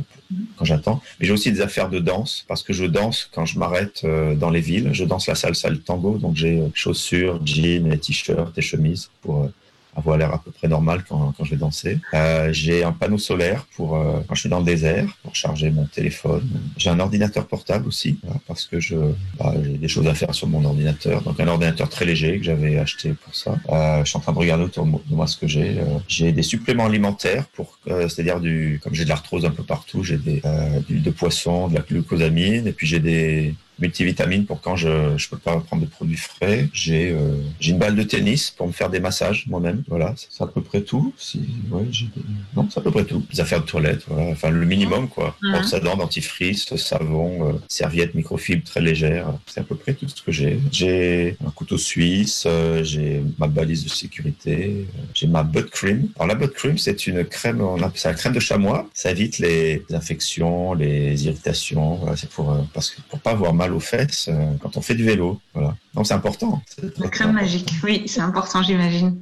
quand 0.57 0.65
j'attends. 0.65 1.01
Mais 1.19 1.25
j'ai 1.25 1.31
aussi 1.31 1.51
des 1.51 1.61
affaires 1.61 1.89
de 1.89 1.99
danse 1.99 2.43
parce 2.49 2.63
que 2.63 2.73
je 2.73 2.83
danse 2.85 3.29
quand 3.31 3.45
je 3.45 3.57
m'arrête 3.57 4.01
euh, 4.03 4.35
dans 4.35 4.49
les 4.49 4.59
villes. 4.59 4.89
Je 4.91 5.05
danse 5.05 5.27
la 5.27 5.35
salsa 5.35 5.69
le 5.69 5.79
tango, 5.79 6.17
donc 6.17 6.35
j'ai 6.35 6.61
chaussures, 6.73 7.39
jeans, 7.45 7.97
t-shirts 7.97 8.57
et 8.57 8.61
chemises 8.61 9.09
pour 9.21 9.49
avoir 9.95 10.17
l'air 10.17 10.33
à 10.33 10.41
peu 10.41 10.51
près 10.51 10.67
normal 10.67 11.03
quand, 11.07 11.33
quand 11.37 11.43
je 11.43 11.51
vais 11.51 11.57
danser. 11.57 11.99
Euh, 12.13 12.51
j'ai 12.53 12.83
un 12.83 12.91
panneau 12.91 13.17
solaire 13.17 13.65
pour 13.75 13.95
euh, 13.95 14.19
quand 14.27 14.35
je 14.35 14.41
suis 14.41 14.49
dans 14.49 14.59
le 14.59 14.65
désert 14.65 15.07
pour 15.23 15.35
charger 15.35 15.69
mon 15.71 15.85
téléphone. 15.85 16.47
J'ai 16.77 16.89
un 16.89 16.99
ordinateur 16.99 17.47
portable 17.47 17.87
aussi 17.87 18.17
voilà, 18.23 18.39
parce 18.47 18.65
que 18.65 18.79
je 18.79 18.95
bah, 19.37 19.53
j'ai 19.63 19.77
des 19.77 19.87
choses 19.87 20.07
à 20.07 20.13
faire 20.13 20.33
sur 20.33 20.47
mon 20.47 20.63
ordinateur. 20.63 21.21
Donc 21.21 21.39
un 21.39 21.47
ordinateur 21.47 21.89
très 21.89 22.05
léger 22.05 22.37
que 22.37 22.43
j'avais 22.43 22.77
acheté 22.77 23.13
pour 23.13 23.35
ça. 23.35 23.57
Euh, 23.69 24.03
je 24.03 24.09
suis 24.09 24.17
en 24.17 24.21
train 24.21 24.33
de 24.33 24.37
regarder 24.37 24.63
autour 24.63 24.85
de 24.85 25.15
moi 25.15 25.27
ce 25.27 25.37
que 25.37 25.47
j'ai. 25.47 25.79
Euh, 25.79 25.99
j'ai 26.07 26.31
des 26.31 26.43
suppléments 26.43 26.85
alimentaires 26.85 27.45
pour 27.53 27.77
euh, 27.87 28.07
c'est-à-dire 28.07 28.39
du 28.39 28.79
comme 28.83 28.93
j'ai 28.93 29.03
de 29.03 29.09
l'arthrose 29.09 29.45
un 29.45 29.51
peu 29.51 29.63
partout, 29.63 30.03
j'ai 30.03 30.17
des 30.17 30.41
euh, 30.45 30.79
de 30.79 30.85
l'huile 30.89 31.03
de 31.03 31.11
poisson, 31.11 31.67
de 31.67 31.75
la 31.75 31.81
glucosamine 31.81 32.67
et 32.67 32.71
puis 32.71 32.87
j'ai 32.87 32.99
des 32.99 33.55
multivitamines 33.79 34.45
pour 34.45 34.61
quand 34.61 34.75
je 34.75 34.89
ne 34.89 35.29
peux 35.29 35.37
pas 35.37 35.59
prendre 35.59 35.83
de 35.83 35.87
produits 35.87 36.17
frais. 36.17 36.69
J'ai 36.73 37.11
euh, 37.11 37.35
j'ai 37.59 37.71
une 37.71 37.77
balle 37.77 37.95
de 37.95 38.03
tennis 38.03 38.51
pour 38.51 38.67
me 38.67 38.71
faire 38.71 38.89
des 38.89 38.99
massages 38.99 39.45
moi-même. 39.47 39.83
Voilà, 39.87 40.13
c'est 40.17 40.43
à 40.43 40.47
peu 40.47 40.61
près 40.61 40.81
tout. 40.81 41.13
Si, 41.17 41.41
ouais, 41.71 41.83
des... 41.83 42.21
Non, 42.55 42.67
c'est 42.69 42.79
à 42.79 42.83
peu 42.83 42.91
près 42.91 43.05
tout. 43.05 43.23
Les 43.31 43.39
affaires 43.39 43.61
de 43.61 43.65
toilette, 43.65 44.03
voilà. 44.07 44.31
enfin 44.31 44.49
le 44.49 44.65
minimum 44.65 45.07
quoi. 45.07 45.35
Mhm. 45.41 45.51
Brosse 45.51 45.73
à 45.73 45.79
dents, 45.79 45.97
dentifrice, 45.97 46.75
savon, 46.75 47.49
euh, 47.49 47.53
serviette 47.67 48.15
microfibre 48.15 48.63
très 48.63 48.81
légère. 48.81 49.27
C'est 49.45 49.59
à 49.59 49.63
peu 49.63 49.75
près 49.75 49.93
tout 49.93 50.07
ce 50.07 50.21
que 50.21 50.31
j'ai. 50.31 50.59
J'ai 50.71 51.37
un 51.45 51.51
couteau 51.51 51.77
suisse, 51.77 52.43
euh, 52.45 52.83
j'ai 52.83 53.23
ma 53.37 53.47
balise 53.47 53.83
de 53.83 53.89
sécurité, 53.89 54.85
euh, 54.87 55.01
j'ai 55.13 55.27
ma 55.27 55.43
butt 55.43 55.69
cream. 55.69 56.09
Alors 56.15 56.27
la 56.27 56.35
butt 56.35 56.53
cream, 56.53 56.77
c'est 56.77 57.07
une 57.07 57.23
crème, 57.25 57.61
on 57.61 57.81
appelle 57.81 57.99
ça 57.99 58.09
la 58.09 58.15
crème 58.15 58.33
de 58.33 58.39
chamois. 58.39 58.89
Ça 58.93 59.11
évite 59.11 59.39
les 59.39 59.83
infections, 59.91 60.73
les 60.73 61.25
irritations. 61.25 61.95
Voilà, 61.95 62.15
c'est 62.15 62.29
pour 62.29 62.51
euh, 62.51 62.61
parce 62.73 62.89
que 62.89 63.01
pour 63.09 63.19
pas 63.19 63.31
avoir 63.31 63.53
mal 63.53 63.60
aux 63.69 63.79
fesses 63.79 64.27
euh, 64.29 64.53
quand 64.61 64.77
on 64.77 64.81
fait 64.81 64.95
du 64.95 65.03
vélo. 65.03 65.39
Voilà. 65.53 65.75
Donc 65.93 66.07
c'est 66.07 66.13
important. 66.13 66.61
La 66.97 67.09
crème 67.09 67.33
magique, 67.33 67.71
oui, 67.83 68.03
c'est 68.07 68.21
important, 68.21 68.63
j'imagine. 68.63 69.21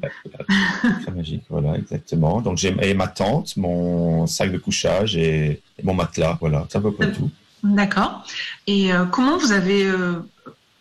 La 0.83 0.91
crème 1.01 1.15
magique, 1.15 1.43
voilà, 1.49 1.75
exactement. 1.75 2.41
Donc 2.41 2.57
j'ai 2.57 2.93
ma 2.93 3.07
tente, 3.07 3.57
mon 3.57 4.27
sac 4.27 4.51
de 4.51 4.57
couchage 4.57 5.17
et, 5.17 5.61
et 5.77 5.83
mon 5.83 5.93
matelas. 5.93 6.37
Voilà, 6.39 6.65
c'est 6.69 6.77
à 6.77 6.81
peu 6.81 6.93
près 6.93 7.11
tout. 7.11 7.29
D'accord. 7.63 8.23
Et 8.67 8.93
euh, 8.93 9.05
comment 9.05 9.37
vous 9.37 9.51
avez, 9.51 9.85
euh, 9.85 10.21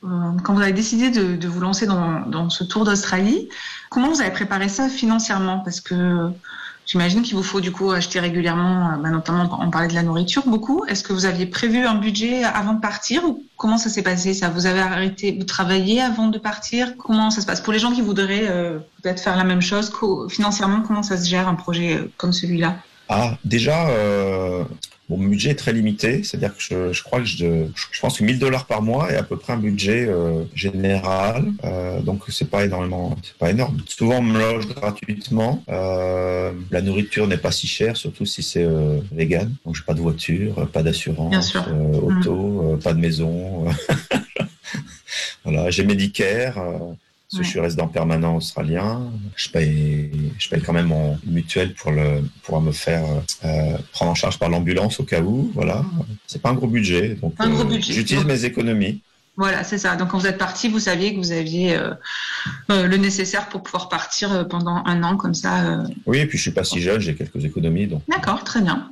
quand 0.02 0.54
vous 0.54 0.60
avez 0.60 0.72
décidé 0.72 1.10
de, 1.10 1.36
de 1.36 1.48
vous 1.48 1.60
lancer 1.60 1.86
dans, 1.86 2.20
dans, 2.20 2.50
ce 2.50 2.62
tour 2.64 2.84
d'Australie, 2.84 3.48
comment 3.90 4.08
vous 4.10 4.20
avez 4.20 4.30
préparé 4.30 4.68
ça 4.68 4.88
financièrement? 4.88 5.60
Parce 5.60 5.80
que 5.80 6.30
J'imagine 6.88 7.20
qu'il 7.20 7.36
vous 7.36 7.42
faut 7.42 7.60
du 7.60 7.70
coup 7.70 7.90
acheter 7.90 8.18
régulièrement, 8.18 8.92
euh, 8.92 8.96
bah, 8.96 9.10
notamment 9.10 9.46
on 9.60 9.70
parlait 9.70 9.88
de 9.88 9.94
la 9.94 10.02
nourriture 10.02 10.44
beaucoup. 10.46 10.86
Est-ce 10.86 11.04
que 11.04 11.12
vous 11.12 11.26
aviez 11.26 11.44
prévu 11.44 11.86
un 11.86 11.94
budget 11.94 12.44
avant 12.44 12.72
de 12.72 12.80
partir 12.80 13.24
ou 13.24 13.44
comment 13.58 13.76
ça 13.76 13.90
s'est 13.90 14.02
passé 14.02 14.32
ça? 14.32 14.48
Vous 14.48 14.64
avez 14.64 14.80
arrêté, 14.80 15.36
vous 15.38 15.44
travaillez 15.44 16.00
avant 16.00 16.28
de 16.28 16.38
partir? 16.38 16.96
Comment 16.96 17.30
ça 17.30 17.42
se 17.42 17.46
passe? 17.46 17.60
Pour 17.60 17.74
les 17.74 17.78
gens 17.78 17.92
qui 17.92 18.00
voudraient 18.00 18.48
euh, 18.48 18.78
peut-être 19.02 19.20
faire 19.20 19.36
la 19.36 19.44
même 19.44 19.60
chose, 19.60 19.92
financièrement, 20.30 20.80
comment 20.80 21.02
ça 21.02 21.18
se 21.18 21.28
gère 21.28 21.46
un 21.46 21.56
projet 21.56 21.98
euh, 21.98 22.10
comme 22.16 22.32
celui-là? 22.32 22.76
Ah, 23.10 23.36
déjà, 23.44 23.88
euh, 23.90 24.64
mon 25.08 25.16
budget 25.16 25.50
est 25.50 25.54
très 25.54 25.72
limité, 25.72 26.22
c'est-à-dire 26.22 26.54
que 26.54 26.62
je, 26.62 26.92
je, 26.92 27.02
crois 27.02 27.20
que 27.20 27.24
je, 27.24 27.66
je 27.92 28.00
pense 28.00 28.18
que 28.18 28.24
1000 28.24 28.38
dollars 28.38 28.66
par 28.66 28.82
mois 28.82 29.10
est 29.10 29.16
à 29.16 29.22
peu 29.22 29.36
près 29.36 29.54
un 29.54 29.58
budget 29.58 30.06
euh, 30.06 30.44
général, 30.54 31.46
euh, 31.64 32.00
donc 32.00 32.24
c'est 32.28 32.50
pas 32.50 32.64
énormément, 32.64 33.16
c'est 33.22 33.36
pas 33.38 33.50
énorme. 33.50 33.78
Souvent 33.86 34.18
on 34.18 34.22
me 34.22 34.38
loge 34.38 34.68
gratuitement, 34.68 35.62
euh, 35.70 36.52
la 36.70 36.82
nourriture 36.82 37.26
n'est 37.26 37.38
pas 37.38 37.52
si 37.52 37.66
chère, 37.66 37.96
surtout 37.96 38.26
si 38.26 38.42
c'est 38.42 38.64
euh, 38.64 38.98
vegan, 39.10 39.50
donc 39.64 39.76
j'ai 39.76 39.84
pas 39.84 39.94
de 39.94 40.00
voiture, 40.00 40.68
pas 40.70 40.82
d'assurance, 40.82 41.56
euh, 41.56 42.00
auto, 42.00 42.76
mmh. 42.76 42.78
pas 42.80 42.92
de 42.92 43.00
maison, 43.00 43.64
voilà, 45.44 45.70
j'ai 45.70 45.84
Medicare. 45.84 46.58
Parce 47.30 47.40
que 47.40 47.44
je 47.44 47.50
suis 47.50 47.60
résident 47.60 47.88
permanent 47.88 48.36
australien, 48.36 49.02
je 49.36 49.50
paye, 49.50 50.10
je 50.38 50.48
paye 50.48 50.62
quand 50.62 50.72
même 50.72 50.86
mon 50.86 51.18
mutuelle 51.26 51.74
pour 51.74 51.90
le, 51.90 52.22
pour 52.42 52.58
me 52.62 52.72
faire 52.72 53.04
euh, 53.44 53.76
prendre 53.92 54.12
en 54.12 54.14
charge 54.14 54.38
par 54.38 54.48
l'ambulance 54.48 54.98
au 54.98 55.04
cas 55.04 55.20
où. 55.20 55.50
Voilà, 55.52 55.84
c'est 56.26 56.40
pas 56.40 56.48
un 56.48 56.54
gros 56.54 56.66
budget, 56.66 57.18
donc 57.20 57.34
euh, 57.38 57.80
j'utilise 57.80 58.24
mes 58.24 58.46
économies. 58.46 59.02
Voilà, 59.36 59.62
c'est 59.62 59.76
ça. 59.76 59.94
Donc 59.94 60.08
quand 60.08 60.18
vous 60.18 60.26
êtes 60.26 60.38
parti, 60.38 60.70
vous 60.70 60.80
saviez 60.80 61.12
que 61.12 61.18
vous 61.18 61.32
aviez 61.32 61.76
euh, 61.76 61.90
euh, 62.70 62.86
le 62.86 62.96
nécessaire 62.96 63.50
pour 63.50 63.62
pouvoir 63.62 63.90
partir 63.90 64.48
pendant 64.48 64.82
un 64.86 65.02
an 65.02 65.18
comme 65.18 65.34
ça. 65.34 65.84
Oui, 66.06 66.20
et 66.20 66.26
puis 66.26 66.38
je 66.38 66.42
suis 66.42 66.50
pas 66.50 66.64
si 66.64 66.80
jeune, 66.80 67.00
j'ai 67.00 67.14
quelques 67.14 67.44
économies. 67.44 67.88
Donc. 67.88 68.02
D'accord, 68.08 68.42
très 68.42 68.62
bien. 68.62 68.90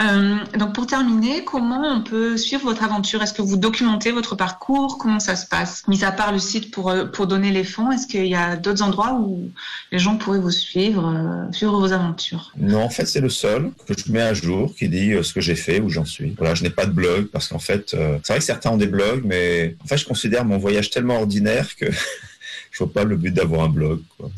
Euh, 0.00 0.36
donc 0.58 0.74
pour 0.74 0.86
terminer, 0.86 1.44
comment 1.44 1.82
on 1.82 2.02
peut 2.02 2.36
suivre 2.36 2.64
votre 2.64 2.82
aventure? 2.82 3.22
Est-ce 3.22 3.34
que 3.34 3.42
vous 3.42 3.56
documentez 3.56 4.12
votre 4.12 4.36
parcours? 4.36 4.98
Comment 4.98 5.20
ça 5.20 5.36
se 5.36 5.46
passe? 5.46 5.82
Mis 5.88 6.04
à 6.04 6.12
part 6.12 6.32
le 6.32 6.38
site 6.38 6.70
pour, 6.70 6.90
euh, 6.90 7.04
pour 7.04 7.26
donner 7.26 7.50
les 7.50 7.64
fonds, 7.64 7.90
est-ce 7.90 8.06
qu'il 8.06 8.26
y 8.26 8.34
a 8.34 8.56
d'autres 8.56 8.82
endroits 8.82 9.14
où 9.14 9.50
les 9.90 9.98
gens 9.98 10.16
pourraient 10.16 10.38
vous 10.38 10.50
suivre, 10.50 11.06
euh, 11.06 11.52
suivre 11.52 11.78
vos 11.78 11.92
aventures? 11.92 12.52
Non, 12.56 12.82
en 12.82 12.90
fait 12.90 13.06
c'est 13.06 13.20
le 13.20 13.28
seul 13.28 13.70
que 13.86 13.94
je 13.96 14.10
mets 14.10 14.22
à 14.22 14.34
jour 14.34 14.74
qui 14.74 14.88
dit 14.88 15.12
ce 15.22 15.32
que 15.32 15.40
j'ai 15.40 15.56
fait, 15.56 15.80
où 15.80 15.88
j'en 15.88 16.04
suis. 16.04 16.34
Voilà, 16.38 16.54
je 16.54 16.62
n'ai 16.62 16.70
pas 16.70 16.86
de 16.86 16.92
blog 16.92 17.26
parce 17.26 17.48
qu'en 17.48 17.58
fait, 17.58 17.90
c'est 17.90 18.28
vrai 18.28 18.38
que 18.38 18.44
certains 18.44 18.70
ont 18.70 18.76
des 18.76 18.86
blogs, 18.86 19.22
mais 19.24 19.76
en 19.82 19.86
fait 19.86 19.98
je 19.98 20.04
considère 20.04 20.44
mon 20.44 20.58
voyage 20.58 20.90
tellement 20.90 21.16
ordinaire 21.16 21.76
que 21.76 21.86
je 22.70 22.78
vois 22.78 22.92
pas 22.92 23.04
le 23.04 23.16
but 23.16 23.32
d'avoir 23.32 23.62
un 23.62 23.68
blog. 23.68 24.00
Quoi. 24.16 24.30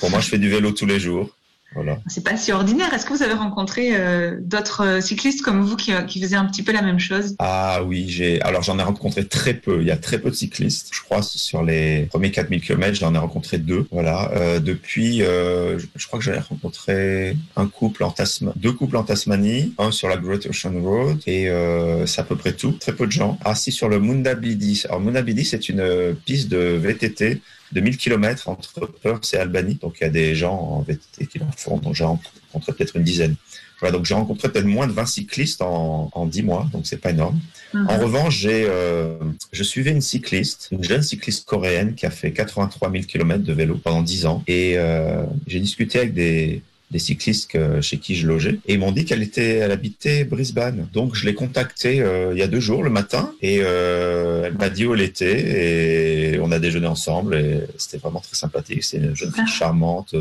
Pour 0.00 0.10
moi, 0.10 0.20
je 0.20 0.28
fais 0.28 0.38
du 0.38 0.48
vélo 0.48 0.72
tous 0.72 0.86
les 0.86 1.00
jours. 1.00 1.30
Voilà. 1.74 1.98
C'est 2.06 2.24
pas 2.24 2.36
si 2.36 2.52
ordinaire. 2.52 2.92
Est-ce 2.92 3.06
que 3.06 3.12
vous 3.12 3.22
avez 3.22 3.34
rencontré 3.34 3.90
euh, 3.92 4.36
d'autres 4.40 4.84
euh, 4.84 5.00
cyclistes 5.00 5.42
comme 5.42 5.62
vous 5.62 5.76
qui, 5.76 5.92
qui, 6.06 6.20
faisaient 6.20 6.36
un 6.36 6.44
petit 6.44 6.62
peu 6.62 6.72
la 6.72 6.82
même 6.82 6.98
chose? 6.98 7.34
Ah 7.38 7.82
oui, 7.84 8.06
j'ai. 8.08 8.40
Alors 8.42 8.62
j'en 8.62 8.78
ai 8.78 8.82
rencontré 8.82 9.26
très 9.26 9.54
peu. 9.54 9.80
Il 9.80 9.86
y 9.86 9.90
a 9.90 9.96
très 9.96 10.18
peu 10.18 10.30
de 10.30 10.34
cyclistes. 10.34 10.90
Je 10.92 11.00
crois 11.02 11.22
sur 11.22 11.62
les 11.62 12.06
premiers 12.10 12.30
4000 12.30 12.60
km, 12.60 12.94
j'en 12.94 13.14
ai 13.14 13.18
rencontré 13.18 13.58
deux. 13.58 13.86
Voilà. 13.90 14.30
Euh, 14.32 14.60
depuis, 14.60 15.22
euh, 15.22 15.78
je 15.96 16.06
crois 16.06 16.18
que 16.18 16.24
j'en 16.24 16.32
ai 16.32 16.38
rencontré 16.38 17.36
un 17.56 17.66
couple 17.66 18.04
en 18.04 18.10
Tasmanie, 18.10 18.54
deux 18.56 18.72
couples 18.72 18.96
en 18.96 19.02
Tasmanie, 19.02 19.74
un 19.78 19.90
sur 19.90 20.08
la 20.08 20.16
Great 20.16 20.46
Ocean 20.46 20.80
Road 20.82 21.18
et 21.26 21.48
euh, 21.48 22.06
c'est 22.06 22.20
à 22.20 22.24
peu 22.24 22.36
près 22.36 22.52
tout. 22.52 22.72
Très 22.72 22.94
peu 22.94 23.06
de 23.06 23.12
gens. 23.12 23.38
Assis 23.44 23.72
sur 23.72 23.88
le 23.88 23.98
Mundabidi. 23.98 24.82
Alors 24.88 25.00
Mundabidi, 25.00 25.44
c'est 25.44 25.68
une 25.68 26.14
piste 26.24 26.48
de 26.48 26.58
VTT 26.58 27.40
de 27.72 27.80
1000 27.80 27.96
km 27.96 28.48
entre 28.48 28.86
Perth 29.02 29.32
et 29.34 29.38
Albany. 29.38 29.74
Donc 29.80 29.96
il 30.00 30.04
y 30.04 30.06
a 30.06 30.10
des 30.10 30.34
gens 30.34 30.54
en 30.54 30.82
VTT 30.82 31.26
qui 31.26 31.38
l'en 31.38 31.50
font, 31.56 31.78
donc 31.78 31.94
j'ai 31.94 32.04
rencontré 32.04 32.72
peut-être 32.72 32.96
une 32.96 33.04
dizaine. 33.04 33.36
Voilà, 33.80 33.96
donc 33.96 34.06
j'ai 34.06 34.14
rencontré 34.14 34.48
peut-être 34.48 34.66
moins 34.66 34.86
de 34.86 34.92
20 34.92 35.06
cyclistes 35.06 35.60
en, 35.60 36.08
en 36.12 36.26
10 36.26 36.42
mois, 36.44 36.68
donc 36.72 36.86
c'est 36.86 37.00
pas 37.00 37.10
énorme. 37.10 37.40
Mm 37.74 37.78
-hmm. 37.78 37.90
En 37.90 37.98
revanche, 37.98 38.36
j'ai, 38.38 38.64
euh, 38.68 39.16
je 39.52 39.64
suivais 39.64 39.90
une 39.90 40.06
cycliste, 40.12 40.68
une 40.70 40.84
jeune 40.84 41.02
cycliste 41.02 41.44
coréenne 41.46 41.94
qui 41.94 42.06
a 42.06 42.10
fait 42.10 42.32
83 42.32 42.92
000 42.92 43.04
km 43.04 43.42
de 43.42 43.52
vélo 43.52 43.74
pendant 43.82 44.02
10 44.02 44.26
ans. 44.26 44.44
Et 44.46 44.74
euh, 44.76 45.24
j'ai 45.48 45.58
discuté 45.58 45.98
avec 45.98 46.12
des, 46.14 46.62
des 46.92 46.98
cyclistes 46.98 47.50
que, 47.50 47.80
chez 47.80 47.98
qui 47.98 48.14
je 48.14 48.28
logeais 48.28 48.58
et 48.66 48.74
ils 48.74 48.78
m'ont 48.78 48.92
dit 48.92 49.04
qu'elle 49.04 49.22
était, 49.22 49.56
elle 49.56 49.72
habitait 49.72 50.24
Brisbane. 50.24 50.86
Donc 50.92 51.14
je 51.14 51.24
l'ai 51.26 51.34
contactée 51.34 52.00
euh, 52.00 52.32
il 52.32 52.38
y 52.38 52.42
a 52.42 52.46
deux 52.46 52.60
jours 52.60 52.82
le 52.82 52.90
matin 52.90 53.32
et 53.40 53.58
euh, 53.62 54.44
elle 54.46 54.54
m'a 54.58 54.68
dit 54.68 54.84
où 54.86 54.94
elle 54.94 55.00
était 55.00 56.34
et 56.34 56.40
on 56.40 56.52
a 56.52 56.58
déjeuné 56.58 56.86
ensemble 56.86 57.34
et 57.34 57.62
c'était 57.78 57.98
vraiment 57.98 58.20
très 58.20 58.36
sympathique. 58.36 58.84
C'est 58.84 58.98
une 58.98 59.16
jeune 59.16 59.32
fille 59.32 59.46
charmante, 59.46 60.14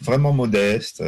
vraiment 0.00 0.32
modeste. 0.32 1.02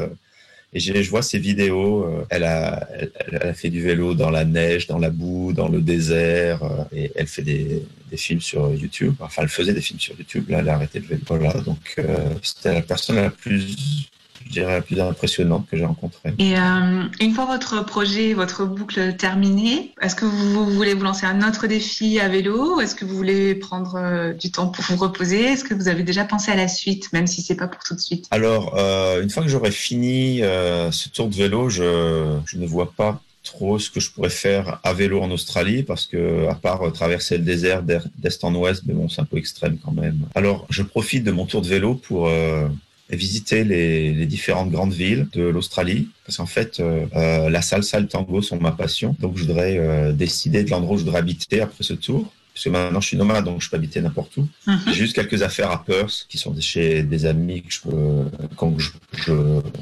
Et 0.73 0.79
je 0.79 1.11
vois 1.11 1.23
ses 1.23 1.41
vidéos. 1.41 2.09
Elle 2.29 2.45
a, 2.45 2.89
elle, 2.95 3.11
elle, 3.27 3.49
a 3.49 3.55
fait 3.55 3.71
du 3.71 3.83
vélo 3.83 4.15
dans 4.15 4.31
la 4.31 4.45
neige, 4.45 4.87
dans 4.87 4.99
la 4.99 5.11
boue, 5.11 5.53
dans 5.53 5.69
le 5.69 5.81
désert. 5.81 6.61
Et 6.93 7.11
elle 7.17 7.27
fait 7.27 7.43
des, 7.43 7.83
des 8.11 8.17
films 8.17 8.41
sur 8.41 8.73
YouTube. 8.75 9.15
Enfin, 9.21 9.43
elle 9.43 9.49
faisait 9.49 9.73
des 9.73 9.81
films 9.81 10.01
sur 10.01 10.17
YouTube. 10.17 10.49
Là, 10.49 10.59
elle 10.59 10.69
a 10.69 10.75
arrêté 10.75 11.01
le 11.01 11.07
vélo. 11.07 11.23
Voilà. 11.27 11.53
Donc, 11.61 11.95
euh, 11.99 12.35
c'était 12.43 12.75
la 12.75 12.83
personne 12.83 13.17
la 13.17 13.31
plus 13.31 14.09
je 14.47 14.53
dirais, 14.53 14.75
la 14.75 14.83
plus 14.83 15.01
impressionnante 15.01 15.67
que 15.71 15.77
j'ai 15.77 15.85
rencontrée. 15.85 16.33
Et 16.39 16.57
euh, 16.57 17.05
une 17.21 17.33
fois 17.35 17.47
votre 17.47 17.85
projet, 17.85 18.35
votre 18.35 18.65
boucle 18.65 19.15
terminée, 19.17 19.93
est-ce 20.01 20.15
que 20.15 20.25
vous, 20.25 20.67
voulez 20.67 20.95
vous 20.95 21.05
lancer 21.05 21.27
un 21.27 21.47
autre 21.47 21.67
défi 21.67 22.21
à 22.21 22.29
vélo 22.29 22.81
Est-ce 22.81 22.95
que 22.95 23.05
vous 23.05 23.17
voulez 23.17 23.55
prendre 23.55 23.97
euh, 23.97 24.33
du 24.33 24.51
temps 24.51 24.69
pour 24.69 24.85
vous 24.85 24.97
reposer? 24.97 25.43
Est-ce 25.43 25.65
que 25.65 25.75
vous 25.75 25.89
avez 25.89 26.03
déjà 26.03 26.25
pensé 26.25 26.51
à 26.51 26.57
la 26.57 26.69
suite, 26.69 27.13
même 27.13 27.27
si 27.27 27.43
c'est 27.43 27.57
pas 27.57 27.69
pour 27.69 27.83
tout 27.83 27.95
de 27.95 28.01
suite? 28.01 28.27
Alors, 28.31 28.77
euh, 28.77 29.23
une 29.23 29.31
fois 29.31 29.43
que 29.43 29.49
j'aurai 29.49 29.71
fini 29.71 30.41
ce 30.41 31.09
tour 31.09 31.29
de 31.29 31.35
vélo, 31.35 31.69
je, 31.69 32.39
je 32.45 32.59
ne 32.59 32.67
vois 32.67 32.93
pas 32.93 33.21
trop 33.43 33.79
ce 33.79 33.91
que 33.91 34.01
je 34.01 34.11
pourrais 34.11 34.31
faire 34.31 34.81
à 34.85 34.93
vélo 34.93 35.21
en 35.21 35.31
Australie 35.31 35.83
parce 35.83 36.07
que 36.07 36.47
à 36.49 36.55
part 36.55 36.93
traverser 36.93 37.39
le 37.39 37.45
désert 37.45 37.83
d'est 37.83 38.45
en 38.45 38.55
ouest, 38.55 38.83
mais 38.87 38.95
bon, 38.95 39.09
c'est 39.09 39.21
un 39.21 39.25
peu 39.25 39.39
extrême 39.39 39.79
quand 39.83 39.93
même. 39.93 40.21
Alors, 40.35 40.67
je 40.71 40.83
profite 40.83 41.25
de 41.25 41.31
mon 41.31 41.47
tour 41.47 41.63
de 41.63 41.69
vélo 41.69 41.95
pour 41.95 42.29
euh, 42.29 42.69
visiter 43.17 43.65
les, 43.65 44.13
les, 44.15 44.27
différentes 44.27 44.71
grandes 44.71 44.93
villes 44.93 45.27
de 45.33 45.43
l'Australie 45.43 46.09
parce 46.25 46.37
qu'en 46.37 46.47
fait 46.47 46.81
euh, 46.81 47.07
euh, 47.17 47.51
la 47.51 47.63
salsa 47.63 47.99
et 47.99 48.03
le 48.03 48.09
tango 48.09 48.43
sont 48.43 48.59
ma 48.61 48.73
passion 48.73 49.17
donc 49.19 49.37
je 49.37 49.45
voudrais 49.45 49.77
euh, 49.79 50.13
décider 50.13 50.65
de 50.65 50.71
l'endroit 50.71 50.95
où 50.95 50.99
je 50.99 51.05
voudrais 51.05 51.19
habiter 51.19 51.61
après 51.61 51.83
ce 51.85 51.95
tour 51.95 52.33
parce 52.55 52.65
que 52.65 52.71
maintenant 52.71 53.01
je 53.01 53.09
suis 53.09 53.17
nomade 53.17 53.45
donc 53.45 53.63
je 53.63 53.71
peux 53.71 53.77
habiter 53.77 54.01
n'importe 54.01 54.37
où. 54.37 54.49
-hmm. 54.67 54.79
J'ai 54.87 54.95
juste 54.95 55.15
quelques 55.15 55.43
affaires 55.43 55.71
à 55.71 55.85
Perth 55.85 56.27
qui 56.29 56.39
sont 56.39 56.55
chez 56.61 57.03
des 57.03 57.27
amis 57.27 57.63
que 57.63 57.73
je 57.73 57.81
peux 57.83 58.25
quand 58.57 58.79
je, 58.79 58.91
je 59.25 59.33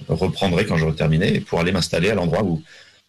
reprendrai 0.09 0.65
quand 0.67 0.77
j'aurai 0.77 0.95
terminé 0.95 1.41
pour 1.41 1.61
aller 1.61 1.73
m'installer 1.73 2.11
à 2.11 2.15
l'endroit 2.15 2.43
où, 2.45 2.63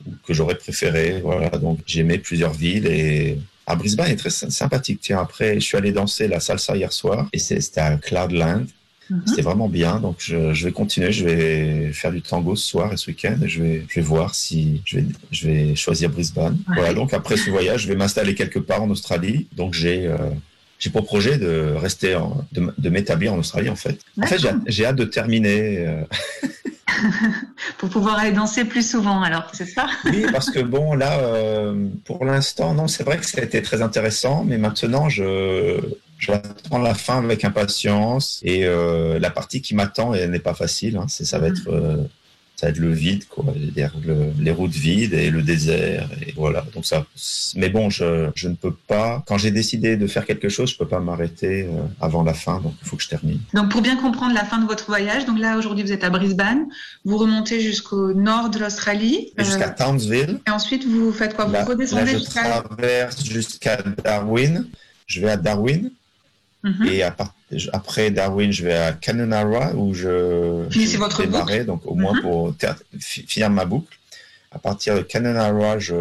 où, 0.05 0.10
que 0.25 0.34
j'aurais 0.34 0.55
préféré. 0.65 1.05
Voilà 1.23 1.49
donc 1.65 1.79
j'ai 1.86 2.01
aimé 2.05 2.17
plusieurs 2.17 2.53
villes 2.53 2.88
et 2.88 3.38
à 3.71 3.75
Brisbane 3.75 4.12
est 4.12 4.21
très 4.23 4.32
sympathique. 4.62 4.99
Tiens 5.01 5.19
après 5.27 5.51
je 5.60 5.65
suis 5.69 5.77
allé 5.77 5.91
danser 5.91 6.25
la 6.27 6.39
salsa 6.39 6.75
hier 6.75 6.91
soir 7.01 7.19
et 7.32 7.39
c'était 7.47 7.82
à 7.82 7.91
Cloudland 7.97 8.65
Mm 9.10 9.15
-hmm. 9.15 9.28
C'était 9.28 9.41
vraiment 9.41 9.69
bien, 9.69 10.00
donc 10.00 10.17
je, 10.19 10.54
je, 10.54 10.65
vais 10.65 10.72
continuer. 10.82 11.12
Je 11.12 11.24
vais 11.26 11.93
faire 11.93 12.12
du 12.12 12.22
tango 12.22 12.56
ce 12.56 12.65
soir 12.72 12.88
et 12.93 12.98
ce 12.98 13.06
week-end. 13.12 13.38
Et 13.45 13.50
je 13.54 13.60
vais, 13.63 13.78
je 13.89 13.95
vais 14.00 14.08
voir 14.15 14.36
si 14.36 14.82
je 14.86 14.98
vais, 14.98 15.06
je 15.32 15.41
vais 15.48 15.76
choisir 15.76 16.08
Brisbane. 16.15 16.58
Ouais. 16.67 16.76
Voilà. 16.78 16.93
Donc 16.93 17.10
après 17.13 17.38
ce 17.43 17.50
voyage, 17.50 17.82
je 17.84 17.88
vais 17.91 18.00
m'installer 18.04 18.34
quelque 18.41 18.62
part 18.69 18.82
en 18.86 18.89
Australie. 18.89 19.39
Donc 19.60 19.74
j'ai, 19.82 20.00
euh, 20.06 20.17
j'ai 20.82 20.89
pour 20.95 21.04
projet 21.13 21.38
de 21.38 21.54
rester, 21.86 22.15
en, 22.15 22.45
de, 22.56 22.62
de 22.86 22.89
m'établir 22.95 23.30
en 23.34 23.39
Australie 23.43 23.69
en 23.69 23.80
fait. 23.84 23.98
En 24.22 24.28
fait, 24.28 24.39
j'ai 24.67 24.86
hâte 24.86 24.95
de 24.95 25.06
terminer. 25.06 25.60
Euh... 25.88 26.04
pour 27.78 27.89
pouvoir 27.89 28.19
aller 28.19 28.32
danser 28.32 28.65
plus 28.65 28.89
souvent, 28.89 29.22
alors 29.22 29.45
c'est 29.54 29.65
ça? 29.65 29.88
Oui, 30.06 30.26
parce 30.32 30.50
que 30.50 30.60
bon, 30.60 30.95
là, 30.95 31.19
euh, 31.19 31.88
pour 32.06 32.26
l'instant, 32.26 32.74
non, 32.74 32.88
c'est 32.88 33.04
vrai 33.04 33.17
que 33.17 33.26
ça 33.26 33.39
a 33.41 33.43
été 33.43 33.62
très 33.62 33.82
intéressant, 33.82 34.43
mais 34.48 34.58
maintenant, 34.58 35.10
je 35.10 35.80
J'attends 36.19 36.79
la 36.79 36.93
fin 36.93 37.23
avec 37.23 37.45
impatience 37.45 38.41
et 38.43 38.65
euh, 38.65 39.19
la 39.19 39.29
partie 39.29 39.62
qui 39.62 39.73
m'attend, 39.73 40.13
elle 40.13 40.32
n'est 40.32 40.39
pas 40.39 40.53
facile. 40.53 40.97
Hein. 40.97 41.05
Ça 41.08 41.39
va 41.39 41.47
être, 41.47 41.69
euh, 41.69 42.03
ça 42.58 42.65
va 42.65 42.71
être 42.71 42.77
le 42.77 42.91
vide, 42.91 43.25
quoi, 43.29 43.45
le, 43.55 44.34
les 44.38 44.51
routes 44.51 44.73
vides 44.73 45.13
et 45.13 45.29
le 45.29 45.41
désert. 45.41 46.10
Et 46.27 46.34
voilà. 46.36 46.65
Donc 46.75 46.86
ça. 46.86 47.05
Mais 47.55 47.69
bon, 47.69 47.89
je, 47.89 48.29
je 48.36 48.49
ne 48.49 48.55
peux 48.55 48.73
pas. 48.73 49.23
Quand 49.27 49.38
j'ai 49.38 49.51
décidé 49.51 49.95
de 49.95 50.08
faire 50.08 50.25
quelque 50.25 50.49
chose, 50.49 50.69
je 50.71 50.77
peux 50.77 50.88
pas 50.88 50.99
m'arrêter 50.99 51.63
euh, 51.63 51.84
avant 52.01 52.23
la 52.23 52.34
fin. 52.34 52.60
Donc 52.60 52.73
il 52.82 52.88
faut 52.88 52.97
que 52.97 53.03
je 53.03 53.08
termine. 53.08 53.39
Donc 53.53 53.71
pour 53.71 53.82
bien 53.82 53.95
comprendre 53.95 54.34
la 54.34 54.43
fin 54.43 54.58
de 54.58 54.67
votre 54.67 54.88
voyage, 54.88 55.25
donc 55.25 55.39
là 55.39 55.58
aujourd'hui 55.58 55.86
vous 55.86 55.93
êtes 55.93 56.03
à 56.03 56.10
Brisbane, 56.10 56.65
vous 57.05 57.17
remontez 57.17 57.62
jusqu'au 57.62 58.13
nord 58.13 58.49
de 58.49 58.60
l'Australie. 58.60 59.32
Jusqu'à 59.38 59.69
Townsville. 59.69 60.41
Et 60.46 60.52
ensuite 60.52 60.85
vous 60.85 61.13
faites 61.13 61.33
quoi? 61.33 61.46
Vous 61.46 61.54
là, 61.54 61.63
redescendez 61.63 62.12
là, 62.12 62.19
je 62.19 62.25
traverse 62.25 63.23
jusqu'à 63.23 63.77
Darwin. 64.04 64.67
Je 65.08 65.21
vais 65.21 65.31
à 65.31 65.37
Darwin. 65.37 65.89
Mm 66.63 66.71
-hmm. 66.71 66.91
Et 66.91 67.03
à 67.03 67.12
part, 67.12 67.33
après 67.73 68.12
Darwin, 68.12 68.51
je 68.51 68.63
vais 68.65 68.79
à 68.89 68.91
Canonara 68.91 69.73
où 69.75 69.93
je, 69.93 70.65
je 70.69 70.97
votre 70.97 71.21
démarrer, 71.25 71.63
donc 71.63 71.81
au 71.85 71.95
moins 71.95 72.13
mm 72.13 72.19
-hmm. 72.19 72.21
pour 72.21 72.53
finir 73.31 73.49
ma 73.49 73.65
boucle. 73.71 73.95
À 74.51 74.60
partir 74.67 74.91
de 74.95 75.03
Canonara, 75.12 75.71
je, 75.79 75.99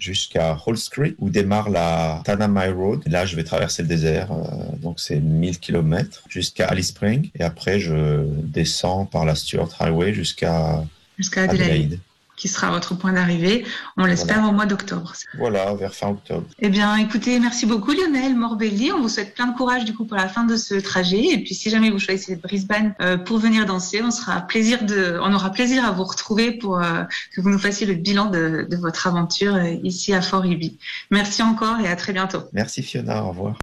jusqu'à 0.00 0.58
Halls 0.66 0.88
Creek 0.90 1.14
où 1.18 1.30
démarre 1.30 1.70
la 1.70 2.22
Tanami 2.24 2.68
Road. 2.68 3.02
Là, 3.06 3.26
je 3.26 3.36
vais 3.36 3.44
traverser 3.44 3.82
le 3.82 3.88
désert, 3.88 4.32
euh, 4.32 4.76
donc 4.76 4.98
c'est 4.98 5.20
1000 5.20 5.58
km 5.60 6.22
jusqu'à 6.28 6.66
Alice 6.66 6.88
Spring 6.88 7.30
et 7.38 7.42
après 7.42 7.78
je 7.78 8.24
descends 8.42 9.04
par 9.04 9.24
la 9.24 9.34
Stuart 9.34 9.70
Highway 9.78 10.12
jusqu'à 10.14 10.84
Jusqu'à 11.18 11.42
Adelaide, 11.42 11.60
Adelaide. 11.62 11.98
Qui 12.40 12.48
sera 12.48 12.70
votre 12.70 12.94
point 12.94 13.12
d'arrivée, 13.12 13.66
on 13.98 14.06
l'espère 14.06 14.36
Voilà. 14.36 14.48
au 14.48 14.52
mois 14.52 14.64
d'octobre. 14.64 15.12
Voilà, 15.36 15.74
vers 15.74 15.94
fin 15.94 16.08
octobre. 16.08 16.46
Eh 16.58 16.70
bien, 16.70 16.96
écoutez, 16.96 17.38
merci 17.38 17.66
beaucoup 17.66 17.92
Lionel 17.92 18.34
Morbelli. 18.34 18.92
On 18.92 19.02
vous 19.02 19.10
souhaite 19.10 19.34
plein 19.34 19.46
de 19.46 19.54
courage 19.54 19.84
du 19.84 19.92
coup 19.94 20.06
pour 20.06 20.16
la 20.16 20.26
fin 20.26 20.44
de 20.44 20.56
ce 20.56 20.74
trajet. 20.76 21.22
Et 21.34 21.38
puis, 21.44 21.54
si 21.54 21.68
jamais 21.68 21.90
vous 21.90 21.98
choisissez 21.98 22.36
Brisbane 22.36 22.94
euh, 23.02 23.18
pour 23.18 23.36
venir 23.38 23.66
danser, 23.66 24.00
on 24.02 24.10
sera 24.10 24.40
plaisir 24.40 24.84
de, 24.84 25.18
on 25.22 25.34
aura 25.34 25.50
plaisir 25.50 25.84
à 25.84 25.90
vous 25.90 26.04
retrouver 26.04 26.52
pour 26.52 26.78
euh, 26.78 27.02
que 27.34 27.42
vous 27.42 27.50
nous 27.50 27.58
fassiez 27.58 27.86
le 27.86 27.92
bilan 27.94 28.30
de, 28.30 28.66
de 28.70 28.76
votre 28.78 29.06
aventure 29.06 29.56
euh, 29.56 29.74
ici 29.84 30.14
à 30.14 30.22
Fort 30.22 30.46
Ibi. 30.46 30.78
Merci 31.10 31.42
encore 31.42 31.78
et 31.80 31.88
à 31.88 31.94
très 31.96 32.14
bientôt. 32.14 32.44
Merci 32.54 32.82
Fiona, 32.82 33.22
au 33.22 33.28
revoir. 33.28 33.54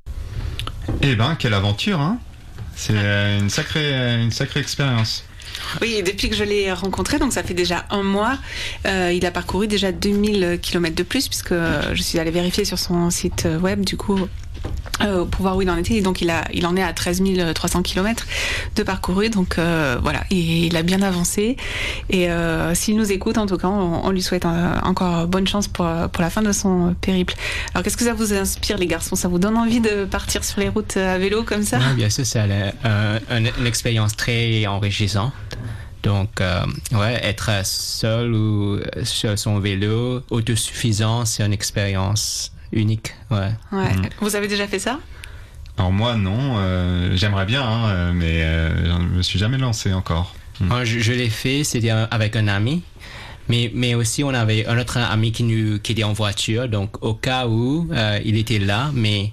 Eh 1.02 1.16
ben, 1.16 1.36
quelle 1.40 1.56
aventure, 1.56 2.00
hein 2.00 2.20
C'est 2.76 2.94
une 3.40 3.50
sacrée, 3.50 4.22
une 4.22 4.32
sacrée 4.32 4.60
expérience. 4.60 5.24
Oui, 5.82 6.02
depuis 6.04 6.30
que 6.30 6.36
je 6.36 6.44
l'ai 6.44 6.72
rencontré, 6.72 7.20
donc 7.20 7.34
ça 7.34 7.44
fait 7.44 7.54
déjà 7.54 7.86
un 7.90 8.04
mois, 8.04 8.38
euh, 8.86 9.12
il 9.14 9.26
a 9.26 9.32
parcouru 9.32 9.68
déjà 9.68 9.92
2000 9.92 10.60
km 10.62 10.96
de 10.96 11.04
plus, 11.04 11.28
puisque 11.28 11.52
euh, 11.52 11.82
je 11.94 12.02
suis 12.02 12.20
allée 12.20 12.32
vérifier 12.32 12.66
sur 12.66 12.80
son 12.80 13.10
site 13.10 13.48
web, 13.62 13.84
du 13.84 13.98
coup, 13.98 14.28
euh, 15.02 15.26
pour 15.26 15.44
voir 15.44 15.56
où 15.56 15.62
il 15.62 15.70
en 15.70 15.78
était. 15.78 15.96
Et 15.96 16.02
donc, 16.02 16.22
il, 16.22 16.32
en 16.66 16.76
est 16.76 16.82
à 16.82 16.92
13 16.92 17.22
300 17.54 17.84
km 17.84 18.26
de 18.76 18.84
parcouru. 18.84 19.30
Donc, 19.30 19.60
euh, 19.60 19.98
voilà, 20.02 20.24
et 20.32 20.66
il 20.66 20.76
a 20.76 20.82
bien 20.82 21.02
avancé. 21.02 21.56
Et 22.10 22.30
euh, 22.30 22.74
s'il 22.74 22.96
nous 22.96 23.12
écoute, 23.12 23.38
en 23.38 23.46
tout 23.46 23.58
cas, 23.58 23.68
on, 23.68 24.10
lui 24.10 24.22
souhaite 24.22 24.46
encore 24.46 25.28
bonne 25.28 25.48
chance 25.48 25.68
pour, 25.68 25.86
la 25.86 26.30
fin 26.30 26.42
de 26.42 26.52
son 26.52 26.96
périple. 27.00 27.36
Alors, 27.74 27.84
qu'est-ce 27.84 27.98
que 27.98 28.06
ça 28.06 28.14
vous 28.14 28.34
inspire, 28.34 28.78
les 28.78 28.88
garçons? 28.88 29.16
Ça 29.16 29.28
vous 29.28 29.40
donne 29.40 29.58
envie 29.58 29.82
de 29.82 30.06
partir 30.06 30.44
sur 30.44 30.60
les 30.60 30.70
routes 30.70 30.98
à 30.98 31.18
vélo 31.18 31.44
comme 31.44 31.64
ça? 31.64 31.78
Bien 31.96 32.10
sûr, 32.10 32.26
c'est 32.26 32.40
une, 32.40 33.68
expérience 33.68 34.16
très 34.16 34.66
enrichissante. 34.66 35.34
Donc, 36.02 36.42
ouais, 36.92 37.20
être 37.24 37.52
seul 37.64 38.34
ou 38.34 38.80
sur 39.04 39.38
son 39.38 39.60
vélo, 39.60 40.22
autosuffisant, 40.32 41.26
c'est 41.26 41.44
une 41.44 41.54
expérience 41.54 42.52
unique. 42.72 43.14
Ouais. 43.32 43.52
Ouais. 43.72 43.94
Mm. 43.94 44.10
Vous 44.22 44.36
avez 44.36 44.48
déjà 44.48 44.68
fait 44.68 44.80
ça? 44.80 45.00
Alors 45.78 45.92
moi, 45.92 46.16
non. 46.16 46.56
euh, 46.58 47.16
J'aimerais 47.16 47.46
bien, 47.46 47.62
hein, 47.64 48.12
mais 48.14 48.42
euh, 48.44 48.98
je 49.12 49.18
me 49.18 49.22
suis 49.22 49.38
jamais 49.40 49.58
lancé 49.58 49.94
encore. 49.94 50.34
Mm. 50.60 50.66
Moi, 50.68 50.84
je 50.86 51.00
je 51.00 51.14
l'ai 51.14 51.30
fait, 51.30 51.64
c'était 51.64 51.90
avec 51.92 52.36
un 52.36 52.48
ami. 52.48 52.82
Mais, 53.50 53.72
mais 53.74 53.96
aussi, 53.96 54.24
on 54.26 54.34
avait 54.34 54.66
un 54.68 54.78
autre 54.78 54.98
ami 54.98 55.32
qui, 55.32 55.44
nous, 55.44 55.80
qui 55.80 55.94
était 55.94 56.04
en 56.04 56.12
voiture. 56.12 56.68
Donc, 56.68 57.02
au 57.02 57.14
cas 57.14 57.48
où, 57.48 57.88
euh, 57.94 58.20
il 58.26 58.36
était 58.38 58.60
là. 58.60 58.92
Mais 58.94 59.32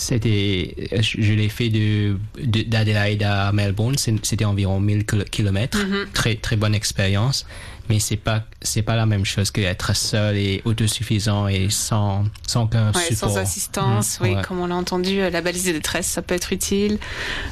c'était, 0.00 0.74
je, 0.92 1.20
je 1.20 1.32
l'ai 1.32 1.48
fait 1.48 1.68
de, 1.68 2.16
de- 2.42 2.62
d'Adelaide 2.62 3.22
à 3.22 3.52
Melbourne. 3.52 3.96
C'était 3.98 4.44
environ 4.44 4.80
1000 4.80 5.04
km. 5.04 5.78
Mhm. 5.78 6.06
Très, 6.12 6.34
très 6.36 6.56
bonne 6.56 6.74
expérience. 6.74 7.46
Mais 7.88 7.98
c'est 7.98 8.16
pas, 8.16 8.44
c'est 8.62 8.82
pas 8.82 8.94
la 8.94 9.04
même 9.04 9.24
chose 9.24 9.50
qu'être 9.50 9.96
seul 9.96 10.36
et 10.36 10.62
autosuffisant 10.64 11.48
et 11.48 11.70
sans, 11.70 12.24
sans 12.46 12.68
qu'un 12.68 12.92
Ouais, 12.92 13.02
support. 13.08 13.30
sans 13.30 13.36
assistance, 13.38 14.20
Mm, 14.20 14.22
oui, 14.22 14.34
ouais. 14.36 14.42
comme 14.46 14.60
on 14.60 14.68
l'a 14.68 14.76
entendu, 14.76 15.20
euh, 15.20 15.28
la 15.28 15.40
balise 15.40 15.64
de 15.64 15.72
détresse, 15.72 16.06
ça 16.06 16.22
peut 16.22 16.36
être 16.36 16.52
utile. 16.52 16.98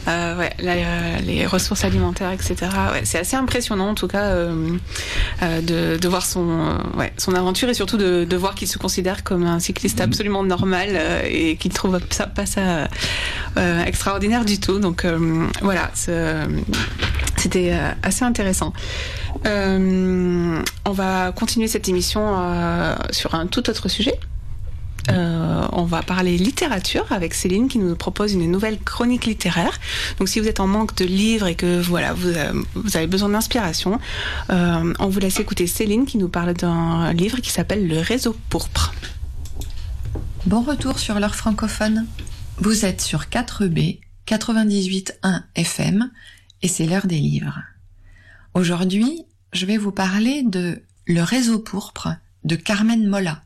Euh, 0.07 0.39
ouais, 0.39 0.53
la- 0.61 0.75
euh, 0.75 1.19
les 1.27 1.45
ressources 1.45 1.83
alimentaires, 1.83 2.31
etc. 2.31 2.55
Ouais, 2.93 3.01
c'est 3.03 3.19
assez 3.19 3.35
impressionnant, 3.35 3.89
en 3.89 3.95
tout 3.97 4.07
cas, 4.07 4.27
euh, 4.27 4.77
de, 5.43 5.97
de 5.99 6.09
voir 6.09 6.25
son, 6.25 6.79
ouais, 6.97 7.13
son 7.17 7.35
aventure 7.35 7.69
et 7.69 7.75
surtout 7.75 7.97
de, 7.97 8.25
de 8.25 8.37
voir 8.37 8.55
qu'il 8.55 8.69
se 8.69 8.79
considère 8.79 9.25
comme 9.25 9.43
un 9.45 9.59
cycliste 9.59 10.01
absolument 10.01 10.45
normal 10.45 10.91
et 11.29 11.57
qu'il 11.57 11.73
trouve 11.73 11.99
ça, 12.11 12.27
pas 12.39 12.47
ça 12.47 12.89
euh, 13.57 13.85
extraordinaire 13.85 14.45
du 14.45 14.61
tout. 14.61 14.79
Donc 14.79 15.05
euh, 15.05 15.49
voilà, 15.61 15.91
c'était 15.95 17.73
euh, 17.73 17.91
assez 18.05 18.25
intéressant. 18.25 18.73
On 19.45 20.93
va 20.93 21.33
continuer 21.33 21.67
cette 21.67 21.89
émission 21.89 22.21
sur 23.11 23.35
un 23.35 23.47
tout 23.47 23.69
autre 23.69 23.89
sujet. 23.89 24.19
On 25.11 25.85
va 25.85 26.03
parler 26.03 26.37
littérature 26.39 27.07
avec 27.11 27.35
Céline 27.35 27.69
qui 27.69 27.79
nous 27.79 27.97
propose 27.97 28.35
une 28.35 28.51
nouvelle 28.51 28.79
chronique 28.79 29.25
littéraire. 29.27 29.79
Donc 30.19 30.29
si 30.29 30.39
vous 30.39 30.49
êtes 30.49 30.61
en 30.61 30.67
manque 30.67 30.95
de 30.97 31.05
livres 31.05 31.47
et 31.47 31.55
que 31.55 31.81
voilà 31.81 32.13
vous, 32.13 32.97
avez 32.97 33.07
besoin 33.07 33.31
d'inspiration, 33.31 33.99
on 34.51 35.09
vous 35.09 35.21
laisse 35.21 35.41
écouter 35.41 35.67
Céline 35.67 36.05
qui 36.07 36.19
nous 36.19 36.29
parle 36.29 36.55
d'un 36.55 37.13
livre 37.13 37.39
qui 37.39 37.51
s'appelle 37.51 37.89
Le 37.89 38.01
réseau 38.01 38.37
pourpre. 38.51 38.93
Bon 40.47 40.63
retour 40.63 40.99
sur 40.99 41.19
l'heure 41.21 41.35
francophone. 41.35 42.07
Vous 42.61 42.85
êtes 42.85 43.01
sur 43.01 43.27
4B, 43.27 44.01
98.1 44.27 45.45
FM, 45.55 46.11
et 46.61 46.67
c'est 46.67 46.87
l'heure 46.87 47.07
des 47.07 47.21
livres. 47.21 47.63
Aujourd'hui, 48.53 49.23
je 49.53 49.65
vais 49.65 49.77
vous 49.77 49.93
parler 49.93 50.43
de 50.43 50.83
Le 51.07 51.23
réseau 51.23 51.61
pourpre 51.61 52.17
de 52.43 52.57
Carmen 52.57 53.07
Mola. 53.07 53.43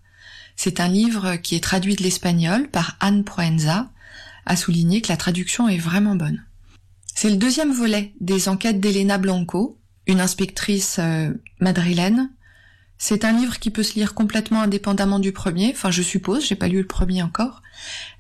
C'est 0.57 0.81
un 0.81 0.89
livre 0.89 1.37
qui 1.37 1.57
est 1.57 1.63
traduit 1.63 1.95
de 1.95 2.03
l'espagnol 2.03 2.69
par 2.69 2.97
Anne 3.01 3.23
Proenza, 3.23 3.91
à 4.47 4.57
souligner 4.57 5.03
que 5.03 5.09
la 5.09 5.19
traduction 5.19 5.69
est 5.69 5.77
vraiment 5.77 6.15
bonne. 6.15 6.43
C'est 7.15 7.29
le 7.29 7.37
deuxième 7.37 7.73
volet 7.73 8.15
des 8.23 8.49
enquêtes 8.49 8.81
d'Elena 8.81 9.19
Blanco, 9.19 9.79
une 10.07 10.21
inspectrice 10.21 10.97
euh, 10.99 11.33
madrilène. 11.61 12.31
C'est 13.05 13.25
un 13.25 13.33
livre 13.33 13.59
qui 13.59 13.71
peut 13.71 13.83
se 13.83 13.95
lire 13.95 14.15
complètement 14.15 14.63
indépendamment 14.63 15.19
du 15.19 15.33
premier, 15.33 15.73
enfin 15.73 15.91
je 15.91 16.03
suppose, 16.03 16.47
j'ai 16.47 16.55
pas 16.55 16.69
lu 16.69 16.79
le 16.79 16.87
premier 16.87 17.21
encore. 17.21 17.61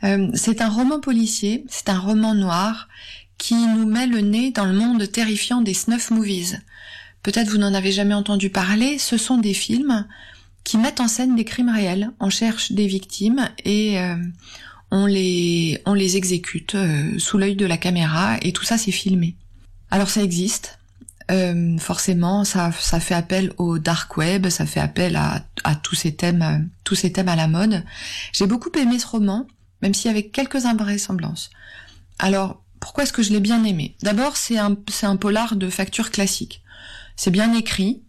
Euh, 0.02 0.28
c'est 0.34 0.60
un 0.60 0.68
roman 0.68 0.98
policier, 0.98 1.64
c'est 1.68 1.88
un 1.88 2.00
roman 2.00 2.34
noir 2.34 2.88
qui 3.38 3.54
nous 3.54 3.86
met 3.86 4.08
le 4.08 4.22
nez 4.22 4.50
dans 4.50 4.64
le 4.64 4.72
monde 4.72 5.08
terrifiant 5.08 5.60
des 5.60 5.72
snuff 5.72 6.10
movies. 6.10 6.58
Peut-être 7.22 7.48
vous 7.48 7.58
n'en 7.58 7.74
avez 7.74 7.92
jamais 7.92 8.12
entendu 8.12 8.50
parler, 8.50 8.98
ce 8.98 9.16
sont 9.16 9.38
des 9.38 9.54
films 9.54 10.04
qui 10.64 10.78
mettent 10.78 10.98
en 10.98 11.06
scène 11.06 11.36
des 11.36 11.44
crimes 11.44 11.70
réels. 11.72 12.10
On 12.18 12.28
cherche 12.28 12.72
des 12.72 12.88
victimes 12.88 13.48
et 13.64 14.00
euh, 14.00 14.16
on 14.90 15.06
les 15.06 15.80
on 15.86 15.94
les 15.94 16.16
exécute 16.16 16.74
euh, 16.74 17.16
sous 17.20 17.38
l'œil 17.38 17.54
de 17.54 17.66
la 17.66 17.76
caméra 17.76 18.36
et 18.42 18.52
tout 18.52 18.64
ça 18.64 18.78
c'est 18.78 18.90
filmé. 18.90 19.36
Alors 19.92 20.10
ça 20.10 20.24
existe. 20.24 20.80
Euh, 21.30 21.78
forcément, 21.78 22.44
ça, 22.44 22.70
fait 22.72 23.14
appel 23.14 23.52
au 23.58 23.78
dark 23.78 24.16
web, 24.16 24.48
ça 24.48 24.66
fait 24.66 24.80
appel 24.80 25.16
à, 25.16 25.44
tous 25.76 25.94
ces 25.94 26.14
thèmes, 26.14 26.42
euh, 26.42 26.58
tous 26.84 26.94
ces 26.94 27.12
thèmes 27.12 27.28
à 27.28 27.36
la 27.36 27.48
mode. 27.48 27.84
J'ai 28.32 28.46
beaucoup 28.46 28.70
aimé 28.78 28.98
ce 28.98 29.06
roman, 29.06 29.46
même 29.80 29.94
s'il 29.94 30.10
y 30.10 30.14
avait 30.14 30.28
quelques 30.28 30.66
invraisemblances. 30.66 31.50
Alors, 32.18 32.62
pourquoi 32.80 33.04
est-ce 33.04 33.12
que 33.12 33.22
je 33.22 33.30
l'ai 33.30 33.40
bien 33.40 33.64
aimé? 33.64 33.96
D'abord, 34.02 34.36
c'est 34.36 34.58
un, 34.58 34.74
polar 35.16 35.56
de 35.56 35.70
facture 35.70 36.10
classique. 36.10 36.62
C'est 37.16 37.30
bien 37.30 37.54
écrit. 37.54 38.02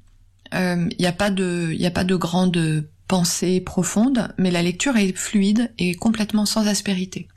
Il 0.51 0.95
n'y 0.99 1.07
a 1.07 1.11
pas 1.11 1.31
de, 1.31 1.75
a 1.83 1.91
pas 1.91 2.03
de 2.03 2.15
grande 2.15 2.87
pensée 3.07 3.59
profonde, 3.59 4.33
mais 4.37 4.51
la 4.51 4.61
lecture 4.61 4.97
est 4.97 5.15
fluide 5.15 5.71
et 5.77 5.95
complètement 5.95 6.45
sans 6.45 6.67
aspérité. 6.67 7.27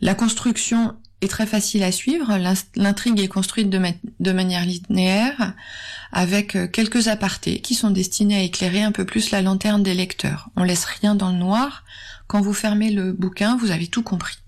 La 0.00 0.14
construction 0.14 0.96
est 1.20 1.28
très 1.28 1.46
facile 1.46 1.82
à 1.82 1.92
suivre. 1.92 2.36
L'intrigue 2.76 3.20
est 3.20 3.28
construite 3.28 3.70
de, 3.70 3.78
ma 3.78 3.90
de, 4.20 4.32
manière 4.32 4.64
linéaire, 4.64 5.54
avec 6.12 6.56
quelques 6.72 7.08
apartés 7.08 7.60
qui 7.60 7.74
sont 7.74 7.90
destinés 7.90 8.36
à 8.36 8.42
éclairer 8.42 8.82
un 8.82 8.92
peu 8.92 9.04
plus 9.04 9.30
la 9.30 9.42
lanterne 9.42 9.82
des 9.82 9.94
lecteurs. 9.94 10.50
On 10.56 10.64
laisse 10.64 10.84
rien 10.84 11.14
dans 11.14 11.30
le 11.30 11.38
noir. 11.38 11.84
Quand 12.26 12.40
vous 12.40 12.54
fermez 12.54 12.90
le 12.90 13.12
bouquin, 13.12 13.56
vous 13.56 13.70
avez 13.70 13.88
tout 13.88 14.02
compris. 14.02 14.38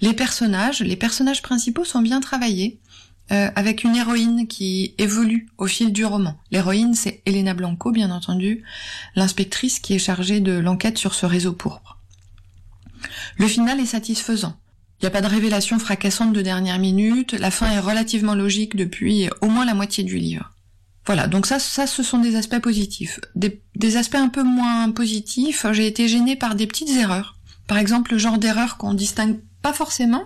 Les 0.00 0.12
personnages, 0.12 0.80
les 0.80 0.96
personnages 0.96 1.42
principaux 1.42 1.84
sont 1.84 2.00
bien 2.00 2.20
travaillés, 2.20 2.80
euh, 3.30 3.50
avec 3.54 3.84
une 3.84 3.96
héroïne 3.96 4.46
qui 4.46 4.94
évolue 4.98 5.48
au 5.56 5.66
fil 5.66 5.92
du 5.92 6.04
roman. 6.04 6.36
L'héroïne, 6.50 6.94
c'est 6.94 7.22
Elena 7.24 7.54
Blanco, 7.54 7.90
bien 7.90 8.10
entendu, 8.10 8.62
l'inspectrice 9.14 9.78
qui 9.78 9.94
est 9.94 9.98
chargée 9.98 10.40
de 10.40 10.52
l'enquête 10.52 10.98
sur 10.98 11.14
ce 11.14 11.24
réseau 11.24 11.52
pourpre. 11.52 11.98
Le 13.36 13.48
final 13.48 13.80
est 13.80 13.86
satisfaisant. 13.86 14.56
Il 15.02 15.06
n'y 15.06 15.08
a 15.08 15.10
pas 15.10 15.20
de 15.20 15.26
révélation 15.26 15.80
fracassante 15.80 16.32
de 16.32 16.42
dernière 16.42 16.78
minute, 16.78 17.32
la 17.32 17.50
fin 17.50 17.68
est 17.72 17.80
relativement 17.80 18.36
logique 18.36 18.76
depuis 18.76 19.28
au 19.40 19.48
moins 19.48 19.64
la 19.64 19.74
moitié 19.74 20.04
du 20.04 20.16
livre. 20.16 20.52
Voilà, 21.06 21.26
donc 21.26 21.46
ça, 21.46 21.58
ça, 21.58 21.88
ce 21.88 22.04
sont 22.04 22.20
des 22.20 22.36
aspects 22.36 22.60
positifs. 22.60 23.18
Des, 23.34 23.96
aspects 23.96 24.14
un 24.14 24.28
peu 24.28 24.44
moins 24.44 24.92
positifs, 24.92 25.66
j'ai 25.72 25.88
été 25.88 26.06
gênée 26.06 26.36
par 26.36 26.54
des 26.54 26.68
petites 26.68 26.90
erreurs. 26.90 27.36
Par 27.66 27.78
exemple, 27.78 28.12
le 28.12 28.18
genre 28.18 28.38
d'erreurs 28.38 28.76
qu'on 28.76 28.94
distingue 28.94 29.40
pas 29.60 29.72
forcément, 29.72 30.22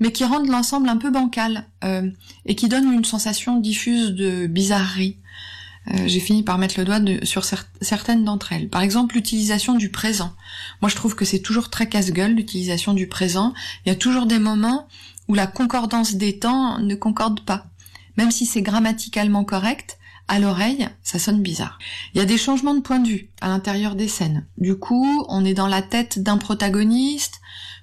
mais 0.00 0.10
qui 0.10 0.24
rendent 0.24 0.48
l'ensemble 0.48 0.88
un 0.88 0.96
peu 0.96 1.12
bancal 1.12 1.68
euh, 1.84 2.10
et 2.44 2.56
qui 2.56 2.68
donnent 2.68 2.92
une 2.92 3.04
sensation 3.04 3.60
diffuse 3.60 4.10
de 4.10 4.48
bizarrerie. 4.48 5.18
Euh, 5.90 6.06
j'ai 6.06 6.20
fini 6.20 6.42
par 6.42 6.58
mettre 6.58 6.78
le 6.78 6.84
doigt 6.84 7.00
sur 7.22 7.44
cer 7.44 7.66
certaines 7.80 8.24
d'entre 8.24 8.52
elles. 8.52 8.68
Par 8.68 8.82
exemple, 8.82 9.14
l'utilisation 9.14 9.74
du 9.74 9.90
présent. 9.90 10.34
Moi, 10.82 10.90
je 10.90 10.96
trouve 10.96 11.14
que 11.14 11.24
c'est 11.24 11.38
toujours 11.38 11.70
très 11.70 11.88
casse-gueule 11.88 12.34
l'utilisation 12.34 12.92
du 12.92 13.06
présent. 13.06 13.54
Il 13.84 13.88
y 13.88 13.92
a 13.92 13.96
toujours 13.96 14.26
des 14.26 14.38
moments 14.38 14.88
où 15.28 15.34
la 15.34 15.46
concordance 15.46 16.14
des 16.14 16.38
temps 16.38 16.78
ne 16.78 16.94
concorde 16.94 17.40
pas. 17.40 17.66
Même 18.16 18.30
si 18.30 18.46
c'est 18.46 18.62
grammaticalement 18.62 19.44
correct, 19.44 19.98
à 20.28 20.38
l'oreille, 20.38 20.88
ça 21.02 21.18
sonne 21.18 21.40
bizarre. 21.40 21.78
Il 22.12 22.18
y 22.18 22.20
a 22.20 22.26
des 22.26 22.36
changements 22.36 22.74
de 22.74 22.80
point 22.80 22.98
de 22.98 23.08
vue 23.08 23.30
à 23.40 23.48
l'intérieur 23.48 23.94
des 23.94 24.08
scènes. 24.08 24.46
Du 24.58 24.76
coup, 24.76 25.24
on 25.28 25.44
est 25.44 25.54
dans 25.54 25.68
la 25.68 25.80
tête 25.80 26.22
d'un 26.22 26.36
protagoniste, 26.36 27.37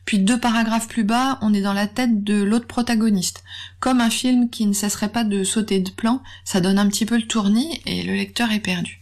puis 0.06 0.20
deux 0.20 0.40
paragraphes 0.40 0.88
plus 0.88 1.04
bas, 1.04 1.40
on 1.42 1.54
est 1.54 1.62
dans 1.62 1.74
la 1.74 1.88
tête 1.88 2.24
de 2.24 2.42
l'autre 2.42 2.68
protagoniste. 2.68 3.44
Comme 3.80 4.02
un 4.02 4.12
film 4.12 4.50
qui 4.50 4.68
ne 4.68 4.74
cesserait 4.74 5.12
pas 5.12 5.24
de 5.24 5.44
sauter 5.44 5.80
de 5.80 5.90
plan, 5.90 6.22
ça 6.44 6.62
donne 6.62 6.78
un 6.78 6.88
petit 6.88 7.06
peu 7.06 7.18
le 7.18 7.28
tournis 7.28 7.82
et 7.86 8.04
le 8.04 8.14
lecteur 8.14 8.52
est 8.52 8.60
perdu. 8.60 9.02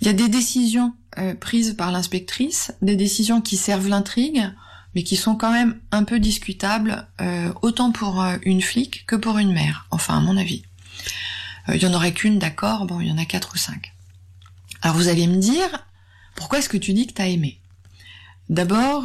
Il 0.00 0.06
y 0.06 0.10
a 0.10 0.12
des 0.12 0.28
décisions 0.28 0.92
euh, 1.18 1.34
prises 1.34 1.74
par 1.78 1.90
l'inspectrice, 1.90 2.72
des 2.82 2.96
décisions 2.96 3.40
qui 3.40 3.56
servent 3.56 3.88
l'intrigue, 3.88 4.52
mais 4.94 5.02
qui 5.02 5.16
sont 5.16 5.34
quand 5.34 5.50
même 5.50 5.80
un 5.92 6.04
peu 6.04 6.20
discutables, 6.20 7.08
euh, 7.22 7.52
autant 7.62 7.90
pour 7.90 8.20
euh, 8.20 8.36
une 8.42 8.60
flic 8.60 9.06
que 9.06 9.16
pour 9.16 9.38
une 9.38 9.52
mère, 9.52 9.86
enfin 9.90 10.18
à 10.18 10.20
mon 10.20 10.36
avis. 10.36 10.62
Il 11.72 11.82
y 11.82 11.86
en 11.86 11.94
aurait 11.94 12.12
qu'une, 12.12 12.38
d'accord, 12.38 12.84
bon, 12.84 13.00
il 13.00 13.08
y 13.08 13.12
en 13.12 13.16
a 13.16 13.24
quatre 13.24 13.54
ou 13.54 13.56
cinq. 13.56 13.94
Alors 14.82 14.96
vous 14.98 15.08
allez 15.08 15.26
me 15.26 15.36
dire, 15.36 15.86
pourquoi 16.34 16.58
est-ce 16.58 16.68
que 16.68 16.76
tu 16.76 16.92
dis 16.92 17.06
que 17.06 17.14
t'as 17.14 17.28
aimé? 17.28 17.58
D'abord, 18.50 19.04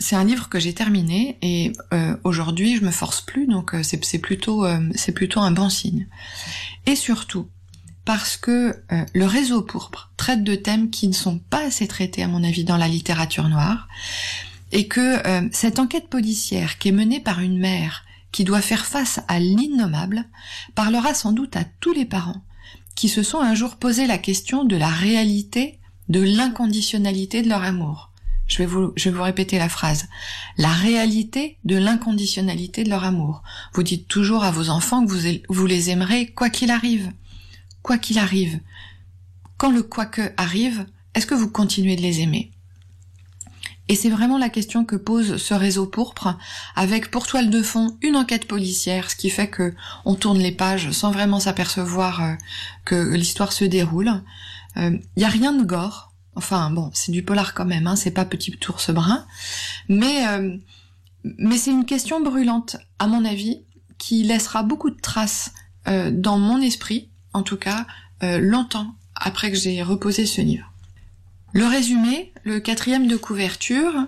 c'est 0.00 0.16
un 0.16 0.24
livre 0.24 0.48
que 0.48 0.58
j'ai 0.58 0.72
terminé 0.72 1.36
et 1.42 1.72
euh, 1.92 2.16
aujourd'hui 2.24 2.76
je 2.76 2.84
me 2.84 2.90
force 2.90 3.20
plus, 3.20 3.46
donc 3.46 3.74
euh, 3.74 3.82
c'est 3.82 4.18
plutôt 4.18 4.64
euh, 4.64 4.80
c'est 4.94 5.12
plutôt 5.12 5.40
un 5.40 5.50
bon 5.50 5.68
signe. 5.68 6.08
Et 6.86 6.96
surtout 6.96 7.48
parce 8.06 8.36
que 8.36 8.82
le 9.14 9.26
réseau 9.26 9.62
pourpre 9.62 10.10
traite 10.16 10.42
de 10.42 10.56
thèmes 10.56 10.90
qui 10.90 11.06
ne 11.06 11.12
sont 11.12 11.38
pas 11.38 11.66
assez 11.66 11.86
traités 11.86 12.24
à 12.24 12.28
mon 12.28 12.42
avis 12.42 12.64
dans 12.64 12.78
la 12.78 12.88
littérature 12.88 13.48
noire 13.48 13.86
et 14.72 14.88
que 14.88 15.22
cette 15.52 15.78
enquête 15.78 16.08
policière 16.08 16.78
qui 16.78 16.88
est 16.88 16.92
menée 16.92 17.20
par 17.20 17.40
une 17.40 17.58
mère 17.58 18.04
qui 18.32 18.42
doit 18.42 18.62
faire 18.62 18.86
face 18.86 19.20
à 19.28 19.38
l'innommable 19.38 20.24
parlera 20.74 21.14
sans 21.14 21.32
doute 21.32 21.54
à 21.56 21.64
tous 21.78 21.92
les 21.92 22.06
parents 22.06 22.42
qui 22.96 23.08
se 23.08 23.22
sont 23.22 23.38
un 23.38 23.54
jour 23.54 23.76
posé 23.76 24.06
la 24.06 24.18
question 24.18 24.64
de 24.64 24.76
la 24.76 24.88
réalité 24.88 25.78
de 26.08 26.20
l'inconditionnalité 26.20 27.42
de 27.42 27.48
leur 27.48 27.62
amour 27.62 28.09
je 28.50 28.58
vais 28.58 28.66
vous, 28.66 28.92
je 28.96 29.08
vais 29.08 29.16
vous 29.16 29.22
répéter 29.22 29.58
la 29.58 29.68
phrase. 29.68 30.08
La 30.58 30.70
réalité 30.70 31.56
de 31.64 31.76
l'inconditionnalité 31.76 32.82
de 32.82 32.90
leur 32.90 33.04
amour. 33.04 33.42
Vous 33.74 33.84
dites 33.84 34.08
toujours 34.08 34.42
à 34.42 34.50
vos 34.50 34.70
enfants 34.70 35.06
que 35.06 35.42
vous, 35.48 35.66
les 35.66 35.90
aimerez 35.90 36.26
quoi 36.26 36.50
qu'il 36.50 36.72
arrive. 36.72 37.12
Quoi 37.82 37.96
qu'il 37.96 38.18
arrive. 38.18 38.58
Quand 39.56 39.70
le 39.70 39.84
quoi 39.84 40.04
que 40.04 40.32
arrive, 40.36 40.84
est-ce 41.14 41.26
que 41.26 41.34
vous 41.34 41.48
continuez 41.48 41.94
de 41.94 42.02
les 42.02 42.20
aimer? 42.20 42.50
Et 43.86 43.94
c'est 43.94 44.10
vraiment 44.10 44.38
la 44.38 44.48
question 44.48 44.84
que 44.84 44.96
pose 44.96 45.36
ce 45.36 45.54
réseau 45.54 45.86
pourpre, 45.86 46.36
avec 46.74 47.10
pour 47.10 47.26
toile 47.26 47.50
de 47.50 47.62
fond 47.62 47.96
une 48.02 48.16
enquête 48.16 48.46
policière, 48.46 49.10
ce 49.10 49.16
qui 49.16 49.30
fait 49.30 49.48
que 49.48 49.74
on 50.04 50.14
tourne 50.16 50.38
les 50.38 50.52
pages 50.52 50.90
sans 50.90 51.12
vraiment 51.12 51.40
s'apercevoir 51.40 52.22
euh, 52.22 52.34
que 52.84 53.14
l'histoire 53.14 53.52
se 53.52 53.64
déroule. 53.64 54.22
Il 54.76 54.82
euh, 54.82 54.98
n'y 55.16 55.24
a 55.24 55.28
rien 55.28 55.52
de 55.52 55.64
gore, 55.64 56.09
Enfin 56.36 56.70
bon, 56.70 56.90
c'est 56.94 57.12
du 57.12 57.22
polar 57.22 57.54
quand 57.54 57.64
même, 57.64 57.86
hein, 57.86 57.96
c'est 57.96 58.12
pas 58.12 58.24
petit 58.24 58.56
ours 58.68 58.90
brun, 58.90 59.26
mais 59.88 60.26
euh, 60.28 60.56
mais 61.24 61.58
c'est 61.58 61.70
une 61.70 61.84
question 61.84 62.20
brûlante, 62.20 62.76
à 62.98 63.06
mon 63.06 63.24
avis, 63.24 63.62
qui 63.98 64.22
laissera 64.22 64.62
beaucoup 64.62 64.90
de 64.90 65.00
traces 65.00 65.52
euh, 65.88 66.10
dans 66.12 66.38
mon 66.38 66.60
esprit, 66.60 67.08
en 67.32 67.42
tout 67.42 67.56
cas 67.56 67.86
euh, 68.22 68.38
longtemps 68.38 68.94
après 69.14 69.50
que 69.50 69.58
j'ai 69.58 69.82
reposé 69.82 70.24
ce 70.24 70.40
livre. 70.40 70.72
Le 71.52 71.66
résumé, 71.66 72.32
le 72.44 72.60
quatrième 72.60 73.06
de 73.06 73.16
couverture, 73.16 74.06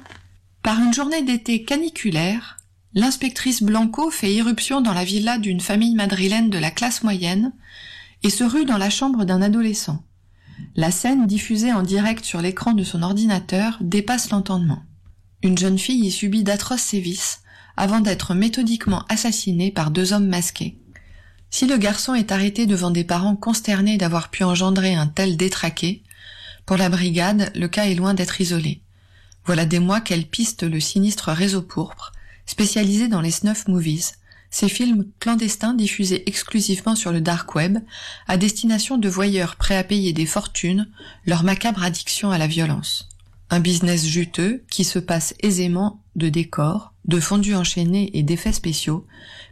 par 0.62 0.80
une 0.80 0.94
journée 0.94 1.22
d'été 1.22 1.64
caniculaire, 1.64 2.56
l'inspectrice 2.94 3.62
Blanco 3.62 4.10
fait 4.10 4.32
irruption 4.32 4.80
dans 4.80 4.94
la 4.94 5.04
villa 5.04 5.38
d'une 5.38 5.60
famille 5.60 5.94
madrilène 5.94 6.50
de 6.50 6.58
la 6.58 6.70
classe 6.70 7.02
moyenne 7.02 7.52
et 8.22 8.30
se 8.30 8.44
rue 8.44 8.64
dans 8.64 8.78
la 8.78 8.90
chambre 8.90 9.24
d'un 9.24 9.42
adolescent. 9.42 10.04
La 10.74 10.90
scène 10.90 11.26
diffusée 11.26 11.72
en 11.72 11.82
direct 11.82 12.24
sur 12.24 12.40
l'écran 12.40 12.72
de 12.72 12.84
son 12.84 13.02
ordinateur 13.02 13.78
dépasse 13.80 14.30
l'entendement. 14.30 14.82
Une 15.42 15.58
jeune 15.58 15.78
fille 15.78 16.06
y 16.06 16.10
subit 16.10 16.44
d'atroces 16.44 16.82
sévices 16.82 17.40
avant 17.76 18.00
d'être 18.00 18.34
méthodiquement 18.34 19.04
assassinée 19.08 19.70
par 19.70 19.90
deux 19.90 20.12
hommes 20.12 20.28
masqués. 20.28 20.78
Si 21.50 21.66
le 21.66 21.76
garçon 21.76 22.14
est 22.14 22.32
arrêté 22.32 22.66
devant 22.66 22.90
des 22.90 23.04
parents 23.04 23.36
consternés 23.36 23.98
d'avoir 23.98 24.30
pu 24.30 24.44
engendrer 24.44 24.94
un 24.94 25.06
tel 25.06 25.36
détraqué, 25.36 26.02
pour 26.64 26.76
la 26.76 26.88
brigade, 26.88 27.50
le 27.54 27.68
cas 27.68 27.86
est 27.86 27.94
loin 27.94 28.14
d'être 28.14 28.40
isolé. 28.40 28.80
Voilà 29.44 29.66
des 29.66 29.80
mois 29.80 30.00
qu'elle 30.00 30.26
piste 30.26 30.62
le 30.62 30.80
sinistre 30.80 31.32
réseau 31.32 31.60
pourpre, 31.60 32.12
spécialisé 32.46 33.08
dans 33.08 33.20
les 33.20 33.32
snuff 33.32 33.66
movies, 33.68 34.12
ces 34.52 34.68
films 34.68 35.06
clandestins 35.18 35.72
diffusés 35.72 36.28
exclusivement 36.28 36.94
sur 36.94 37.10
le 37.10 37.22
dark 37.22 37.54
web, 37.54 37.78
à 38.28 38.36
destination 38.36 38.98
de 38.98 39.08
voyeurs 39.08 39.56
prêts 39.56 39.78
à 39.78 39.82
payer 39.82 40.12
des 40.12 40.26
fortunes 40.26 40.88
leur 41.24 41.42
macabre 41.42 41.82
addiction 41.82 42.30
à 42.30 42.38
la 42.38 42.46
violence. 42.46 43.08
Un 43.48 43.60
business 43.60 44.06
juteux 44.06 44.62
qui 44.70 44.84
se 44.84 44.98
passe 44.98 45.34
aisément 45.40 46.02
de 46.16 46.28
décors, 46.28 46.92
de 47.06 47.18
fondus 47.18 47.54
enchaînés 47.54 48.10
et 48.12 48.22
d'effets 48.22 48.52
spéciaux, 48.52 49.06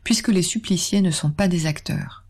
puisque 0.04 0.28
les 0.28 0.42
suppliciés 0.42 1.00
ne 1.00 1.10
sont 1.10 1.30
pas 1.30 1.48
des 1.48 1.66
acteurs. 1.66 2.24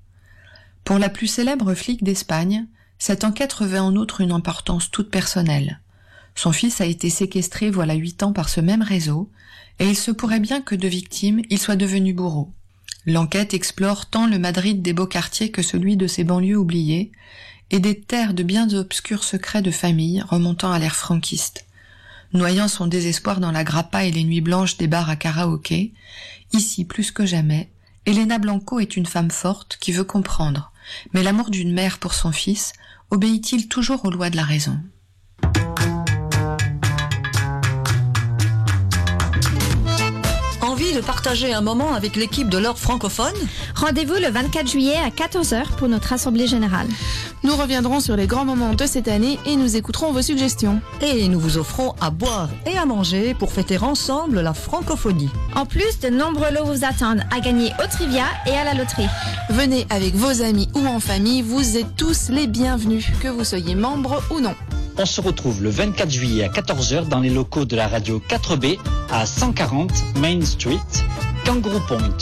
Pour 0.85 0.99
la 0.99 1.11
plus 1.11 1.27
célèbre 1.27 1.75
flic 1.75 2.05
d'Espagne, 2.05 2.67
cette 2.99 3.25
enquête 3.25 3.53
revêt 3.53 3.81
en 3.81 3.97
outre 3.97 4.21
une 4.21 4.33
importance 4.33 4.93
toute 4.93 5.11
personnelle. 5.11 5.81
Son 6.37 6.53
fils 6.53 6.81
a 6.81 6.87
été 6.87 7.11
séquestré 7.11 7.69
voilà 7.69 7.95
huit 7.95 8.23
ans 8.23 8.33
par 8.33 8.49
ce 8.49 8.61
même 8.61 8.83
réseau, 8.83 9.29
et 9.81 9.89
il 9.89 9.97
se 9.97 10.13
pourrait 10.13 10.41
bien 10.41 10.61
que 10.61 10.77
de 10.77 10.87
victime 10.87 11.43
il 11.51 11.59
soit 11.59 11.77
devenu 11.77 12.13
bourreau. 12.13 12.53
L'enquête 13.07 13.55
explore 13.55 14.07
tant 14.07 14.27
le 14.27 14.39
Madrid 14.39 14.83
des 14.83 14.93
beaux 14.93 15.07
quartiers 15.07 15.51
que 15.51 15.63
celui 15.63 15.97
de 15.97 16.07
ses 16.07 16.25
banlieues 16.25 16.59
oubliées, 16.59 17.13
et 17.71 17.79
des 17.79 18.01
terres 18.01 18.35
de 18.35 18.43
bien 18.43 18.73
obscurs 18.75 19.25
secrets 19.25 19.63
de 19.63 19.71
famille 19.71 20.23
remontant 20.23 20.73
à 20.73 20.79
l'ère 20.79 20.97
franquiste. 20.97 21.67
Noyant 22.33 22.69
son 22.69 22.87
désespoir 22.87 23.41
dans 23.41 23.53
la 23.53 23.65
grappa 23.65 24.05
et 24.05 24.11
les 24.11 24.25
nuits 24.25 24.41
blanches 24.41 24.77
des 24.77 24.87
bars 24.87 25.09
à 25.09 25.17
karaoké, 25.17 25.93
ici 26.53 26.85
plus 26.85 27.11
que 27.11 27.27
jamais, 27.27 27.71
Elena 28.07 28.39
Blanco 28.39 28.81
est 28.81 28.97
une 28.97 29.07
femme 29.07 29.31
forte 29.31 29.79
qui 29.81 29.93
veut 29.93 30.05
comprendre, 30.05 30.73
mais 31.13 31.23
l'amour 31.23 31.51
d'une 31.51 31.73
mère 31.73 31.99
pour 31.99 32.15
son 32.15 32.33
fils 32.33 32.73
obéit-il 33.11 33.69
toujours 33.69 34.05
aux 34.05 34.11
lois 34.11 34.31
de 34.31 34.37
la 34.37 34.45
raison? 34.45 34.79
De 40.93 41.01
partager 41.01 41.53
un 41.53 41.61
moment 41.61 41.95
avec 41.95 42.17
l'équipe 42.17 42.49
de 42.49 42.59
l'heure 42.59 42.79
francophone 42.79 43.35
Rendez-vous 43.77 44.15
le 44.15 44.29
24 44.29 44.69
juillet 44.69 44.97
à 44.97 45.11
14h 45.11 45.77
pour 45.77 45.89
notre 45.89 46.13
Assemblée 46.13 46.47
générale. 46.47 46.89
Nous 47.45 47.55
reviendrons 47.55 48.01
sur 48.01 48.17
les 48.17 48.27
grands 48.27 48.45
moments 48.45 48.75
de 48.75 48.87
cette 48.87 49.09
année 49.09 49.39
et 49.47 49.57
nous 49.57 49.77
écouterons 49.77 50.13
vos 50.13 50.23
suggestions. 50.23 50.81
Et 51.01 51.29
nous 51.29 51.39
vous 51.39 51.59
offrons 51.59 51.95
à 52.01 52.11
boire 52.11 52.49
et 52.67 52.77
à 52.77 52.87
manger 52.87 53.35
pour 53.35 53.53
fêter 53.53 53.79
ensemble 53.79 54.41
la 54.41 54.53
francophonie. 54.53 55.31
En 55.55 55.67
plus, 55.67 56.01
de 56.01 56.09
nombreux 56.09 56.51
lots 56.53 56.65
vous 56.65 56.85
attendent 56.85 57.23
à 57.31 57.41
gagner 57.41 57.73
au 57.83 57.87
trivia 57.87 58.25
et 58.47 58.53
à 58.53 58.65
la 58.65 58.75
loterie. 58.75 59.09
Venez 59.51 59.87
avec 59.91 60.15
vos 60.15 60.43
amis 60.43 60.69
ou 60.75 60.87
en 60.87 61.01
famille, 61.01 61.43
vous 61.43 61.77
êtes 61.77 61.97
tous 61.97 62.31
les 62.31 62.47
bienvenus, 62.47 63.07
que 63.23 63.29
vous 63.29 63.45
soyez 63.45 63.75
membre 63.75 64.23
ou 64.31 64.41
non. 64.41 64.55
On 65.03 65.07
se 65.07 65.23
retrouve 65.23 65.63
le 65.63 65.71
24 65.71 66.11
juillet 66.11 66.45
à 66.45 66.49
14h 66.49 67.09
dans 67.09 67.21
les 67.21 67.31
locaux 67.31 67.65
de 67.65 67.75
la 67.75 67.89
radio 67.89 68.23
4B 68.29 68.77
à 69.11 69.25
140 69.25 69.91
Main 70.19 70.43
Street, 70.43 70.77
Kangaroo 71.47 71.81
Point. 71.89 72.19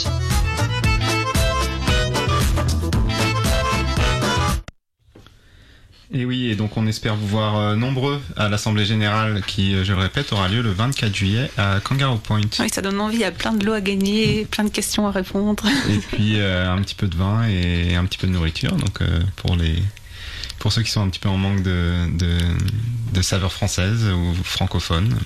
Et 6.13 6.23
oui, 6.23 6.45
et 6.45 6.55
donc 6.55 6.77
on 6.77 6.87
espère 6.87 7.17
vous 7.17 7.27
voir 7.27 7.57
euh, 7.57 7.75
nombreux 7.75 8.21
à 8.37 8.47
l'Assemblée 8.47 8.85
Générale 8.85 9.41
qui, 9.45 9.75
euh, 9.75 9.83
je 9.83 9.91
le 9.91 9.99
répète, 9.99 10.31
aura 10.31 10.47
lieu 10.47 10.61
le 10.61 10.71
24 10.71 11.13
juillet 11.13 11.51
à 11.57 11.81
Kangaroo 11.83 12.15
Point. 12.15 12.39
Oui, 12.59 12.69
ça 12.71 12.81
donne 12.81 13.01
envie, 13.01 13.17
il 13.17 13.21
y 13.21 13.25
a 13.25 13.31
plein 13.31 13.51
de 13.51 13.65
lots 13.65 13.73
à 13.73 13.81
gagner, 13.81 14.45
plein 14.45 14.63
de 14.63 14.69
questions 14.69 15.05
à 15.05 15.11
répondre. 15.11 15.65
Et 15.89 15.97
puis 15.97 16.39
euh, 16.39 16.71
un 16.71 16.81
petit 16.81 16.95
peu 16.95 17.07
de 17.07 17.17
vin 17.17 17.45
et 17.45 17.97
un 17.97 18.05
petit 18.05 18.17
peu 18.17 18.27
de 18.27 18.31
nourriture, 18.31 18.71
donc 18.71 19.03
pour 19.35 19.57
les 19.57 19.83
pour 20.59 20.71
ceux 20.71 20.83
qui 20.83 20.91
sont 20.91 21.01
un 21.01 21.09
petit 21.09 21.19
peu 21.19 21.29
en 21.29 21.37
manque 21.37 21.63
de, 21.63 22.09
de, 22.17 22.37
de 23.13 23.21
saveurs 23.21 23.53
françaises 23.53 24.05
ou 24.05 24.33
francophones. 24.43 25.17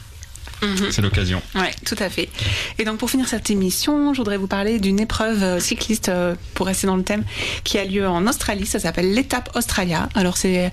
Mhm. 0.63 0.91
C'est 0.91 1.01
l'occasion. 1.01 1.41
Oui, 1.55 1.67
tout 1.85 1.95
à 1.99 2.09
fait. 2.09 2.29
Et 2.79 2.85
donc 2.85 2.97
pour 2.97 3.09
finir 3.09 3.27
cette 3.27 3.49
émission, 3.49 4.13
je 4.13 4.19
voudrais 4.19 4.37
vous 4.37 4.47
parler 4.47 4.79
d'une 4.79 4.99
épreuve 4.99 5.43
euh, 5.43 5.59
cycliste, 5.59 6.09
euh, 6.09 6.35
pour 6.53 6.67
rester 6.67 6.87
dans 6.87 6.95
le 6.95 7.03
thème, 7.03 7.23
qui 7.63 7.77
a 7.77 7.85
lieu 7.85 8.07
en 8.07 8.25
Australie. 8.27 8.65
Ça 8.65 8.79
s'appelle 8.79 9.13
l'étape 9.13 9.49
Australia. 9.55 10.09
Alors 10.15 10.37
c'est 10.37 10.71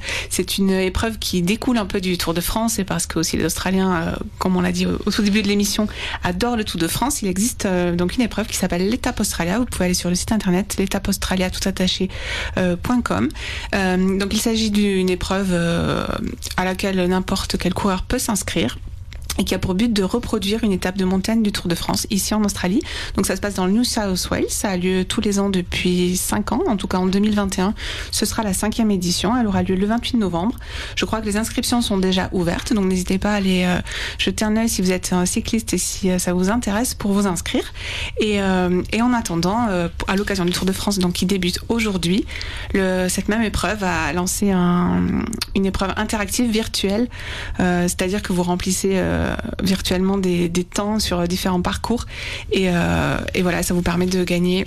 une 0.58 0.70
épreuve 0.70 1.18
qui 1.18 1.42
découle 1.42 1.78
un 1.78 1.86
peu 1.86 2.00
du 2.00 2.18
Tour 2.18 2.34
de 2.34 2.40
France, 2.40 2.78
et 2.78 2.84
parce 2.84 3.06
que 3.06 3.18
aussi 3.18 3.36
les 3.36 3.44
Australiens, 3.44 3.94
euh, 3.94 4.16
comme 4.38 4.56
on 4.56 4.60
l'a 4.60 4.72
dit 4.72 4.86
au, 4.86 5.10
tout 5.10 5.22
début 5.22 5.42
de 5.42 5.48
l'émission, 5.48 5.88
adorent 6.22 6.56
le 6.56 6.64
Tour 6.64 6.80
de 6.80 6.88
France. 6.88 7.22
Il 7.22 7.28
existe 7.28 7.66
donc 7.94 8.14
une 8.14 8.22
épreuve 8.22 8.46
qui 8.46 8.56
s'appelle 8.56 8.88
l'étape 8.88 9.18
Australia. 9.20 9.58
Vous 9.58 9.64
pouvez 9.64 9.86
aller 9.86 9.94
sur 9.94 10.08
le 10.08 10.14
site 10.14 10.32
internet 10.32 10.76
l'étapeaustralia 10.78 11.50
tout 11.50 11.68
attaché.com. 11.68 13.28
donc 13.72 14.32
il 14.32 14.40
s'agit 14.40 14.70
d'une 14.70 15.10
épreuve 15.10 15.52
à 16.56 16.64
laquelle 16.64 17.04
n'importe 17.06 17.56
quel 17.58 17.74
coureur 17.74 18.02
peut 18.02 18.18
s'inscrire. 18.18 18.78
Et 19.38 19.44
qui 19.44 19.54
a 19.54 19.58
pour 19.58 19.74
but 19.74 19.92
de 19.92 20.02
reproduire 20.02 20.64
une 20.64 20.72
étape 20.72 20.96
de 20.98 21.04
montagne 21.04 21.42
du 21.42 21.52
Tour 21.52 21.68
de 21.68 21.74
France 21.74 22.06
ici 22.10 22.34
en 22.34 22.42
Australie. 22.44 22.82
Donc 23.16 23.26
ça 23.26 23.36
se 23.36 23.40
passe 23.40 23.54
dans 23.54 23.66
le 23.66 23.72
New 23.72 23.84
South 23.84 24.28
Wales, 24.30 24.44
ça 24.48 24.70
a 24.70 24.76
lieu 24.76 25.04
tous 25.04 25.20
les 25.20 25.38
ans 25.38 25.50
depuis 25.50 26.16
5 26.16 26.52
ans, 26.52 26.62
en 26.66 26.76
tout 26.76 26.86
cas 26.88 26.98
en 26.98 27.06
2021. 27.06 27.74
Ce 28.10 28.26
sera 28.26 28.42
la 28.42 28.52
cinquième 28.52 28.90
édition, 28.90 29.36
elle 29.36 29.46
aura 29.46 29.62
lieu 29.62 29.74
le 29.76 29.86
28 29.86 30.18
novembre. 30.18 30.56
Je 30.96 31.04
crois 31.04 31.20
que 31.20 31.26
les 31.26 31.36
inscriptions 31.36 31.80
sont 31.80 31.98
déjà 31.98 32.28
ouvertes, 32.32 32.72
donc 32.72 32.86
n'hésitez 32.86 33.18
pas 33.18 33.32
à 33.32 33.36
aller 33.36 33.64
euh, 33.66 33.78
jeter 34.18 34.44
un 34.44 34.56
œil 34.56 34.68
si 34.68 34.82
vous 34.82 34.90
êtes 34.92 35.14
cycliste 35.24 35.72
et 35.74 35.78
si 35.78 36.10
euh, 36.10 36.18
ça 36.18 36.32
vous 36.32 36.50
intéresse 36.50 36.94
pour 36.94 37.12
vous 37.12 37.26
inscrire. 37.26 37.64
Et, 38.20 38.40
euh, 38.42 38.82
et 38.92 39.00
en 39.02 39.12
attendant, 39.12 39.66
euh, 39.68 39.88
à 40.08 40.16
l'occasion 40.16 40.44
du 40.44 40.52
Tour 40.52 40.66
de 40.66 40.72
France, 40.72 40.98
donc 40.98 41.14
qui 41.14 41.26
débute 41.26 41.60
aujourd'hui, 41.68 42.26
cette 42.74 43.28
même 43.28 43.42
épreuve 43.42 43.82
a 43.84 44.12
lancé 44.12 44.50
un- 44.50 45.24
une 45.54 45.66
épreuve 45.66 45.92
interactive 45.96 46.50
virtuelle, 46.50 47.08
c'est-à-dire 47.58 48.22
que 48.22 48.32
vous 48.32 48.42
remplissez 48.42 48.92
euh, 48.94 49.29
virtuellement 49.62 50.18
des, 50.18 50.50
temps 50.72 50.98
sur 50.98 51.26
différents 51.26 51.62
parcours 51.62 52.06
euh, 52.54 53.18
et 53.34 53.42
voilà, 53.42 53.62
ça 53.62 53.74
vous 53.74 53.82
permet 53.82 54.06
de 54.06 54.24
gagner. 54.24 54.66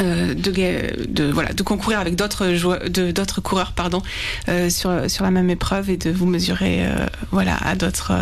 Euh, 0.00 0.34
de, 0.34 1.06
de 1.08 1.24
voilà 1.30 1.52
de 1.52 1.62
concourir 1.62 1.98
avec 2.00 2.14
d'autres 2.16 2.46
de 2.88 3.10
d'autres 3.10 3.40
coureurs 3.40 3.72
pardon 3.72 4.02
euh, 4.48 4.70
sur 4.70 5.10
sur 5.10 5.24
la 5.24 5.30
même 5.30 5.50
épreuve 5.50 5.90
et 5.90 5.96
de 5.96 6.10
vous 6.10 6.26
mesurer 6.26 6.86
euh, 6.86 7.06
voilà 7.30 7.56
à 7.64 7.74
d'autres 7.74 8.12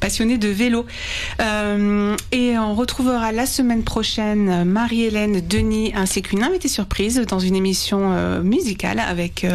passionnés 0.00 0.38
de 0.38 0.48
vélo. 0.48 0.86
Et 2.32 2.58
on 2.58 2.74
retrouvera 2.74 3.32
la 3.32 3.46
semaine 3.46 3.82
prochaine 3.84 4.64
Marie-Hélène 4.64 5.40
Denis 5.46 5.92
ainsi 5.94 6.22
qu'une 6.22 6.42
invitée 6.42 6.68
surprise 6.68 7.20
dans 7.28 7.38
une 7.38 7.56
émission 7.56 8.40
musicale 8.42 9.00
avec 9.00 9.46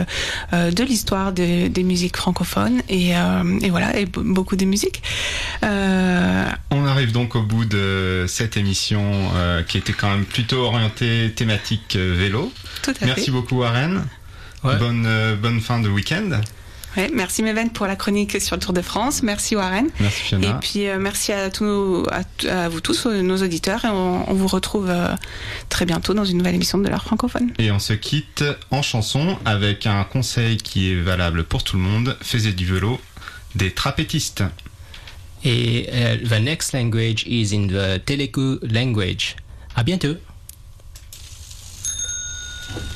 de 0.52 0.84
l'histoire 0.84 1.32
de- 1.34 1.68
des 1.68 1.84
musiques 1.84 2.18
francophones 2.18 2.82
et, 2.90 3.12
et 3.62 3.70
voilà 3.70 3.98
et 3.98 4.06
be- 4.06 4.24
beaucoup 4.34 4.56
de 4.56 4.66
musique. 4.66 5.02
On 6.72 6.86
arrive 6.86 7.12
donc 7.12 7.36
au 7.36 7.42
bout 7.42 7.66
de 7.66 8.26
cette 8.28 8.58
émission 8.58 9.04
qui 9.68 9.78
était 9.78 9.94
quand 9.94 10.10
même 10.10 10.26
plutôt 10.26 10.58
orientée 10.64 11.32
thématique 11.36 11.69
euh, 11.96 12.16
vélo. 12.18 12.52
Tout 12.82 12.94
à 13.02 13.06
Merci 13.06 13.26
fait. 13.26 13.32
beaucoup 13.32 13.60
Warren. 13.60 14.06
Bonne, 14.64 15.06
euh, 15.08 15.36
bonne 15.36 15.62
fin 15.62 15.80
de 15.80 15.88
week-end. 15.88 16.42
Ouais, 16.98 17.10
merci 17.14 17.44
Meven 17.44 17.70
pour 17.70 17.86
la 17.86 17.96
chronique 17.96 18.42
sur 18.42 18.56
le 18.56 18.62
Tour 18.62 18.74
de 18.74 18.82
France. 18.82 19.22
Merci 19.22 19.56
Warren. 19.56 19.88
Merci 20.00 20.22
Fiona. 20.24 20.48
Et 20.50 20.54
puis 20.60 20.88
euh, 20.88 20.98
merci 21.00 21.32
à, 21.32 21.50
tous, 21.52 22.04
à, 22.10 22.64
à 22.66 22.68
vous 22.68 22.82
tous, 22.82 23.06
nos 23.06 23.38
auditeurs. 23.38 23.86
Et 23.86 23.90
on, 23.90 24.30
on 24.30 24.34
vous 24.34 24.48
retrouve 24.48 24.90
euh, 24.90 25.16
très 25.70 25.86
bientôt 25.86 26.14
dans 26.16 26.26
une 26.26 26.40
nouvelle 26.40 26.56
émission 26.56 26.80
de 26.80 26.90
l'heure 26.90 27.04
francophone. 27.04 27.54
Et 27.60 27.72
on 27.72 27.80
se 27.80 27.94
quitte 27.94 28.44
en 28.72 28.82
chanson 28.82 29.38
avec 29.46 29.86
un 29.86 30.04
conseil 30.04 30.58
qui 30.58 30.92
est 30.92 31.00
valable 31.00 31.44
pour 31.44 31.64
tout 31.64 31.78
le 31.78 31.84
monde. 31.84 32.18
Faisez 32.22 32.54
du 32.54 32.66
vélo 32.66 33.00
des 33.56 33.72
trapétistes. 33.72 34.44
Et 35.46 35.88
euh, 35.94 36.18
the 36.18 36.42
next 36.42 36.74
language 36.74 37.24
is 37.28 37.56
in 37.56 37.68
the 37.68 38.04
Telugu 38.04 38.58
language. 38.64 39.36
À 39.76 39.84
bientôt. 39.84 40.16